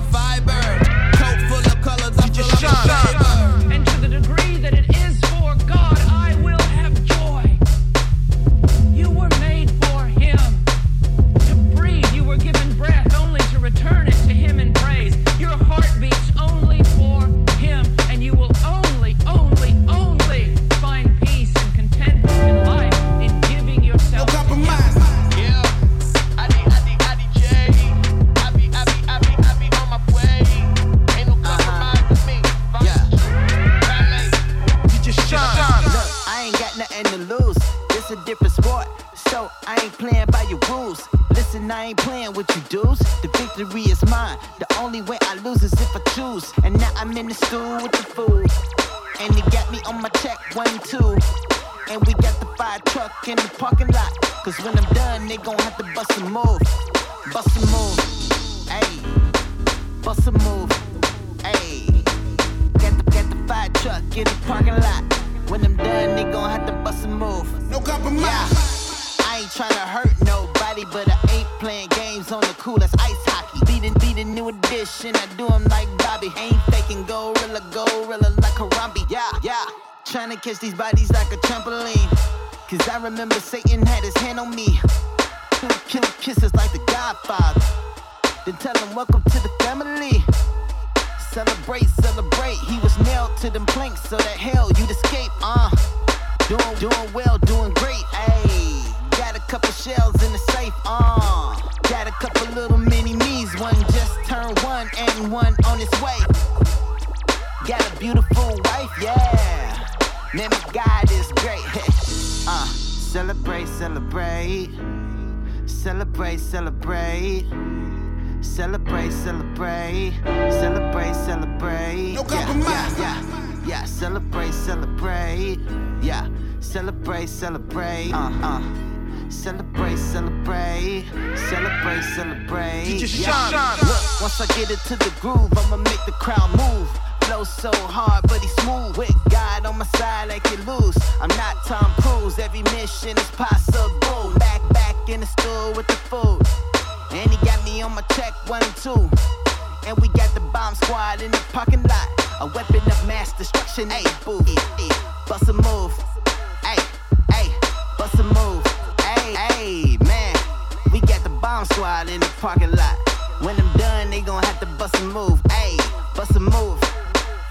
bust 166.14 166.36
a 166.36 166.40
move. 166.40 166.80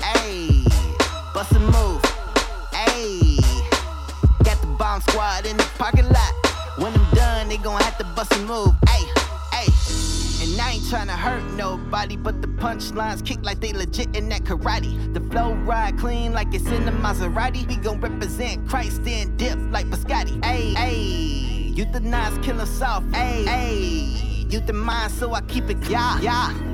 Hey, 0.02 0.64
bust 1.34 1.52
a 1.52 1.60
move. 1.60 2.04
Hey, 2.72 3.38
got 4.44 4.60
the 4.62 4.68
bomb 4.78 5.02
squad 5.02 5.46
in 5.46 5.58
the 5.58 5.64
parking 5.78 6.08
lot. 6.08 6.34
When 6.78 6.94
I'm 6.94 7.14
done, 7.14 7.50
they 7.50 7.58
gon' 7.58 7.82
have 7.82 7.98
to 7.98 8.04
bust 8.16 8.34
a 8.34 8.40
move. 8.40 8.74
Hey, 8.88 9.04
hey. 9.52 9.68
And 10.44 10.60
I 10.60 10.72
ain't 10.74 10.84
tryna 10.84 11.18
hurt 11.18 11.44
nobody, 11.54 12.16
but 12.16 12.42
the 12.42 12.48
punchlines 12.48 13.26
kick 13.26 13.40
like 13.44 13.60
they 13.60 13.74
legit 13.74 14.16
in 14.16 14.30
that 14.30 14.44
karate. 14.44 15.14
The 15.14 15.20
flow 15.20 15.54
ride 15.54 15.98
clean 15.98 16.34
like 16.34 16.54
it's 16.54 16.68
in 16.68 16.86
the 16.86 16.92
Maserati. 16.92 17.68
We 17.68 17.76
gon' 17.78 18.00
represent 18.00 18.68
Christ 18.68 19.02
and 19.06 19.38
dip 19.38 19.60
like 19.72 19.88
Biscotti. 19.88 20.40
Ayy, 20.42 20.76
ayy. 20.76 21.76
Euthanize, 21.76 22.42
kill 22.44 22.60
'em 22.60 22.68
soft. 22.68 23.08
Ayy, 23.12 23.46
ayy. 23.46 24.50
Euthanize, 24.50 25.12
so 25.12 25.34
I 25.34 25.42
keep 25.42 25.70
it, 25.70 25.78
yeah, 25.90 26.20
yeah. 26.22 26.73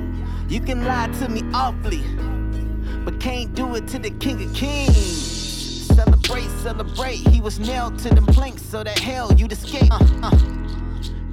You 0.50 0.58
can 0.60 0.84
lie 0.84 1.06
to 1.20 1.28
me 1.28 1.44
awfully, 1.54 2.02
but 3.04 3.20
can't 3.20 3.54
do 3.54 3.76
it 3.76 3.86
to 3.86 4.00
the 4.00 4.10
King 4.10 4.42
of 4.42 4.52
Kings. 4.52 5.86
Celebrate, 5.86 6.50
celebrate. 6.64 7.18
He 7.28 7.40
was 7.40 7.60
nailed 7.60 8.00
to 8.00 8.08
them 8.08 8.26
planks, 8.26 8.62
so 8.62 8.82
that 8.82 8.98
hell 8.98 9.32
you'd 9.32 9.52
escape. 9.52 9.92
Uh, 9.92 10.04
uh. 10.24 10.30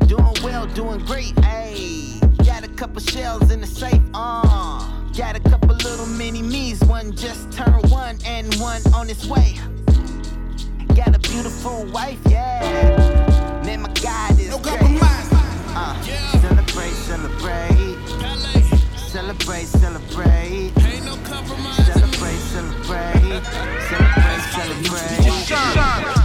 Doing 0.05 0.35
well, 0.43 0.67
doing 0.67 1.03
great. 1.03 1.33
Ayy, 1.37 2.19
got 2.45 2.63
a 2.63 2.67
couple 2.67 3.01
shells 3.01 3.49
in 3.49 3.59
the 3.59 3.65
safe. 3.65 3.99
Uh, 4.13 4.87
got 5.17 5.35
a 5.35 5.39
couple 5.39 5.73
little 5.73 6.05
mini 6.05 6.43
me's. 6.43 6.79
One 6.83 7.11
just 7.15 7.51
turned 7.51 7.89
one, 7.89 8.19
and 8.23 8.53
one 8.59 8.83
on 8.93 9.09
its 9.09 9.25
way. 9.25 9.57
Got 10.93 11.15
a 11.15 11.19
beautiful 11.19 11.85
wife, 11.85 12.19
yeah. 12.29 13.61
Man, 13.65 13.81
my 13.81 13.91
God 13.93 14.39
is 14.39 14.51
no 14.51 14.59
great. 14.59 14.99
Uh, 15.01 16.01
celebrate, 16.39 16.93
celebrate. 16.93 18.16
Celebrate, 19.07 19.65
celebrate. 19.67 20.73
Celebrate, 20.73 20.73
celebrate. 22.51 23.41
Celebrate, 23.87 24.41
celebrate. 24.51 25.07
Sipping 25.23 26.16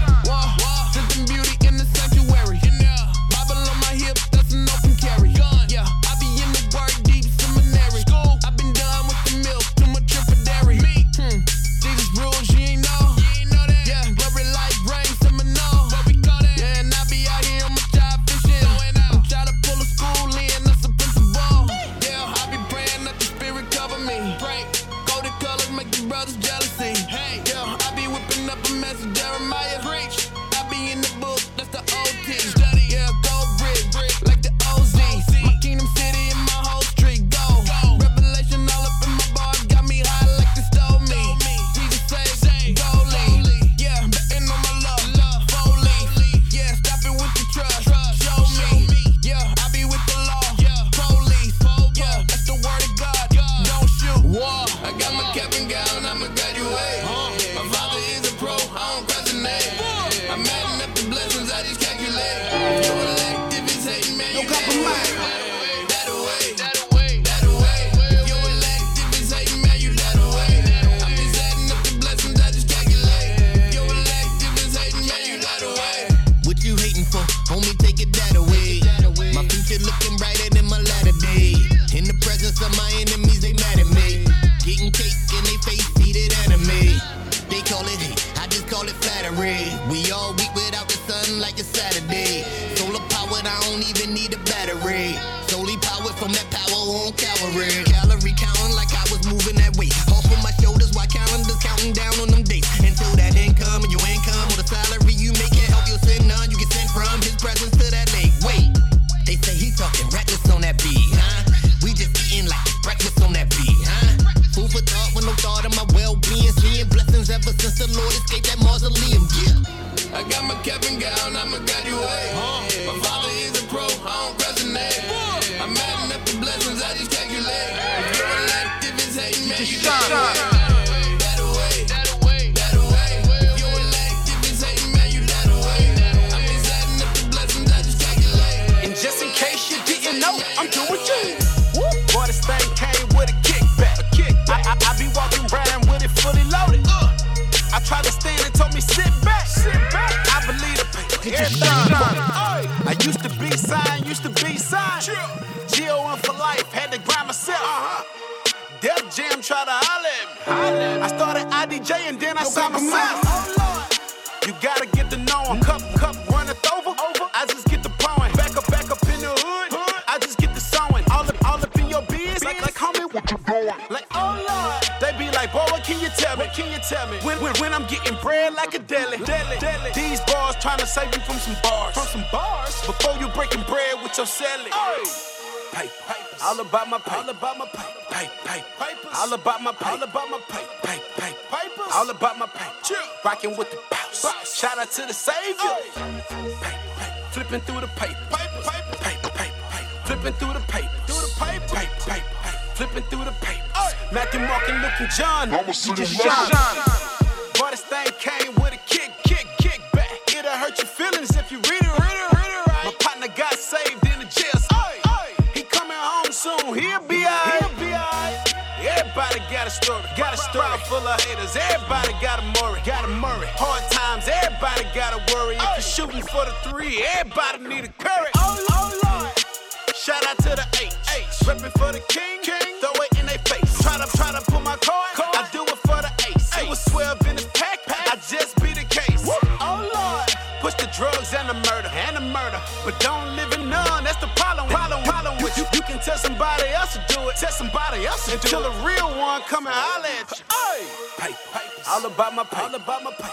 free. 226.82 227.04
Everybody 227.14 227.68
need 227.68 227.84
a 227.84 227.88
cure. 227.88 228.26
Oh, 228.36 228.66
oh, 228.70 229.00
Lord. 229.04 229.96
Shout 229.96 230.24
out 230.26 230.36
to 230.38 230.50
the 230.56 230.66
H. 230.80 230.94
H. 231.14 231.24
Reppin' 231.46 231.72
for 231.78 231.92
the 231.92 232.02
king. 232.08 232.40
king. 232.42 232.80
Throw 232.80 232.92
it 233.02 233.18
in 233.18 233.26
their 233.26 233.38
face. 233.46 233.80
Try 233.82 233.98
to 233.98 234.08
try 234.16 234.32
to 234.32 234.42
pull 234.50 234.60
my 234.60 234.76
card. 234.76 235.14
card. 235.14 235.36
I 235.36 235.48
do 235.52 235.62
it 235.62 235.78
for 235.86 236.00
the 236.02 236.12
ace. 236.28 236.50
ace. 236.56 236.62
It 236.62 236.68
was 236.68 236.84
12 236.86 237.26
in 237.28 237.36
the 237.36 237.46
pack. 237.54 237.84
pack. 237.86 238.12
I 238.12 238.16
just 238.16 238.60
be 238.62 238.72
the 238.72 238.86
case. 238.88 239.24
Woo. 239.26 239.34
Oh 239.60 239.78
Lord. 239.94 240.28
Push 240.60 240.74
the 240.74 240.88
drugs 240.96 241.34
and 241.34 241.48
the 241.48 241.58
murder. 241.70 241.90
And 242.06 242.16
the 242.16 242.20
murder. 242.20 242.60
But 242.84 242.98
don't 243.00 243.36
live 243.36 243.52
in 243.52 243.68
none. 243.68 244.04
That's 244.04 244.20
the 244.20 244.30
problem. 244.36 244.68
Problem. 244.68 245.02
Problem 245.04 245.42
with 245.42 245.56
you. 245.56 245.64
You 245.74 245.82
can 245.82 245.98
tell 246.00 246.18
somebody 246.18 246.68
else 246.68 246.94
to 246.94 247.02
do 247.08 247.20
it. 247.28 247.36
Tell 247.36 247.52
somebody 247.52 248.06
else 248.06 248.24
to 248.26 248.38
do 248.38 248.42
Until 248.42 248.66
it. 248.66 248.74
A 248.74 248.86
real 248.86 249.10
one 249.18 249.42
come 249.42 249.66
and 249.66 249.74
holler 249.74 250.14
at 250.20 250.38
you. 250.38 250.44
Hey. 250.50 250.82
Paper. 251.18 251.38
Paper. 251.52 251.71
All 251.88 252.06
about 252.06 252.34
my 252.34 252.44
paper. 252.44 252.62
All 252.62 252.74
about 252.74 253.02
my 253.02 253.10
paper. 253.10 253.28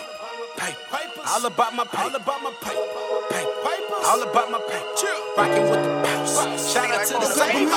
Papers. 0.58 1.26
All 1.28 1.46
about 1.46 1.76
my 1.76 1.84
paper. 1.86 1.98
All 2.02 2.16
about 2.16 2.42
my 2.42 2.52
paper. 2.62 2.82
Papers. 3.30 4.06
All 4.06 4.22
about 4.24 4.52
my 4.52 4.60
paper. 4.60 4.86
Chill. 4.98 5.20
Rocking 5.38 5.70
with 5.70 5.84
the 5.84 5.90
boss. 6.04 6.74
Shout 6.74 6.90
out 6.90 7.06
to 7.08 7.14
the 7.14 7.26
Superman. 7.26 7.70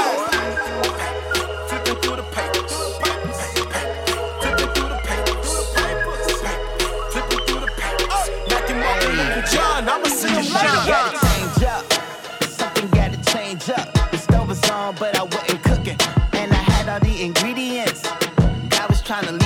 Flipping 1.68 1.96
through 2.00 2.16
the 2.16 2.22
papers. 2.32 2.72
John, 9.52 9.88
I'ma 9.88 10.06
see 10.06 10.28
him 10.28 10.36
live. 10.36 10.72
Something 10.86 11.20
change 11.28 11.62
up. 11.64 11.84
Something 12.44 12.88
gotta 12.90 13.18
change 13.30 13.70
up. 13.70 14.10
The 14.10 14.16
stove 14.16 14.70
on, 14.70 14.94
but 14.98 15.16
I 15.18 15.22
wasn't 15.22 15.62
cooking. 15.64 15.98
And 16.32 16.52
I 16.52 16.62
had 16.72 16.88
all 16.88 17.00
the 17.00 17.22
ingredients. 17.22 18.02
I 18.06 18.86
was 18.88 19.02
trying 19.02 19.26
to 19.26 19.41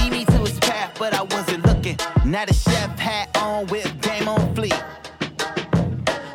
now 2.27 2.45
the 2.45 2.55
chef 2.55 2.99
hat 2.99 3.37
on 3.41 3.69
whip 3.69 3.87
game 4.01 4.27
on 4.27 4.53
fleek. 4.57 4.75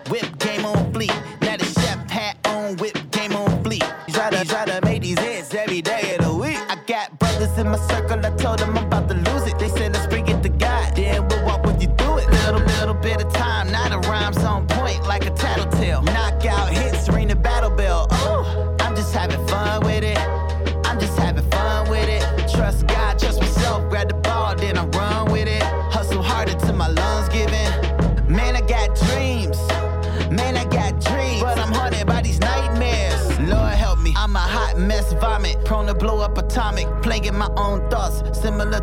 Whip 0.10 0.40
game 0.40 0.66
on 0.66 0.94
fleek. 0.94 1.14
Now 1.42 1.58
the 1.58 1.66
chef 1.66 2.10
hat 2.10 2.38
on 2.46 2.78
whip 2.78 2.98
game 3.12 3.36
on 3.36 3.62
fleek. 3.62 3.84
Try 4.14 4.30
to, 4.30 4.46
try 4.46 4.64
to 4.68 4.80
make 4.86 5.02
these 5.02 5.20
hits 5.20 5.54
every 5.54 5.82
day 5.82 6.16
of 6.16 6.26
the 6.26 6.34
week. 6.34 6.56
I 6.70 6.78
got 6.88 7.20
brothers 7.20 7.58
in 7.58 7.68
my 7.68 7.78
circle, 7.90 8.26
I 8.26 8.30
told 8.38 8.60
them 8.60 8.81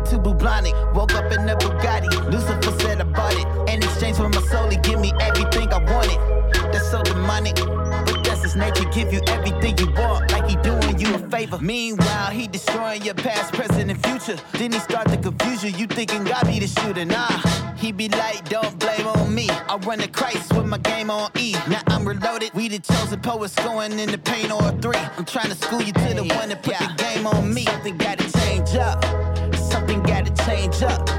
to 0.09 0.17
Bubonic. 0.17 0.73
Woke 0.93 1.13
up 1.13 1.31
in 1.31 1.47
a 1.47 1.55
Bugatti, 1.55 2.09
Lucifer 2.31 2.79
said 2.81 2.99
I 2.99 3.03
bought 3.03 3.33
it. 3.33 3.73
In 3.73 3.83
exchange 3.83 4.17
for 4.17 4.27
my 4.27 4.41
soul, 4.41 4.69
he 4.69 4.77
give 4.77 4.99
me 4.99 5.13
everything 5.21 5.71
I 5.71 5.77
wanted. 5.77 6.19
That's 6.73 6.89
so 6.89 7.01
demonic, 7.03 7.55
but 7.55 8.23
that's 8.23 8.41
his 8.41 8.55
nature. 8.55 8.85
Give 8.89 9.13
you 9.13 9.21
everything 9.27 9.77
you 9.77 9.91
want, 9.93 10.31
like 10.31 10.49
he 10.49 10.55
doing 10.57 10.99
you 10.99 11.13
a 11.13 11.19
favor. 11.29 11.59
Meanwhile, 11.59 12.31
he 12.31 12.47
destroying 12.47 13.03
your 13.03 13.13
past, 13.13 13.53
present, 13.53 13.91
and 13.91 14.03
future. 14.05 14.41
Then 14.53 14.71
he 14.71 14.79
start 14.79 15.07
to 15.09 15.17
confuse 15.17 15.63
you. 15.63 15.71
You 15.71 15.85
thinking 15.85 16.23
God 16.23 16.45
be 16.47 16.59
the 16.59 16.67
shooter? 16.67 17.05
Nah, 17.05 17.41
he 17.77 17.91
be 17.91 18.09
like, 18.09 18.49
don't 18.49 18.77
blame 18.79 19.05
on 19.05 19.33
me. 19.33 19.49
I 19.49 19.77
run 19.77 19.99
the 19.99 20.07
Christ 20.07 20.53
with 20.55 20.65
my 20.65 20.79
game 20.79 21.11
on 21.11 21.29
E. 21.37 21.53
Now 21.67 21.81
I'm 21.87 22.07
reloaded. 22.07 22.51
We 22.55 22.67
the 22.67 22.79
chosen 22.79 23.19
poets 23.21 23.53
going 23.55 23.99
in 23.99 24.09
the 24.09 24.17
paint 24.17 24.51
or 24.51 24.71
three. 24.81 25.03
I'm 25.17 25.25
trying 25.25 25.49
to 25.49 25.55
school 25.55 25.81
you 25.83 25.93
to 25.93 26.13
the 26.15 26.23
one 26.23 26.49
that 26.49 26.63
put 26.63 26.77
the 26.79 26.93
game 26.97 27.27
on 27.27 27.53
me. 27.53 27.65
Something 27.65 27.97
gotta 27.97 28.31
change 28.39 28.75
up. 28.75 29.28
Up. 30.89 31.18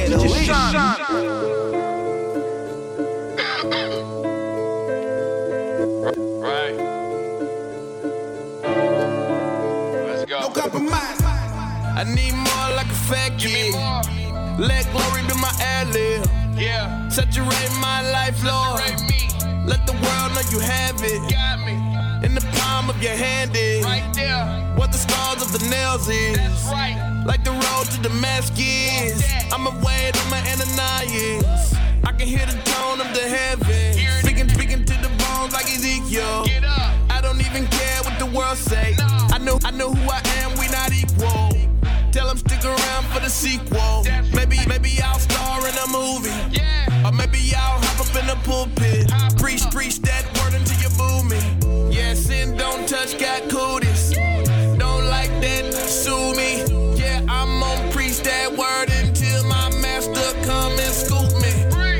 Every 0.00 0.18
day 0.18 0.48
of. 0.48 1.84
Right. 6.40 6.76
Let's 10.06 10.24
go. 10.24 10.40
No 10.40 10.48
compromise. 10.50 11.20
I 11.22 12.04
need 12.04 12.32
more 12.32 12.76
like 12.76 12.86
a 12.86 13.00
fat 13.08 13.38
kid. 13.38 13.74
Let 14.58 14.90
glory 14.92 15.22
be 15.22 15.34
my 15.40 15.52
ad 15.60 15.88
lib. 15.92 16.26
Yeah. 16.56 17.08
Saturate 17.08 17.72
my 17.80 18.02
life, 18.12 18.42
Lord. 18.44 18.80
Let 19.66 19.86
the 19.86 19.92
world 19.92 20.34
know 20.34 20.42
you 20.50 20.58
have 20.60 21.00
it. 21.02 21.20
Got 21.30 21.60
me. 21.64 21.74
In 22.26 22.34
the 22.34 22.40
palm 22.58 22.90
of 22.90 23.02
your 23.02 23.16
hand 23.16 23.52
is. 23.54 23.84
Right 23.84 24.04
there. 24.14 24.44
What 24.76 24.92
the 24.92 24.98
scars 24.98 25.42
of 25.42 25.52
the 25.52 25.68
nails 25.68 26.08
is. 26.08 26.36
That's 26.36 26.64
right. 26.66 27.13
Like 27.24 27.42
the 27.42 27.52
road 27.52 27.86
to 27.92 28.00
Damascus. 28.02 29.24
I'm 29.52 29.66
away 29.66 30.10
to 30.12 30.28
my 30.28 30.40
Ananias. 30.52 31.74
I 32.04 32.12
can 32.12 32.28
hear 32.28 32.44
the 32.44 32.58
tone 32.64 33.00
of 33.00 33.14
the 33.14 33.26
heavens. 33.26 33.96
Speaking, 34.20 34.48
speaking 34.48 34.84
to 34.84 34.94
the 35.00 35.08
bones 35.18 35.52
like 35.54 35.64
Ezekiel. 35.64 36.44
I 37.10 37.20
don't 37.22 37.40
even 37.40 37.66
care 37.66 38.02
what 38.02 38.18
the 38.18 38.26
world 38.26 38.58
say. 38.58 38.94
I 39.00 39.38
know, 39.38 39.58
I 39.64 39.70
know 39.70 39.92
who 39.92 40.10
I 40.10 40.20
am. 40.42 40.52
We 40.58 40.68
not 40.68 40.92
equal. 40.92 41.56
Tell 42.12 42.28
them 42.28 42.36
stick 42.36 42.64
around 42.64 43.04
for 43.06 43.20
the 43.20 43.30
sequel. 43.30 44.04
Maybe, 44.34 44.58
maybe 44.68 45.00
I'll 45.02 45.18
star 45.18 45.60
in 45.66 45.74
a 45.74 45.88
movie. 45.88 46.60
Or 47.04 47.12
maybe 47.12 47.40
I'll 47.56 47.80
hop 47.80 48.06
up 48.06 48.16
in 48.20 48.26
the 48.26 48.36
pulpit. 48.44 49.10
Preach, 49.38 49.62
preach 49.70 49.98
that 50.02 50.24
word 50.38 50.54
until 50.54 50.78
you 50.78 50.90
boo 50.96 51.24
me. 51.24 51.94
Yeah, 51.94 52.14
sin 52.14 52.56
don't 52.56 52.86
touch, 52.86 53.18
got 53.18 53.48
cooties. 53.48 54.12
That 58.24 58.52
word 58.52 58.90
until 59.04 59.44
my 59.44 59.68
master 59.80 60.32
come 60.44 60.72
and 60.72 60.94
scoop 60.94 61.30
me. 61.40 61.52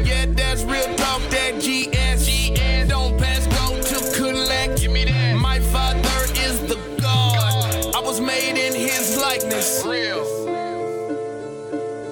Yeah, 0.08 0.26
that's 0.26 0.62
real 0.64 0.94
talk, 0.96 1.20
that 1.30 1.60
GS. 1.60 2.26
Don't 2.88 3.18
pass, 3.18 3.46
go 3.46 3.80
to 3.80 4.16
collect. 4.16 4.80
Give 4.80 4.90
me 4.90 5.04
that. 5.04 5.36
My 5.36 5.60
father 5.60 6.24
is 6.40 6.60
the 6.62 6.76
God. 7.00 7.94
I 7.94 8.00
was 8.00 8.20
made 8.20 8.56
in 8.58 8.74
his 8.74 9.16
likeness. 9.18 9.84
Real. 9.86 10.24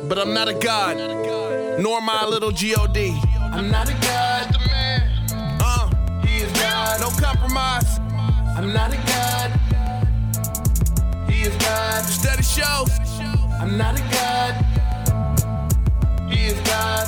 But 0.09 0.19
I'm 0.19 0.35
not 0.35 0.49
a 0.49 0.55
God, 0.55 0.97
nor 1.81 2.01
my 2.03 2.27
little 2.27 2.51
G-O-D. 2.51 3.19
I'm 3.41 3.71
not 3.71 3.89
a 3.89 3.95
God. 3.95 4.57
Uh, 5.65 6.27
he 6.27 6.39
is 6.39 6.53
God, 6.53 7.01
no 7.01 7.09
compromise. 7.19 7.99
I'm 8.57 8.73
not 8.75 8.93
a 8.93 8.97
God. 8.97 9.51
He 11.31 11.43
is 11.43 11.57
God. 11.57 12.05
Steady 12.05 12.43
show. 12.43 13.02
I'm 13.63 13.79
not 13.79 13.97
a 13.97 14.03
God. 14.11 14.55
He 16.29 16.47
is 16.47 16.61
God. 16.67 17.07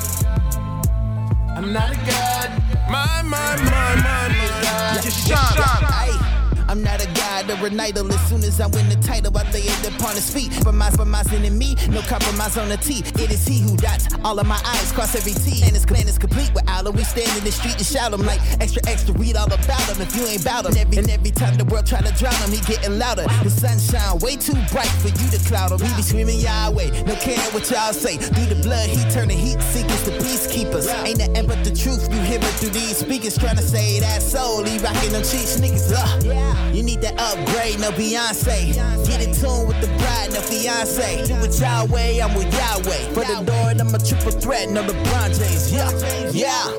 I'm 1.57 1.73
not 1.73 1.91
a 1.91 1.97
God. 2.07 2.63
My, 2.89 3.23
my, 3.23 3.57
my, 3.57 3.95
my, 3.97 4.29
my. 4.29 4.63
God. 4.63 5.03
Just 5.03 5.27
shine. 5.27 6.65
I'm 6.69 6.81
not 6.81 7.03
a 7.03 7.14
or 7.51 7.81
idol. 7.81 8.13
As 8.13 8.29
soon 8.29 8.43
as 8.45 8.61
I 8.61 8.67
win 8.67 8.89
the 8.89 8.97
title, 8.97 9.37
I 9.37 9.43
lay 9.51 9.61
it 9.61 9.89
upon 9.89 10.15
his 10.15 10.33
feet. 10.33 10.53
For 10.65 10.73
my 10.73 10.91
sin 11.23 11.59
me, 11.59 11.75
no 11.91 12.01
compromise 12.03 12.57
on 12.57 12.69
the 12.69 12.77
T. 12.77 13.03
It 13.23 13.31
is 13.31 13.47
he 13.47 13.61
who 13.61 13.77
dots 13.77 14.09
all 14.25 14.39
of 14.39 14.47
my 14.47 14.61
eyes, 14.65 14.93
cross 14.93 15.15
every 15.15 15.33
T. 15.33 15.63
And 15.63 15.73
his 15.73 15.85
plan 15.85 16.09
is 16.09 16.19
complete 16.19 16.53
without 16.55 16.87
him. 16.87 16.95
We 16.95 17.05
stand 17.05 17.31
in 17.39 17.45
the 17.45 17.53
street 17.53 17.77
and 17.77 17.87
shout 17.87 18.13
him 18.13 18.23
like 18.23 18.41
extra, 18.61 18.83
extra. 18.87 19.15
Read 19.15 19.37
all 19.37 19.47
about 19.47 19.85
him 19.89 20.01
if 20.01 20.15
you 20.17 20.27
ain't 20.27 20.45
bout 20.45 20.65
him. 20.65 20.73
And 20.73 20.79
every, 20.79 20.97
and 20.99 21.11
every 21.11 21.31
time 21.31 21.57
the 21.57 21.65
world 21.65 21.87
try 21.87 22.01
to 22.01 22.13
drown 22.15 22.35
him, 22.45 22.53
he 22.53 22.61
getting 22.65 22.99
louder. 22.99 23.27
The 23.43 23.51
sunshine 23.51 24.19
way 24.21 24.37
too 24.37 24.57
bright 24.73 24.93
for 25.03 25.09
you 25.09 25.27
to 25.31 25.41
cloud 25.49 25.73
him. 25.73 25.79
We 25.79 25.89
be 25.97 26.03
screaming 26.03 26.41
Yahweh, 26.41 27.05
no 27.05 27.15
caring 27.17 27.53
what 27.53 27.71
y'all 27.71 27.93
say. 27.93 28.17
Through 28.17 28.55
the 28.55 28.61
blood, 28.63 28.89
he 28.89 29.03
turn 29.11 29.29
the 29.29 29.35
heat 29.35 29.61
seekers 29.75 30.03
to 30.05 30.13
peacekeepers. 30.23 30.87
Ain't 31.05 31.19
nothing 31.19 31.47
but 31.47 31.63
the 31.65 31.75
truth. 31.75 32.09
You 32.13 32.21
hear 32.21 32.39
it 32.39 32.55
through 32.59 32.71
these 32.71 32.99
speakers 32.99 33.37
trying 33.39 33.57
to 33.57 33.63
say 33.63 34.01
that 34.01 34.23
soul. 34.23 34.65
He 34.65 34.79
rocking 34.79 35.13
them 35.13 35.23
cheap 35.23 35.47
sneakers. 35.47 35.93
Ugh. 35.93 36.75
You 36.75 36.83
need 36.83 37.01
that 37.03 37.19
upgrade, 37.35 37.79
no 37.81 37.91
Beyonce. 37.91 38.75
Get 39.07 39.21
in 39.27 39.35
tune 39.35 39.67
with 39.67 39.81
the 39.81 39.89
bride, 39.99 40.33
no 40.33 40.41
fiance. 40.41 41.27
Do 41.27 41.35
it 41.45 41.61
Yahweh, 41.61 42.23
I'm 42.23 42.35
with 42.35 42.53
Yahweh. 42.53 43.13
For 43.13 43.25
the 43.25 43.43
door, 43.45 43.71
and 43.71 43.81
I'm 43.81 43.95
a 43.95 43.99
triple 43.99 44.31
threat, 44.31 44.71
no 44.71 44.83
LeBron 44.83 45.39
James. 45.39 45.73
Yeah, 45.73 45.91
yeah. 46.31 46.71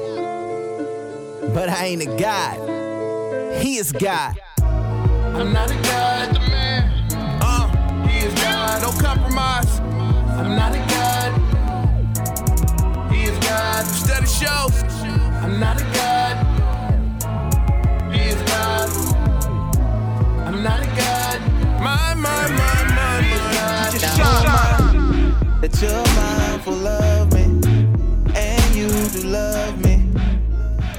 But 1.53 1.69
I 1.69 1.85
ain't 1.85 2.01
a 2.01 2.17
God. 2.17 3.61
He 3.61 3.77
is 3.77 3.91
God. 3.91 4.37
I'm 4.61 5.53
not 5.53 5.69
a 5.71 5.75
God. 5.75 6.37
Uh, 7.41 8.07
he 8.07 8.19
is 8.25 8.33
God, 8.41 8.81
no 8.81 8.91
compromise. 9.01 9.79
I'm 9.79 10.55
not 10.55 10.73
a 10.75 10.79
God. 10.95 11.31
He 13.11 13.23
is 13.23 13.37
God. 13.45 13.85
Steady 13.85 14.27
show. 14.27 14.69
I'm 15.43 15.59
not 15.59 15.81
a 15.81 15.83
God. 15.93 16.35
He 18.13 18.21
is 18.21 18.41
God. 18.49 19.24
I'm 20.55 20.63
not 20.63 20.81
a 20.81 20.87
God. 20.95 21.41
My, 21.83 22.13
my, 22.13 22.47
my, 22.47 22.83
my, 22.95 23.21
my. 23.27 23.89
Just 23.91 24.15
shine. 24.15 25.35
That 25.59 25.81
you're 25.81 26.05
mindful 26.15 26.87
of 26.87 27.33
me, 27.33 27.43
and 28.33 28.73
you 28.73 28.87
do 28.87 29.27
love 29.27 29.83
me. 29.83 29.95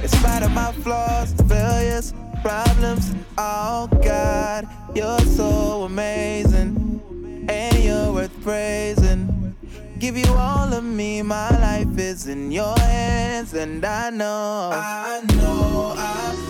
In 0.03 0.09
spite 0.09 0.43
of 0.43 0.51
my 0.51 0.71
flaws, 0.83 1.33
failures, 1.49 2.13
problems, 2.43 3.15
oh 3.39 3.87
God, 4.03 4.67
you're 4.93 5.19
so 5.21 5.85
amazing, 5.85 7.47
and 7.49 7.83
you're 7.83 8.13
worth 8.13 8.43
praising. 8.43 9.55
Give 9.97 10.17
you 10.17 10.31
all 10.33 10.71
of 10.71 10.83
me, 10.83 11.23
my 11.23 11.49
life 11.57 11.97
is 11.97 12.27
in 12.27 12.51
your 12.51 12.77
hands, 12.77 13.55
and 13.55 13.83
I 13.83 14.11
know. 14.11 14.69
I 14.71 15.23
know 15.33 15.95
I 15.97 16.27
you 16.35 16.46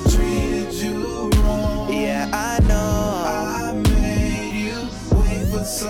I 2.33 2.59
know. 2.67 3.23
I 3.25 3.73
made 3.73 4.53
you 4.53 4.89
wait 5.17 5.47
for 5.51 5.63
so 5.63 5.89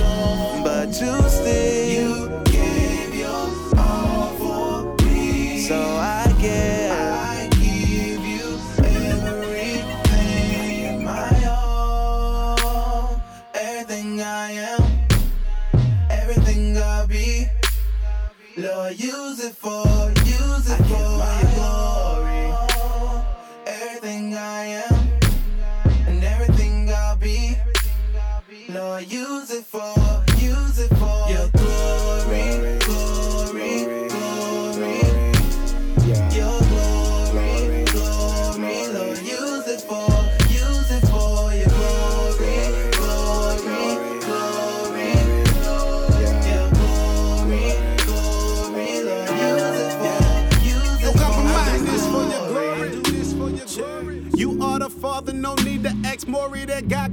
long, 0.00 0.62
but 0.64 0.88
you 1.00 1.28
still 1.28 1.90
you 1.90 2.28
gave 2.44 3.14
your 3.14 3.48
all 3.78 4.36
for 4.38 4.94
me. 5.04 5.58
So 5.60 5.76
I 5.76 6.26
give. 6.40 6.92
I 6.92 7.48
give 7.52 8.24
you 8.34 8.58
everything, 8.84 11.04
my 11.04 11.44
all, 11.46 13.20
everything 13.54 14.20
I 14.20 14.50
am 14.52 14.82
everything 16.10 16.76
I 16.76 17.06
be. 17.06 17.46
Lord, 18.56 18.98
use 18.98 19.44
it 19.44 19.54
for, 19.54 19.84
use 20.24 20.70
it 20.70 20.82
for 20.84 20.94
your 20.94 21.42
glory. 21.54 22.52
Everything 23.66 24.34
I 24.34 24.64
am 24.84 24.91
use 29.00 29.50
it 29.50 29.64
for, 29.64 30.21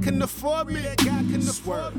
couldn't 0.02 0.20
mm. 0.20 0.24
afford 0.24 0.68
me. 0.68 0.80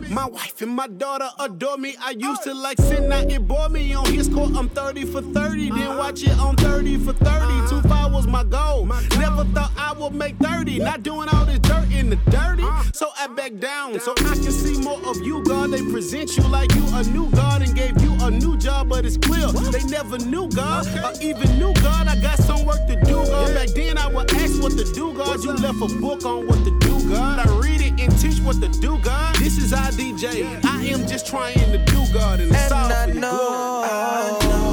My 0.09 0.25
wife 0.25 0.61
and 0.61 0.71
my 0.71 0.87
daughter 0.87 1.29
adore 1.39 1.77
me. 1.77 1.95
I 2.01 2.11
used 2.11 2.41
oh. 2.45 2.51
to 2.51 2.53
like 2.53 2.77
sitting 2.79 3.11
out, 3.11 3.31
it 3.31 3.47
bore 3.47 3.69
me. 3.69 3.93
On 3.93 4.05
his 4.05 4.27
court, 4.27 4.51
I'm 4.55 4.69
30 4.69 5.05
for 5.05 5.21
30. 5.21 5.69
Then 5.69 5.79
uh-huh. 5.79 5.97
watch 5.97 6.23
it 6.23 6.37
on 6.39 6.55
30 6.57 6.97
for 6.97 7.13
30. 7.13 7.29
Uh-huh. 7.29 7.69
Two 7.69 7.87
five 7.87 8.11
was 8.11 8.27
my 8.27 8.43
goal. 8.43 8.85
Never 8.85 9.45
thought 9.45 9.71
I 9.77 9.93
would 9.93 10.13
make 10.13 10.37
30. 10.37 10.79
Not 10.79 11.03
doing 11.03 11.29
all 11.29 11.45
this 11.45 11.59
dirt 11.59 11.91
in 11.91 12.09
the 12.09 12.15
dirty. 12.29 12.63
Uh. 12.63 12.83
So 12.93 13.09
I 13.17 13.27
back 13.27 13.57
down 13.57 13.99
so 13.99 14.13
I 14.17 14.35
can 14.35 14.51
see 14.51 14.81
more 14.81 14.99
of 15.09 15.17
you, 15.21 15.43
God. 15.43 15.71
They 15.71 15.81
present 15.81 16.35
you 16.37 16.43
like 16.43 16.73
you 16.75 16.83
a 16.93 17.03
new 17.03 17.29
God 17.31 17.61
and 17.61 17.75
gave 17.75 18.01
you 18.01 18.15
a 18.21 18.31
new 18.31 18.57
job, 18.57 18.89
but 18.89 19.05
it's 19.05 19.17
clear 19.17 19.47
they 19.47 19.83
never 19.85 20.17
knew 20.17 20.49
God 20.49 20.87
or 20.87 21.21
even 21.21 21.49
knew 21.57 21.73
God. 21.75 22.07
I 22.07 22.19
got 22.21 22.37
some 22.37 22.65
work 22.65 22.85
to 22.87 22.95
do, 23.05 23.15
God. 23.25 23.53
Back 23.53 23.69
then 23.69 23.97
I 23.97 24.07
would 24.07 24.31
ask 24.33 24.61
what 24.61 24.73
to 24.73 24.83
do, 24.93 25.13
God. 25.13 25.43
You 25.43 25.53
left 25.53 25.81
a 25.81 25.99
book 25.99 26.25
on 26.25 26.47
what 26.47 26.63
to 26.65 26.79
do, 26.79 27.09
God. 27.09 27.39
I 27.39 27.59
read 27.59 27.81
it 27.81 27.90
and 27.99 28.17
teach 28.19 28.39
what 28.39 28.61
to 28.61 28.67
do, 28.67 28.97
God. 28.99 29.35
This 29.35 29.57
is 29.57 29.73
our 29.73 29.89
DJ. 29.91 30.63
I 30.65 30.83
am 30.85 31.07
just 31.07 31.27
trying 31.27 31.57
to 31.71 31.77
do, 31.77 32.13
God, 32.13 32.39
and 32.39 32.51
it's 32.51 32.71
all 32.71 32.89
for 32.89 33.11
your 33.11 33.21
glory. 33.21 33.89
I 33.89 34.37
know 34.43 34.70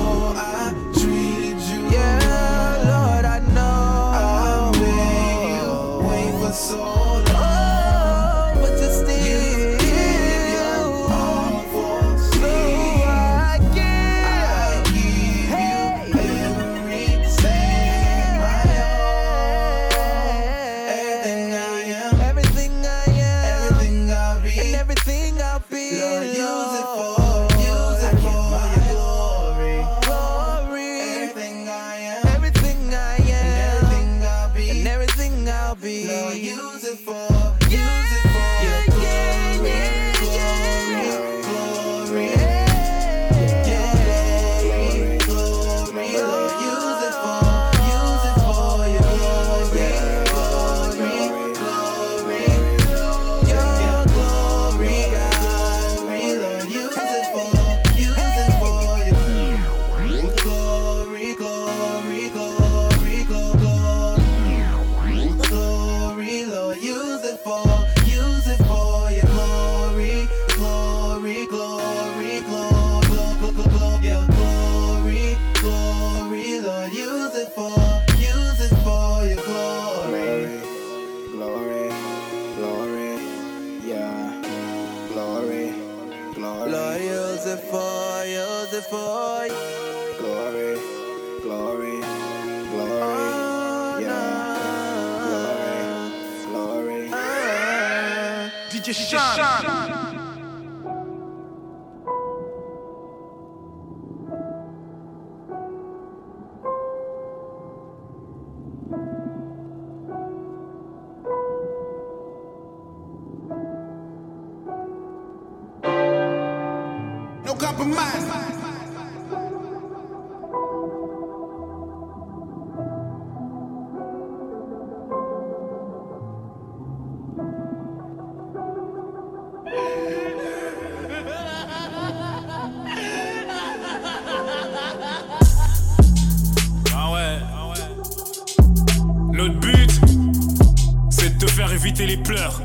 faire 141.59 141.73
éviter 141.73 142.07
les 142.07 142.17
pleurs. 142.17 142.63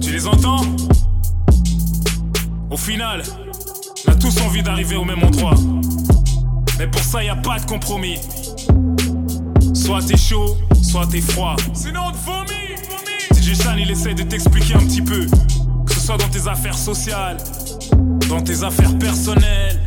Tu 0.00 0.10
les 0.10 0.26
entends? 0.26 0.62
Au 2.70 2.78
final, 2.78 3.22
on 4.08 4.12
a 4.12 4.14
tous 4.14 4.40
envie 4.40 4.62
d'arriver 4.62 4.96
au 4.96 5.04
même 5.04 5.22
endroit. 5.22 5.54
Mais 6.78 6.86
pour 6.86 7.02
ça, 7.02 7.22
y 7.22 7.28
a 7.28 7.36
pas 7.36 7.58
de 7.58 7.66
compromis. 7.66 8.18
Soit 9.74 10.00
t'es 10.00 10.16
chaud, 10.16 10.56
soit 10.82 11.06
t'es 11.08 11.20
froid. 11.20 11.56
Sinon 11.74 12.00
on 12.06 12.12
te 12.12 12.16
vomit, 12.24 12.74
vomit. 12.88 13.42
DJ 13.42 13.62
Shan, 13.62 13.76
il 13.76 13.90
essaie 13.90 14.14
de 14.14 14.22
t'expliquer 14.22 14.76
un 14.76 14.86
petit 14.86 15.02
peu. 15.02 15.26
Que 15.84 15.92
ce 15.92 16.00
soit 16.00 16.16
dans 16.16 16.30
tes 16.30 16.48
affaires 16.48 16.78
sociales, 16.78 17.36
dans 18.30 18.40
tes 18.40 18.62
affaires 18.62 18.96
personnelles, 18.96 19.78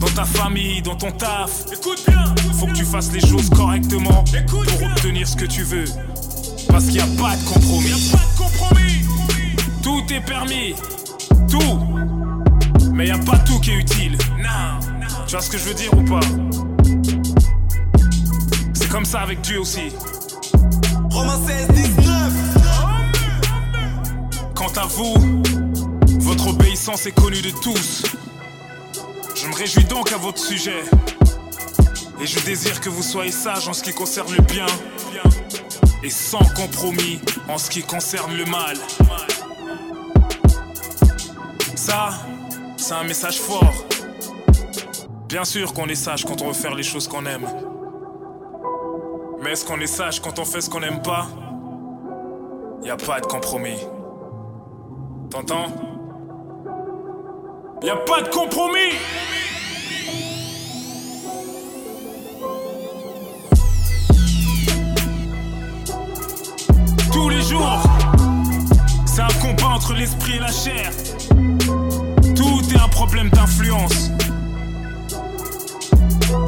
dans 0.00 0.08
ta 0.08 0.24
famille, 0.24 0.82
dans 0.82 0.96
ton 0.96 1.12
taf. 1.12 1.66
Écoute 1.72 2.02
bien, 2.08 2.34
faut 2.54 2.66
que 2.66 2.72
tu 2.72 2.84
fasses 2.84 3.12
les 3.12 3.24
choses 3.24 3.48
correctement 3.50 4.24
pour 4.48 4.88
obtenir 4.90 5.28
ce 5.28 5.36
que 5.36 5.46
tu 5.46 5.62
veux. 5.62 5.84
Parce 6.68 6.84
qu'il 6.84 6.94
n'y 6.94 7.00
a 7.00 7.06
pas 7.20 7.36
de 7.36 7.44
compromis. 7.44 7.88
Y 7.88 7.92
a 7.92 8.16
pas 8.16 8.24
de 8.24 8.38
compromis. 8.38 9.04
Tout 9.82 10.04
est 10.12 10.20
permis, 10.20 10.74
tout. 11.48 11.78
Mais 12.92 13.08
y 13.08 13.10
a 13.10 13.18
pas 13.18 13.38
tout 13.38 13.58
qui 13.60 13.70
est 13.70 13.76
utile. 13.76 14.16
Tu 15.26 15.32
vois 15.32 15.42
ce 15.42 15.50
que 15.50 15.58
je 15.58 15.64
veux 15.64 15.74
dire 15.74 15.92
ou 15.94 16.02
pas? 16.04 16.20
C'est 18.74 18.88
comme 18.88 19.04
ça 19.04 19.20
avec 19.20 19.40
Dieu 19.42 19.60
aussi. 19.60 19.92
Romains 21.10 21.38
16, 21.46 21.68
19. 21.68 22.32
Quant 24.54 24.72
à 24.76 24.86
vous, 24.86 25.42
votre 26.20 26.48
obéissance 26.48 27.06
est 27.06 27.12
connue 27.12 27.42
de 27.42 27.50
tous. 27.62 28.04
Je 29.34 29.46
me 29.46 29.54
réjouis 29.54 29.84
donc 29.84 30.12
à 30.12 30.16
votre 30.16 30.40
sujet. 30.40 30.82
Et 32.20 32.26
je 32.26 32.40
désire 32.40 32.80
que 32.80 32.88
vous 32.88 33.02
soyez 33.02 33.30
sages 33.30 33.68
en 33.68 33.72
ce 33.72 33.82
qui 33.82 33.92
concerne 33.92 34.32
le 34.32 34.42
bien. 34.42 34.66
Et 36.02 36.10
sans 36.10 36.44
compromis 36.54 37.20
en 37.48 37.58
ce 37.58 37.68
qui 37.70 37.82
concerne 37.82 38.36
le 38.36 38.44
mal. 38.44 38.76
Ça, 41.74 42.10
c'est 42.76 42.94
un 42.94 43.04
message 43.04 43.40
fort. 43.40 43.74
Bien 45.28 45.44
sûr 45.44 45.74
qu'on 45.74 45.88
est 45.88 45.94
sage 45.94 46.24
quand 46.24 46.40
on 46.40 46.48
veut 46.48 46.52
faire 46.52 46.74
les 46.74 46.82
choses 46.82 47.08
qu'on 47.08 47.26
aime. 47.26 47.46
Mais 49.42 49.52
est-ce 49.52 49.64
qu'on 49.64 49.80
est 49.80 49.86
sage 49.86 50.20
quand 50.20 50.38
on 50.38 50.44
fait 50.44 50.60
ce 50.60 50.70
qu'on 50.70 50.80
n'aime 50.80 51.02
pas? 51.02 51.26
Y 52.82 52.90
a 52.90 52.96
pas 52.96 53.20
de 53.20 53.26
compromis. 53.26 53.78
T'entends? 55.30 55.66
Y 57.82 57.90
a 57.90 57.96
pas 57.96 58.22
de 58.22 58.28
compromis 58.28 58.92
Tous 67.20 67.30
les 67.30 67.42
jours, 67.42 67.82
c'est 69.04 69.22
un 69.22 69.40
combat 69.42 69.70
entre 69.74 69.92
l'esprit 69.92 70.36
et 70.36 70.38
la 70.38 70.52
chair. 70.52 70.92
Tout 72.36 72.60
est 72.72 72.78
un 72.78 72.88
problème 72.88 73.28
d'influence. 73.30 74.12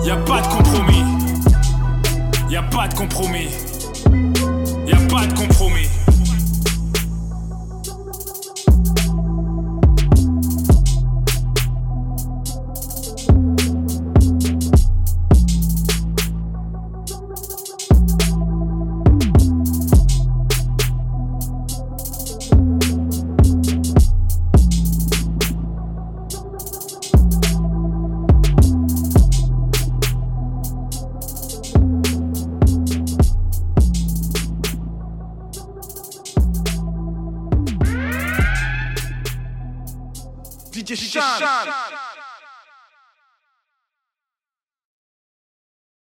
Y 0.04 0.10
a 0.10 0.16
pas 0.18 0.40
de 0.42 0.46
compromis. 0.46 1.04
Y 2.48 2.56
a 2.56 2.62
pas 2.62 2.86
de 2.86 2.94
compromis. 2.94 3.48
Y 4.86 4.92
a 4.92 5.08
pas 5.08 5.26
de 5.26 5.34
compromis. 5.34 5.88